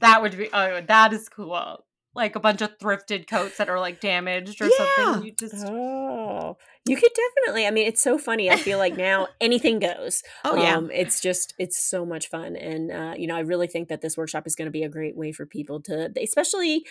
That 0.00 0.20
would 0.22 0.36
be 0.36 0.48
oh, 0.52 0.80
that 0.86 1.12
is 1.12 1.28
cool. 1.28 1.84
Like 2.14 2.34
a 2.34 2.40
bunch 2.40 2.62
of 2.62 2.76
thrifted 2.78 3.28
coats 3.28 3.58
that 3.58 3.68
are 3.68 3.78
like 3.78 4.00
damaged 4.00 4.60
or 4.60 4.66
Yeah. 4.66 4.86
something. 5.04 5.26
You 5.26 5.32
just 5.32 5.54
Oh, 5.66 6.56
you 6.86 6.96
could 6.96 7.10
definitely. 7.14 7.66
I 7.66 7.70
mean, 7.70 7.86
it's 7.86 8.02
so 8.02 8.16
funny. 8.18 8.50
I 8.50 8.56
feel 8.56 8.78
like 8.78 8.96
now 8.96 9.28
anything 9.40 9.78
goes. 9.78 10.22
Oh, 10.44 10.56
yeah. 10.56 10.76
Um, 10.76 10.90
it's 10.90 11.20
just 11.20 11.54
it's 11.58 11.78
so 11.78 12.06
much 12.06 12.28
fun, 12.28 12.56
and 12.56 12.90
uh, 12.90 13.14
you 13.16 13.26
know, 13.26 13.36
I 13.36 13.40
really 13.40 13.66
think 13.66 13.88
that 13.88 14.00
this 14.00 14.16
workshop 14.16 14.46
is 14.46 14.54
going 14.54 14.66
to 14.66 14.72
be 14.72 14.82
a 14.82 14.88
great 14.88 15.16
way 15.16 15.32
for 15.32 15.44
people 15.46 15.80
to, 15.82 16.10
especially 16.20 16.84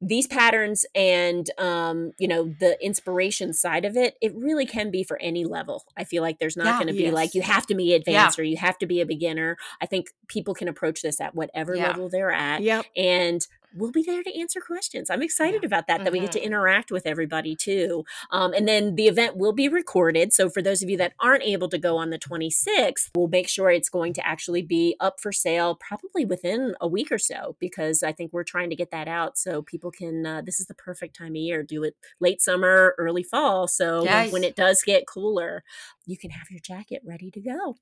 these 0.00 0.26
patterns 0.26 0.84
and 0.94 1.48
um, 1.58 2.12
you 2.18 2.26
know, 2.28 2.52
the 2.60 2.76
inspiration 2.84 3.52
side 3.54 3.84
of 3.84 3.96
it. 3.96 4.16
It 4.20 4.34
really 4.34 4.66
can 4.66 4.90
be 4.90 5.02
for 5.04 5.18
any 5.20 5.44
level. 5.44 5.84
I 5.96 6.04
feel 6.04 6.22
like 6.22 6.38
there's 6.40 6.56
not 6.56 6.66
Yeah. 6.66 6.74
going 6.74 6.86
to 6.88 6.92
be 6.92 7.10
like 7.10 7.34
you 7.34 7.42
have 7.42 7.66
to 7.68 7.74
be 7.74 7.94
advanced 7.94 8.38
or 8.38 8.42
you 8.42 8.56
have 8.56 8.76
to 8.78 8.86
be 8.86 9.00
a 9.00 9.06
beginner. 9.06 9.56
I 9.80 9.86
think 9.86 10.08
people 10.28 10.52
can 10.52 10.68
approach 10.68 11.00
this 11.00 11.20
at 11.20 11.34
whatever 11.34 11.74
Yeah. 11.74 11.88
level 11.88 12.08
they're 12.10 12.32
at, 12.32 12.60
Yep. 12.62 12.86
and 12.96 13.46
we'll 13.76 13.90
be 13.92 14.02
there 14.02 14.22
to 14.22 14.38
answer 14.38 14.60
questions. 14.60 15.10
I'm 15.10 15.22
excited 15.22 15.64
about 15.64 15.86
that, 15.88 16.04
that 16.04 16.12
we 16.12 16.20
get 16.20 16.30
to 16.32 16.38
Mhm. 16.40 16.44
interact 16.44 16.92
with 16.92 17.06
everybody 17.06 17.56
too. 17.56 18.04
Um, 18.30 18.52
and 18.52 18.68
then 18.68 18.94
the 18.94 19.08
event 19.08 19.33
will 19.36 19.52
be 19.52 19.68
recorded. 19.68 20.32
So 20.32 20.48
for 20.48 20.62
those 20.62 20.82
of 20.82 20.88
you 20.90 20.96
that 20.98 21.12
aren't 21.20 21.42
able 21.42 21.68
to 21.68 21.78
go 21.78 21.96
on 21.96 22.10
the 22.10 22.18
26th, 22.18 23.10
we'll 23.14 23.28
make 23.28 23.48
sure 23.48 23.70
it's 23.70 23.88
going 23.88 24.12
to 24.14 24.26
actually 24.26 24.62
be 24.62 24.96
up 25.00 25.20
for 25.20 25.32
sale 25.32 25.74
probably 25.74 26.24
within 26.24 26.74
a 26.80 26.88
week 26.88 27.10
or 27.12 27.18
so 27.18 27.56
because 27.58 28.02
I 28.02 28.12
think 28.12 28.32
we're 28.32 28.44
trying 28.44 28.70
to 28.70 28.76
get 28.76 28.90
that 28.90 29.08
out 29.08 29.36
so 29.38 29.62
people 29.62 29.90
can. 29.90 30.24
Uh, 30.26 30.42
this 30.42 30.60
is 30.60 30.66
the 30.66 30.74
perfect 30.74 31.16
time 31.16 31.32
of 31.32 31.36
year. 31.36 31.62
Do 31.62 31.82
it 31.84 31.96
late 32.20 32.40
summer, 32.40 32.94
early 32.98 33.22
fall. 33.22 33.68
So 33.68 34.04
Yes. 34.04 34.32
when 34.32 34.44
it 34.44 34.56
does 34.56 34.82
get 34.82 35.06
cooler, 35.06 35.64
you 36.06 36.16
can 36.16 36.30
have 36.30 36.50
your 36.50 36.60
jacket 36.60 37.02
ready 37.04 37.30
to 37.30 37.40
go. 37.40 37.76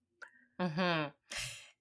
hmm 0.60 1.08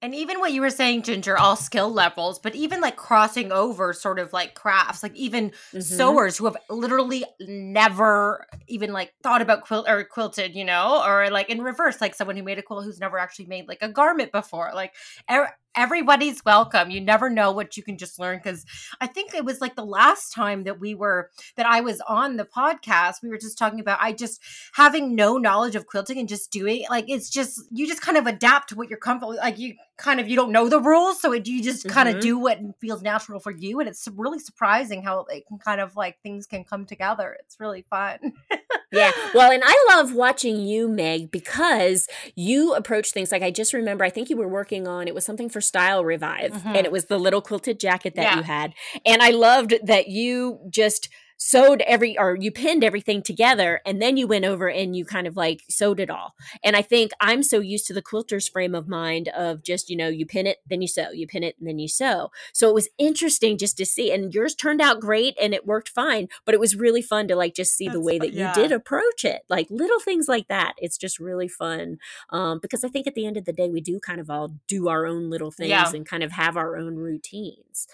And 0.03 0.15
even 0.15 0.39
what 0.39 0.51
you 0.51 0.61
were 0.61 0.71
saying, 0.71 1.03
Ginger, 1.03 1.37
all 1.37 1.55
skill 1.55 1.91
levels, 1.91 2.39
but 2.39 2.55
even 2.55 2.81
like 2.81 2.95
crossing 2.95 3.51
over 3.51 3.93
sort 3.93 4.17
of 4.17 4.33
like 4.33 4.55
crafts, 4.55 5.03
like 5.03 5.15
even 5.15 5.51
Mhm. 5.73 5.83
sewers 5.83 6.37
who 6.37 6.45
have 6.45 6.57
literally 6.71 7.23
never 7.39 8.47
even 8.71 8.91
like 8.93 9.13
thought 9.21 9.41
about 9.41 9.65
quilt 9.65 9.87
or 9.87 10.03
quilted, 10.03 10.55
you 10.55 10.65
know, 10.65 11.03
or 11.05 11.29
like 11.29 11.49
in 11.49 11.61
reverse, 11.61 12.01
like 12.01 12.15
someone 12.15 12.35
who 12.37 12.43
made 12.43 12.57
a 12.57 12.61
quilt 12.63 12.83
who's 12.85 12.99
never 12.99 13.17
actually 13.19 13.45
made 13.45 13.67
like 13.67 13.79
a 13.81 13.89
garment 13.89 14.31
before. 14.31 14.71
Like 14.73 14.93
er- 15.29 15.51
everybody's 15.75 16.43
welcome. 16.43 16.89
You 16.89 16.99
never 16.99 17.29
know 17.29 17.51
what 17.51 17.77
you 17.77 17.83
can 17.83 17.97
just 17.97 18.19
learn 18.19 18.37
because 18.37 18.65
I 18.99 19.07
think 19.07 19.33
it 19.33 19.45
was 19.45 19.61
like 19.61 19.75
the 19.75 19.85
last 19.85 20.33
time 20.33 20.63
that 20.63 20.79
we 20.79 20.95
were 20.95 21.29
that 21.55 21.65
I 21.65 21.81
was 21.81 22.01
on 22.07 22.35
the 22.37 22.45
podcast, 22.45 23.21
we 23.23 23.29
were 23.29 23.37
just 23.37 23.57
talking 23.57 23.79
about 23.79 23.99
I 24.01 24.11
just 24.11 24.41
having 24.73 25.15
no 25.15 25.37
knowledge 25.37 25.75
of 25.75 25.85
quilting 25.85 26.17
and 26.17 26.27
just 26.27 26.51
doing 26.51 26.85
like 26.89 27.05
it's 27.07 27.29
just 27.29 27.61
you 27.71 27.87
just 27.87 28.01
kind 28.01 28.17
of 28.17 28.27
adapt 28.27 28.69
to 28.69 28.75
what 28.75 28.89
you're 28.89 28.99
comfortable 28.99 29.35
like 29.35 29.57
you 29.59 29.75
kind 29.97 30.19
of 30.19 30.27
you 30.27 30.35
don't 30.35 30.51
know 30.51 30.67
the 30.67 30.79
rules 30.79 31.21
so 31.21 31.31
it, 31.31 31.47
you 31.47 31.61
just 31.63 31.87
kind 31.87 32.09
Mhm. 32.09 32.15
of 32.15 32.21
do 32.21 32.37
what 32.37 32.59
feels 32.79 33.01
natural 33.01 33.39
for 33.39 33.51
you 33.51 33.79
and 33.79 33.87
it's 33.87 34.07
really 34.15 34.39
surprising 34.39 35.03
how 35.03 35.25
it 35.29 35.45
can 35.47 35.57
kind 35.59 35.79
of 35.79 35.95
like 35.95 36.19
things 36.21 36.47
can 36.47 36.63
come 36.63 36.85
together 36.85 37.37
it's 37.39 37.59
really 37.59 37.85
fun 37.89 38.17
Yeah. 38.91 39.11
Well, 39.33 39.51
and 39.51 39.63
I 39.65 39.85
love 39.89 40.13
watching 40.13 40.59
you, 40.59 40.89
Meg, 40.89 41.31
because 41.31 42.07
you 42.35 42.73
approach 42.73 43.11
things 43.11 43.31
like 43.31 43.41
I 43.41 43.49
just 43.49 43.73
remember, 43.73 44.03
I 44.03 44.09
think 44.09 44.29
you 44.29 44.35
were 44.35 44.47
working 44.49 44.87
on 44.87 45.07
it 45.07 45.15
was 45.15 45.23
something 45.25 45.47
for 45.49 45.61
Style 45.61 46.03
Revive, 46.03 46.51
Mhm. 46.51 46.65
and 46.75 46.85
it 46.85 46.91
was 46.91 47.05
the 47.05 47.17
little 47.17 47.41
quilted 47.41 47.79
jacket 47.79 48.15
that 48.15 48.23
Yeah. 48.23 48.35
you 48.37 48.43
had. 48.43 48.73
And 49.05 49.21
I 49.21 49.29
loved 49.29 49.75
that 49.83 50.07
you 50.09 50.59
just 50.69 51.07
sewed 51.43 51.81
every 51.87 52.15
or 52.19 52.37
you 52.39 52.51
pinned 52.51 52.83
everything 52.83 53.23
together 53.23 53.81
and 53.83 53.99
then 53.99 54.15
you 54.15 54.27
went 54.27 54.45
over 54.45 54.69
and 54.69 54.95
you 54.95 55.03
kind 55.03 55.25
of 55.25 55.35
like 55.35 55.63
sewed 55.67 55.99
it 55.99 56.07
all. 56.07 56.35
And 56.63 56.75
I 56.75 56.83
think 56.83 57.13
I'm 57.19 57.41
so 57.41 57.59
used 57.59 57.87
to 57.87 57.93
the 57.93 58.01
quilter's 58.01 58.47
frame 58.47 58.75
of 58.75 58.87
mind 58.87 59.27
of 59.29 59.63
just, 59.63 59.89
you 59.89 59.97
know, 59.97 60.07
you 60.07 60.23
pin 60.27 60.45
it, 60.45 60.59
then 60.69 60.83
you 60.83 60.87
sew, 60.87 61.09
you 61.09 61.25
pin 61.25 61.43
it, 61.43 61.55
and 61.57 61.67
then 61.67 61.79
you 61.79 61.87
sew. 61.87 62.29
So 62.53 62.69
it 62.69 62.75
was 62.75 62.89
interesting 62.99 63.57
just 63.57 63.75
to 63.77 63.87
see. 63.87 64.11
And 64.11 64.31
yours 64.31 64.53
turned 64.53 64.81
out 64.81 64.99
great 64.99 65.35
and 65.41 65.55
it 65.55 65.65
worked 65.65 65.89
fine, 65.89 66.27
but 66.45 66.53
it 66.53 66.59
was 66.59 66.75
really 66.75 67.01
fun 67.01 67.27
to 67.29 67.35
like 67.35 67.55
just 67.55 67.75
see 67.75 67.89
the 67.89 67.99
way 67.99 68.19
that 68.19 68.33
yeah. 68.33 68.49
you 68.55 68.61
did 68.61 68.71
approach 68.71 69.25
it. 69.25 69.41
Like 69.49 69.65
little 69.71 69.99
things 69.99 70.27
like 70.27 70.47
that. 70.47 70.73
It's 70.77 70.97
just 70.97 71.19
really 71.19 71.47
fun. 71.47 71.97
Um, 72.29 72.59
because 72.61 72.83
I 72.83 72.87
think 72.89 73.07
at 73.07 73.15
the 73.15 73.25
end 73.25 73.37
of 73.37 73.45
the 73.45 73.53
day, 73.53 73.71
we 73.71 73.81
do 73.81 73.99
kind 73.99 74.21
of 74.21 74.29
all 74.29 74.53
do 74.67 74.89
our 74.89 75.07
own 75.07 75.31
little 75.31 75.49
things 75.49 75.69
Yeah. 75.69 75.91
and 75.91 76.05
kind 76.05 76.21
of 76.21 76.33
have 76.33 76.55
our 76.55 76.77
own 76.77 76.97
routines. 76.97 77.87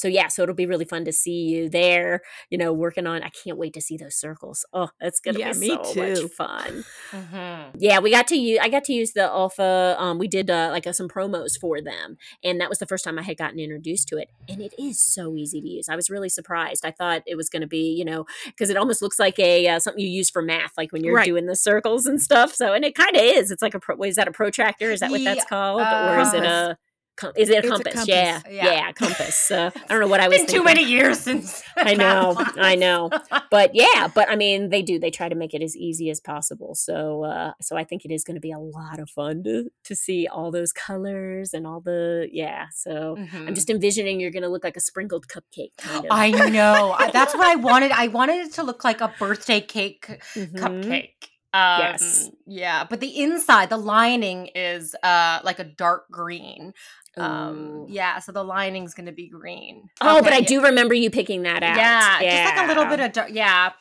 So 0.00 0.08
yeah, 0.08 0.28
so 0.28 0.42
it'll 0.42 0.54
be 0.54 0.66
really 0.66 0.84
fun 0.84 1.04
to 1.04 1.12
see 1.12 1.42
you 1.42 1.68
there, 1.68 2.22
you 2.50 2.58
know, 2.58 2.72
working 2.72 3.06
on 3.06 3.22
I 3.22 3.28
can't 3.30 3.58
wait 3.58 3.74
to 3.74 3.80
see 3.80 3.96
those 3.96 4.16
circles. 4.16 4.64
Oh, 4.72 4.88
that's 5.00 5.20
gonna 5.20 5.38
Yeah, 5.38 5.52
be 5.52 5.58
me 5.60 5.68
so 5.68 5.76
much 5.76 5.94
too. 5.94 6.28
fun. 6.28 6.84
Mhm. 7.12 7.70
Yeah, 7.78 8.00
we 8.00 8.10
got 8.10 8.26
to 8.28 8.36
use. 8.36 8.58
I 8.60 8.68
got 8.68 8.84
to 8.84 8.92
use 8.92 9.12
the 9.12 9.20
OLFA. 9.28 9.96
Um, 9.98 10.18
we 10.18 10.26
did 10.28 10.50
uh, 10.50 10.68
like 10.72 10.86
uh, 10.86 10.92
some 10.92 11.08
promos 11.08 11.58
for 11.60 11.80
them, 11.80 12.16
and 12.42 12.60
that 12.60 12.68
was 12.68 12.78
the 12.78 12.86
first 12.86 13.04
time 13.04 13.18
I 13.18 13.22
had 13.22 13.36
gotten 13.36 13.58
introduced 13.60 14.08
to 14.08 14.16
it. 14.18 14.28
And 14.48 14.60
it 14.60 14.74
is 14.78 15.00
so 15.00 15.36
easy 15.36 15.60
to 15.60 15.68
use. 15.68 15.88
I 15.88 15.94
was 15.96 16.10
really 16.10 16.28
surprised. 16.28 16.84
I 16.84 16.90
thought 16.90 17.22
it 17.26 17.36
was 17.36 17.48
going 17.48 17.62
to 17.62 17.68
be, 17.68 17.94
you 17.96 18.04
know, 18.04 18.26
because 18.46 18.70
it 18.70 18.76
almost 18.76 19.02
looks 19.02 19.18
like 19.18 19.38
a 19.38 19.68
uh, 19.68 19.78
something 19.78 20.02
you 20.02 20.08
use 20.10 20.30
for 20.30 20.42
math, 20.42 20.72
like 20.76 20.90
when 20.92 21.04
you're 21.04 21.14
Right. 21.14 21.24
doing 21.26 21.46
the 21.46 21.56
circles 21.56 22.06
and 22.06 22.20
stuff. 22.20 22.54
So, 22.54 22.72
and 22.72 22.84
it 22.84 22.94
kind 22.94 23.14
of 23.16 23.22
is. 23.22 23.50
It's 23.50 23.62
like 23.62 23.74
a. 23.74 23.80
Pro, 23.80 23.96
is 24.02 24.16
that 24.16 24.28
a 24.28 24.32
protractor? 24.32 24.90
Is 24.90 25.00
that 25.00 25.10
what 25.10 25.22
that's 25.24 25.44
called, 25.44 25.80
uh, 25.82 26.08
or 26.10 26.18
is 26.18 26.34
it 26.34 26.44
a? 26.44 26.76
Com- 27.20 27.32
Is 27.36 27.50
it 27.50 27.56
a 27.56 27.58
It's 27.58 27.66
a 27.66 27.70
compass? 27.70 27.94
compass. 27.94 28.06
Yeah, 28.08 28.40
Yeah. 28.48 28.72
yeah, 28.72 28.92
compass. 28.92 29.50
Uh, 29.50 29.70
I 29.76 29.80
don't 29.88 30.00
know 30.00 30.08
what 30.08 30.20
I 30.20 30.28
was. 30.32 30.38
been 30.38 30.46
too 30.46 30.64
many 30.64 30.84
years 30.84 31.20
since 31.20 31.62
I 31.76 31.94
know, 31.94 32.34
I 32.56 32.74
know. 32.76 33.10
but 33.50 33.70
yeah 33.84 34.08
but 34.14 34.28
i 34.28 34.36
mean 34.36 34.68
they 34.70 34.82
do 34.82 34.98
they 34.98 35.10
try 35.10 35.28
to 35.28 35.34
make 35.34 35.54
it 35.54 35.62
as 35.62 35.74
easy 35.76 36.10
as 36.10 36.20
possible 36.20 36.74
so 36.74 37.24
uh 37.24 37.52
so 37.60 37.76
i 37.76 37.84
think 37.84 38.04
it 38.04 38.10
is 38.12 38.22
going 38.24 38.34
to 38.34 38.40
be 38.40 38.52
a 38.52 38.58
lot 38.58 38.98
of 38.98 39.08
fun 39.10 39.42
to 39.44 39.70
to 39.84 39.94
see 39.96 40.26
all 40.26 40.50
those 40.50 40.72
colors 40.72 41.52
and 41.54 41.66
all 41.66 41.80
the 41.80 42.28
yeah 42.32 42.66
so 42.74 43.16
i'm 43.18 43.26
Mhm. 43.26 43.54
just 43.54 43.70
envisioning 43.70 44.20
you're 44.20 44.30
going 44.30 44.42
to 44.42 44.48
look 44.48 44.64
like 44.64 44.76
a 44.76 44.80
sprinkled 44.80 45.26
cupcake 45.28 45.76
kind 45.78 46.04
of 46.04 46.10
I 46.10 46.30
know. 46.50 46.96
That's 47.12 47.34
what 47.34 47.46
I 47.46 47.56
wanted. 47.56 47.92
I 47.92 48.08
wanted 48.08 48.38
it 48.46 48.52
to 48.54 48.62
look 48.62 48.84
like 48.84 49.00
a 49.00 49.12
birthday 49.18 49.60
cake 49.60 50.06
Mhm. 50.34 50.52
cupcake. 50.62 51.14
Um, 51.52 51.80
Yes. 51.80 52.30
Yeah, 52.46 52.84
but 52.88 53.00
the 53.00 53.20
inside, 53.24 53.70
the 53.70 53.76
lining 53.76 54.48
is 54.54 54.94
uh 55.02 55.40
like 55.42 55.58
a 55.58 55.64
dark 55.64 56.04
green. 56.10 56.72
Um, 57.16 57.56
Ooh. 57.56 57.86
yeah, 57.88 58.18
so 58.20 58.32
the 58.32 58.44
lining's 58.44 58.94
gonna 58.94 59.12
be 59.12 59.28
green. 59.28 59.90
Oh, 60.00 60.22
but 60.22 60.32
I 60.32 60.38
yeah. 60.38 60.46
do 60.46 60.62
remember 60.62 60.94
you 60.94 61.10
picking 61.10 61.42
that 61.42 61.62
out. 61.62 61.76
Yeah, 61.76 62.20
yeah. 62.20 62.44
just 62.44 62.56
like 62.56 62.64
a 62.64 62.68
little 62.68 62.84
bit 62.86 63.00
of 63.00 63.12
dark. 63.12 63.30
Yeah. 63.32 63.72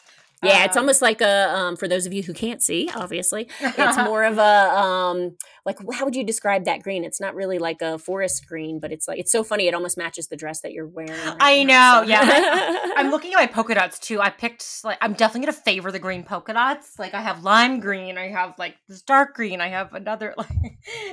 Yeah, 0.42 0.64
it's 0.64 0.78
Um, 0.78 0.84
almost 0.84 1.02
like 1.02 1.20
a 1.20 1.54
um 1.54 1.76
for 1.76 1.88
those 1.88 2.06
of 2.06 2.14
you 2.14 2.24
who 2.24 2.34
can't 2.34 2.64
see, 2.64 2.90
obviously. 2.96 3.48
It's 3.60 3.98
more 4.06 4.24
of 4.24 4.38
a 4.38 4.42
um 4.74 5.36
like 5.70 5.78
how 5.94 6.06
would 6.06 6.16
you 6.16 6.24
describe 6.24 6.66
that 6.66 6.82
green? 6.82 7.04
It's 7.04 7.22
not 7.22 7.36
really 7.36 7.60
like 7.60 7.82
a 7.82 8.00
forest 8.00 8.48
green, 8.48 8.80
but 8.80 8.92
it's 8.92 9.08
like 9.08 9.20
it's 9.20 9.32
so 9.32 9.44
funny 9.44 9.68
it 9.68 9.74
almost 9.74 9.98
matches 9.98 10.28
the 10.28 10.36
dress 10.36 10.62
that 10.62 10.74
you're 10.74 10.88
wearing. 10.88 11.12
right 11.12 11.38
I 11.40 11.64
now, 11.64 12.02
know, 12.02 12.08
yeah. 12.08 12.22
I, 12.24 12.94
I'm 12.98 13.12
looking 13.12 13.34
at 13.34 13.38
my 13.38 13.48
polka 13.48 13.76
dots 13.76 14.00
too. 14.00 14.20
I 14.20 14.30
picked 14.30 14.66
like 14.84 14.98
I'm 15.02 15.14
definitely 15.14 15.42
gonna 15.48 15.54
favor 15.54 15.92
the 15.92 16.00
green 16.00 16.24
polka 16.24 16.54
dots. 16.54 16.98
Like 16.98 17.14
I 17.14 17.22
have 17.22 17.44
lime 17.44 17.80
green, 17.80 18.18
I 18.18 18.30
have 18.30 18.58
like 18.58 18.76
this 18.88 19.02
dark 19.02 19.36
green, 19.36 19.62
I 19.62 19.68
have 19.68 19.94
another 19.94 20.34
like 20.38 20.50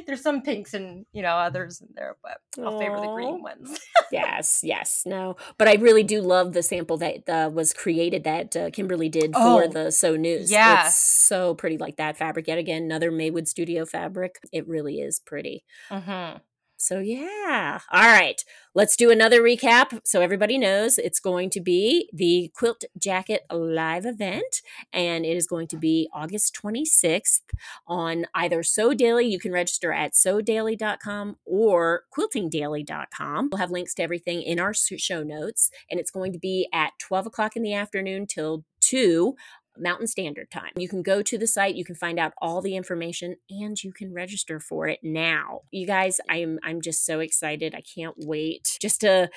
there's 0.06 0.22
some 0.22 0.42
pinks 0.42 0.74
and 0.74 1.04
you 1.12 1.22
know 1.22 1.36
others 1.36 1.80
in 1.80 1.88
there, 1.94 2.16
but 2.22 2.38
I'll 2.64 2.78
favor 2.78 3.00
the 3.00 3.12
green 3.12 3.42
ones. 3.42 3.78
yes, 4.12 4.60
yes, 4.62 5.02
no, 5.04 5.36
but 5.58 5.68
I 5.68 5.74
really 5.74 6.02
do 6.02 6.20
love 6.22 6.52
the 6.52 6.62
sample 6.62 6.96
that 6.98 7.28
uh, 7.28 7.50
was 7.52 7.72
created 7.72 8.24
that 8.24 8.56
uh, 8.56 8.70
Kimberly 8.70 9.08
did 9.08 9.32
for 9.32 9.64
Oh, 9.64 9.68
the 9.68 9.90
Sew 9.90 10.16
News. 10.16 10.50
Yeah, 10.50 10.86
it's 10.86 10.96
so 10.96 11.54
pretty, 11.54 11.78
like 11.78 11.96
that 11.96 12.16
fabric. 12.16 12.46
Yet 12.48 12.58
again, 12.58 12.84
another 12.84 13.10
Maywood 13.10 13.48
Studio 13.48 13.84
fabric. 13.84 14.38
It 14.52 14.66
really 14.66 15.00
is 15.00 15.20
pretty. 15.20 15.64
mm-hmm. 15.90 16.38
So 16.78 16.98
yeah. 16.98 17.80
All 17.90 18.02
right. 18.02 18.42
Let's 18.74 18.96
do 18.96 19.10
another 19.10 19.40
recap 19.42 20.00
so 20.04 20.20
everybody 20.20 20.58
knows 20.58 20.98
it's 20.98 21.20
going 21.20 21.48
to 21.50 21.60
be 21.60 22.10
the 22.12 22.52
Quilt 22.54 22.84
Jacket 22.98 23.46
live 23.50 24.04
event 24.04 24.60
and 24.92 25.24
it 25.24 25.36
is 25.36 25.46
going 25.46 25.68
to 25.68 25.78
be 25.78 26.10
August 26.12 26.58
26th 26.62 27.40
on 27.86 28.26
either 28.34 28.62
Sew 28.62 28.92
Daily, 28.92 29.26
you 29.26 29.38
can 29.38 29.52
register 29.52 29.92
at 29.92 30.12
sewdaily.com 30.12 31.36
or 31.46 32.02
quiltingdaily.com. 32.16 33.48
We'll 33.50 33.58
have 33.58 33.70
links 33.70 33.94
to 33.94 34.02
everything 34.02 34.42
in 34.42 34.60
our 34.60 34.74
show 34.74 35.22
notes 35.22 35.70
and 35.90 35.98
it's 35.98 36.10
going 36.10 36.32
to 36.32 36.38
be 36.38 36.68
at 36.74 36.92
12 36.98 37.26
o'clock 37.26 37.56
in 37.56 37.62
the 37.62 37.74
afternoon 37.74 38.26
till 38.26 38.64
2 38.80 39.34
Mountain 39.78 40.06
Standard 40.06 40.50
Time. 40.50 40.72
You 40.76 40.88
can 40.88 41.02
go 41.02 41.22
to 41.22 41.38
the 41.38 41.46
site, 41.46 41.74
you 41.74 41.84
can 41.84 41.94
find 41.94 42.18
out 42.18 42.32
all 42.40 42.60
the 42.60 42.76
information, 42.76 43.36
and 43.50 43.82
you 43.82 43.92
can 43.92 44.12
register 44.12 44.60
for 44.60 44.88
it 44.88 45.00
now. 45.02 45.62
You 45.70 45.86
guys, 45.86 46.20
I'm 46.28 46.58
I'm 46.62 46.80
just 46.80 47.04
so 47.04 47.20
excited. 47.20 47.74
I 47.74 47.82
can't 47.82 48.14
wait 48.18 48.78
just 48.80 49.00
to 49.02 49.30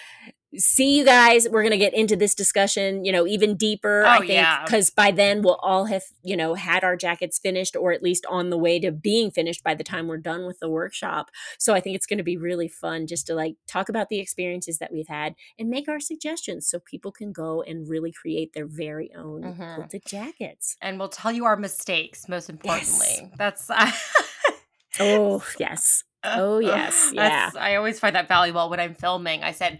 see 0.57 0.97
you 0.97 1.05
guys. 1.05 1.47
We're 1.47 1.61
gonna 1.63 1.77
get 1.77 1.93
into 1.93 2.15
this 2.15 2.33
discussion, 2.33 3.05
you 3.05 3.11
know, 3.11 3.27
even 3.27 3.55
deeper. 3.55 4.03
I 4.03 4.15
Oh, 4.15 4.19
think 4.21 4.31
yeah. 4.31 4.63
because 4.65 4.89
by 4.89 5.11
then 5.11 5.41
we'll 5.43 5.59
all 5.61 5.85
have, 5.85 6.01
you 6.23 6.35
know, 6.35 6.55
had 6.55 6.83
our 6.83 6.95
jackets 6.95 7.37
finished 7.37 7.75
or 7.75 7.91
at 7.91 8.01
least 8.01 8.25
on 8.27 8.49
the 8.49 8.57
way 8.57 8.79
to 8.79 8.91
being 8.91 9.29
finished 9.29 9.63
by 9.63 9.75
the 9.75 9.83
time 9.83 10.07
we're 10.07 10.17
done 10.17 10.47
with 10.47 10.57
the 10.59 10.67
workshop. 10.69 11.29
So 11.59 11.73
I 11.75 11.79
think 11.79 11.95
it's 11.95 12.05
gonna 12.07 12.23
be 12.23 12.37
really 12.37 12.67
fun 12.67 13.05
just 13.05 13.27
to 13.27 13.35
like 13.35 13.55
talk 13.67 13.89
about 13.89 14.09
the 14.09 14.19
experiences 14.19 14.79
that 14.79 14.91
we've 14.91 15.07
had 15.07 15.35
and 15.59 15.69
make 15.69 15.87
our 15.87 15.99
suggestions 15.99 16.67
so 16.67 16.79
people 16.79 17.11
can 17.11 17.31
go 17.31 17.61
and 17.61 17.87
really 17.87 18.11
create 18.11 18.53
their 18.53 18.65
very 18.67 19.11
own 19.15 19.43
Mhm. 19.43 19.75
quilted 19.75 20.03
jackets. 20.07 20.77
And 20.81 20.97
we'll 20.97 21.09
tell 21.09 21.31
you 21.31 21.45
our 21.45 21.57
mistakes, 21.57 22.27
most 22.27 22.49
importantly. 22.49 23.31
That's 23.37 23.69
Oh, 24.99 25.43
yes. 25.59 26.03
Oh, 26.23 26.59
yes. 26.59 27.11
Yeah. 27.13 27.29
That's- 27.29 27.55
I 27.55 27.75
always 27.75 27.99
find 27.99 28.15
that 28.15 28.27
valuable 28.27 28.69
when 28.69 28.79
I'm 28.79 28.95
filming. 28.95 29.43
I 29.43 29.51
said, 29.51 29.79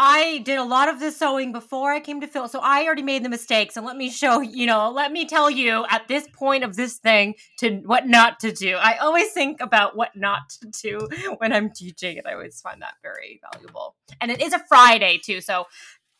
I 0.00 0.38
did 0.44 0.58
a 0.58 0.64
lot 0.64 0.88
of 0.88 1.00
the 1.00 1.10
sewing 1.10 1.50
before 1.50 1.92
I 1.92 1.98
came 1.98 2.20
to 2.20 2.28
Phil. 2.28 2.46
so 2.46 2.60
I 2.62 2.84
already 2.84 3.02
made 3.02 3.24
the 3.24 3.28
mistakes. 3.28 3.76
And 3.76 3.84
let 3.84 3.96
me 3.96 4.08
show 4.10 4.40
you 4.40 4.64
know, 4.64 4.90
let 4.90 5.10
me 5.10 5.26
tell 5.26 5.50
you 5.50 5.84
at 5.90 6.06
this 6.06 6.28
point 6.32 6.62
of 6.62 6.76
this 6.76 6.98
thing 6.98 7.34
to 7.58 7.78
what 7.84 8.06
not 8.06 8.38
to 8.40 8.52
do. 8.52 8.76
I 8.76 8.98
always 8.98 9.32
think 9.32 9.60
about 9.60 9.96
what 9.96 10.14
not 10.14 10.50
to 10.60 10.68
do 10.70 11.08
when 11.38 11.52
I'm 11.52 11.70
teaching, 11.70 12.16
and 12.16 12.28
I 12.28 12.34
always 12.34 12.60
find 12.60 12.80
that 12.80 12.94
very 13.02 13.40
valuable. 13.52 13.96
And 14.20 14.30
it 14.30 14.40
is 14.40 14.52
a 14.52 14.60
Friday 14.68 15.20
too, 15.22 15.40
so 15.40 15.66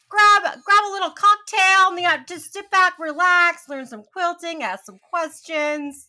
grab 0.09 0.43
grab 0.43 0.85
a 0.89 0.93
little 0.93 1.11
cocktail 1.11 1.97
and 1.97 2.27
just 2.27 2.53
sit 2.53 2.71
back, 2.71 2.99
relax, 2.99 3.69
learn 3.69 3.87
some 3.87 4.03
quilting, 4.03 4.63
ask 4.63 4.85
some 4.85 4.99
questions. 4.99 6.08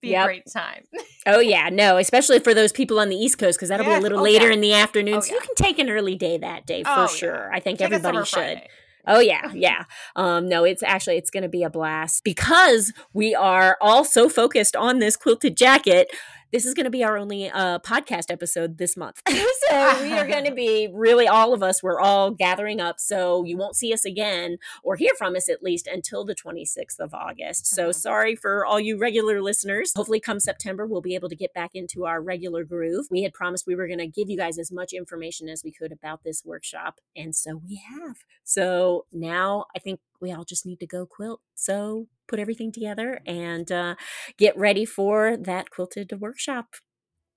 Be 0.00 0.10
Yep. 0.10 0.22
a 0.22 0.26
great 0.26 0.44
time. 0.52 0.84
Oh 1.26 1.40
yeah, 1.40 1.68
no, 1.68 1.98
especially 1.98 2.38
for 2.38 2.54
those 2.54 2.72
people 2.72 2.98
on 2.98 3.10
the 3.10 3.16
East 3.16 3.36
Coast 3.36 3.58
because 3.58 3.68
that'll 3.68 3.84
be 3.84 3.92
a 3.92 4.00
little 4.00 4.20
Oh, 4.20 4.22
later 4.22 4.46
yeah. 4.48 4.54
in 4.54 4.60
the 4.62 4.72
afternoon. 4.72 5.16
Oh, 5.16 5.20
so 5.20 5.34
you 5.34 5.40
can 5.40 5.54
take 5.56 5.78
an 5.78 5.90
early 5.90 6.14
day 6.14 6.38
that 6.38 6.64
day 6.64 6.84
for 6.84 6.90
Oh, 6.90 7.00
yeah. 7.02 7.06
sure. 7.08 7.52
I 7.52 7.60
think 7.60 7.80
Take 7.80 7.86
everybody 7.92 8.16
should. 8.24 8.30
Friday. 8.32 8.68
Oh 9.06 9.20
yeah, 9.20 9.50
yeah. 9.54 9.84
Um, 10.16 10.48
no, 10.48 10.64
it's 10.64 10.82
actually 10.82 11.16
it's 11.18 11.30
going 11.30 11.42
to 11.42 11.48
be 11.50 11.62
a 11.62 11.68
blast 11.70 12.24
because 12.24 12.94
we 13.12 13.34
are 13.34 13.76
all 13.82 14.04
so 14.04 14.30
focused 14.30 14.74
on 14.74 15.00
this 15.00 15.16
quilted 15.16 15.54
jacket. 15.56 16.08
This 16.50 16.64
is 16.64 16.72
going 16.72 16.84
to 16.84 16.90
be 16.90 17.04
our 17.04 17.18
only 17.18 17.50
uh, 17.50 17.78
podcast 17.80 18.30
episode 18.30 18.78
this 18.78 18.96
month, 18.96 19.20
so 19.28 19.38
we 20.02 20.12
are 20.14 20.26
going 20.26 20.46
to 20.46 20.54
be 20.54 20.88
really 20.90 21.28
all 21.28 21.52
of 21.52 21.62
us. 21.62 21.82
We're 21.82 22.00
all 22.00 22.30
gathering 22.30 22.80
up, 22.80 22.98
so 22.98 23.44
you 23.44 23.58
won't 23.58 23.76
see 23.76 23.92
us 23.92 24.06
again 24.06 24.56
or 24.82 24.96
hear 24.96 25.12
from 25.18 25.36
us 25.36 25.50
at 25.50 25.62
least 25.62 25.86
until 25.86 26.24
the 26.24 26.34
26th 26.34 26.98
of 27.00 27.12
August. 27.12 27.66
So 27.66 27.90
Mhm. 27.90 27.94
sorry 27.94 28.34
for 28.34 28.64
all 28.64 28.80
you 28.80 28.96
regular 28.96 29.42
listeners. 29.42 29.92
Hopefully, 29.94 30.20
come 30.20 30.40
September, 30.40 30.86
we'll 30.86 31.02
be 31.02 31.14
able 31.14 31.28
to 31.28 31.36
get 31.36 31.52
back 31.52 31.72
into 31.74 32.06
our 32.06 32.22
regular 32.22 32.64
groove. 32.64 33.08
We 33.10 33.24
had 33.24 33.34
promised 33.34 33.66
we 33.66 33.74
were 33.74 33.86
going 33.86 33.98
to 33.98 34.06
give 34.06 34.30
you 34.30 34.38
guys 34.38 34.58
as 34.58 34.72
much 34.72 34.94
information 34.94 35.50
as 35.50 35.62
we 35.62 35.70
could 35.70 35.92
about 35.92 36.24
this 36.24 36.46
workshop, 36.46 36.98
and 37.14 37.36
so 37.36 37.56
we 37.62 37.76
have. 37.76 38.16
So 38.44 39.04
now 39.12 39.66
I 39.76 39.80
think 39.80 40.00
we 40.20 40.32
all 40.32 40.44
just 40.44 40.66
need 40.66 40.80
to 40.80 40.86
go 40.86 41.06
quilt. 41.06 41.40
So 41.54 42.08
put 42.26 42.38
everything 42.38 42.72
together 42.72 43.20
and 43.26 43.70
uh, 43.72 43.94
get 44.36 44.56
ready 44.56 44.84
for 44.84 45.36
that 45.36 45.70
quilted 45.70 46.12
workshop. 46.20 46.76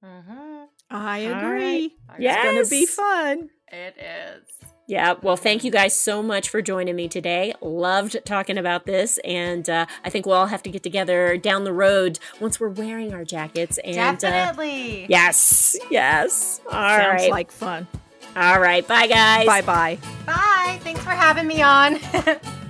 Mhm. 0.04 0.66
I 0.90 1.26
All 1.28 1.32
right. 1.32 1.44
agree. 1.44 1.96
Yes. 2.20 2.38
It's 2.38 2.52
going 2.54 2.64
to 2.66 2.70
be 2.70 2.86
fun. 2.86 3.50
It 3.72 3.96
is. 3.98 4.48
Yeah, 4.88 5.14
well, 5.22 5.38
thank 5.38 5.64
you 5.64 5.72
guys 5.72 5.98
so 5.98 6.22
much 6.22 6.50
for 6.50 6.62
joining 6.62 6.98
me 6.98 7.08
today. 7.08 7.54
Loved 7.62 8.18
talking 8.26 8.58
about 8.58 8.86
this, 8.86 9.20
and 9.20 9.70
uh, 9.70 9.86
I 10.04 10.10
think 10.10 10.26
we'll 10.26 10.36
all 10.36 10.48
have 10.48 10.64
to 10.64 10.70
get 10.70 10.84
together 10.84 11.38
down 11.38 11.64
the 11.64 11.72
road 11.72 12.20
once 12.42 12.60
we're 12.60 12.68
wearing 12.70 13.14
our 13.14 13.24
jackets. 13.24 13.78
And 13.86 13.98
uh, 14.22 14.30
Definitely. 14.30 15.06
yes, 15.08 15.78
yes. 15.90 16.60
All 16.66 16.72
Sounds 16.74 17.22
right, 17.22 17.32
like 17.32 17.52
fun. 17.54 17.88
all 18.36 18.60
right. 18.60 18.86
Bye, 18.86 19.08
guys. 19.08 19.46
Bye 19.46 19.62
bye. 19.62 19.98
Bye. 20.26 20.80
Thanks 20.84 21.02
for 21.02 21.12
having 21.12 21.48
me 21.48 21.62
on. 21.62 21.98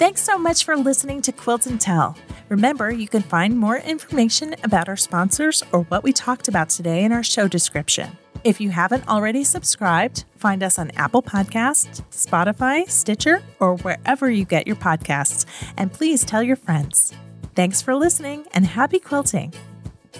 Thanks 0.00 0.22
so 0.22 0.38
much 0.38 0.64
for 0.64 0.78
listening 0.78 1.20
to 1.20 1.30
Quilt 1.30 1.66
and 1.66 1.78
Tell. 1.78 2.16
Remember, 2.48 2.90
you 2.90 3.06
can 3.06 3.20
find 3.20 3.54
more 3.54 3.76
information 3.76 4.54
about 4.64 4.88
our 4.88 4.96
sponsors 4.96 5.62
or 5.72 5.82
what 5.82 6.02
we 6.02 6.10
talked 6.10 6.48
about 6.48 6.70
today 6.70 7.04
in 7.04 7.12
our 7.12 7.22
show 7.22 7.46
description. 7.46 8.16
If 8.42 8.62
you 8.62 8.70
haven't 8.70 9.06
already 9.08 9.44
subscribed, 9.44 10.24
find 10.38 10.62
us 10.62 10.78
on 10.78 10.90
Apple 10.92 11.22
Podcasts, 11.22 12.02
Spotify, 12.12 12.88
Stitcher, 12.88 13.42
or 13.58 13.76
wherever 13.76 14.30
you 14.30 14.46
get 14.46 14.66
your 14.66 14.76
podcasts. 14.76 15.44
And 15.76 15.92
please 15.92 16.24
tell 16.24 16.42
your 16.42 16.56
friends. 16.56 17.12
Thanks 17.54 17.82
for 17.82 17.94
listening 17.94 18.46
and 18.54 18.64
happy 18.64 19.00
quilting. 19.00 19.52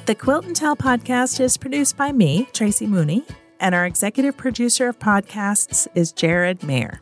The 0.05 0.15
Quilt 0.15 0.45
and 0.45 0.55
Tell 0.55 0.77
podcast 0.77 1.41
is 1.41 1.57
produced 1.57 1.97
by 1.97 2.13
me, 2.13 2.51
Tracy 2.53 2.87
Mooney, 2.87 3.25
and 3.59 3.75
our 3.75 3.87
executive 3.87 4.37
producer 4.37 4.89
of 4.89 4.99
podcasts 4.99 5.89
is 5.95 6.13
Jared 6.13 6.63
Mayer. 6.63 7.01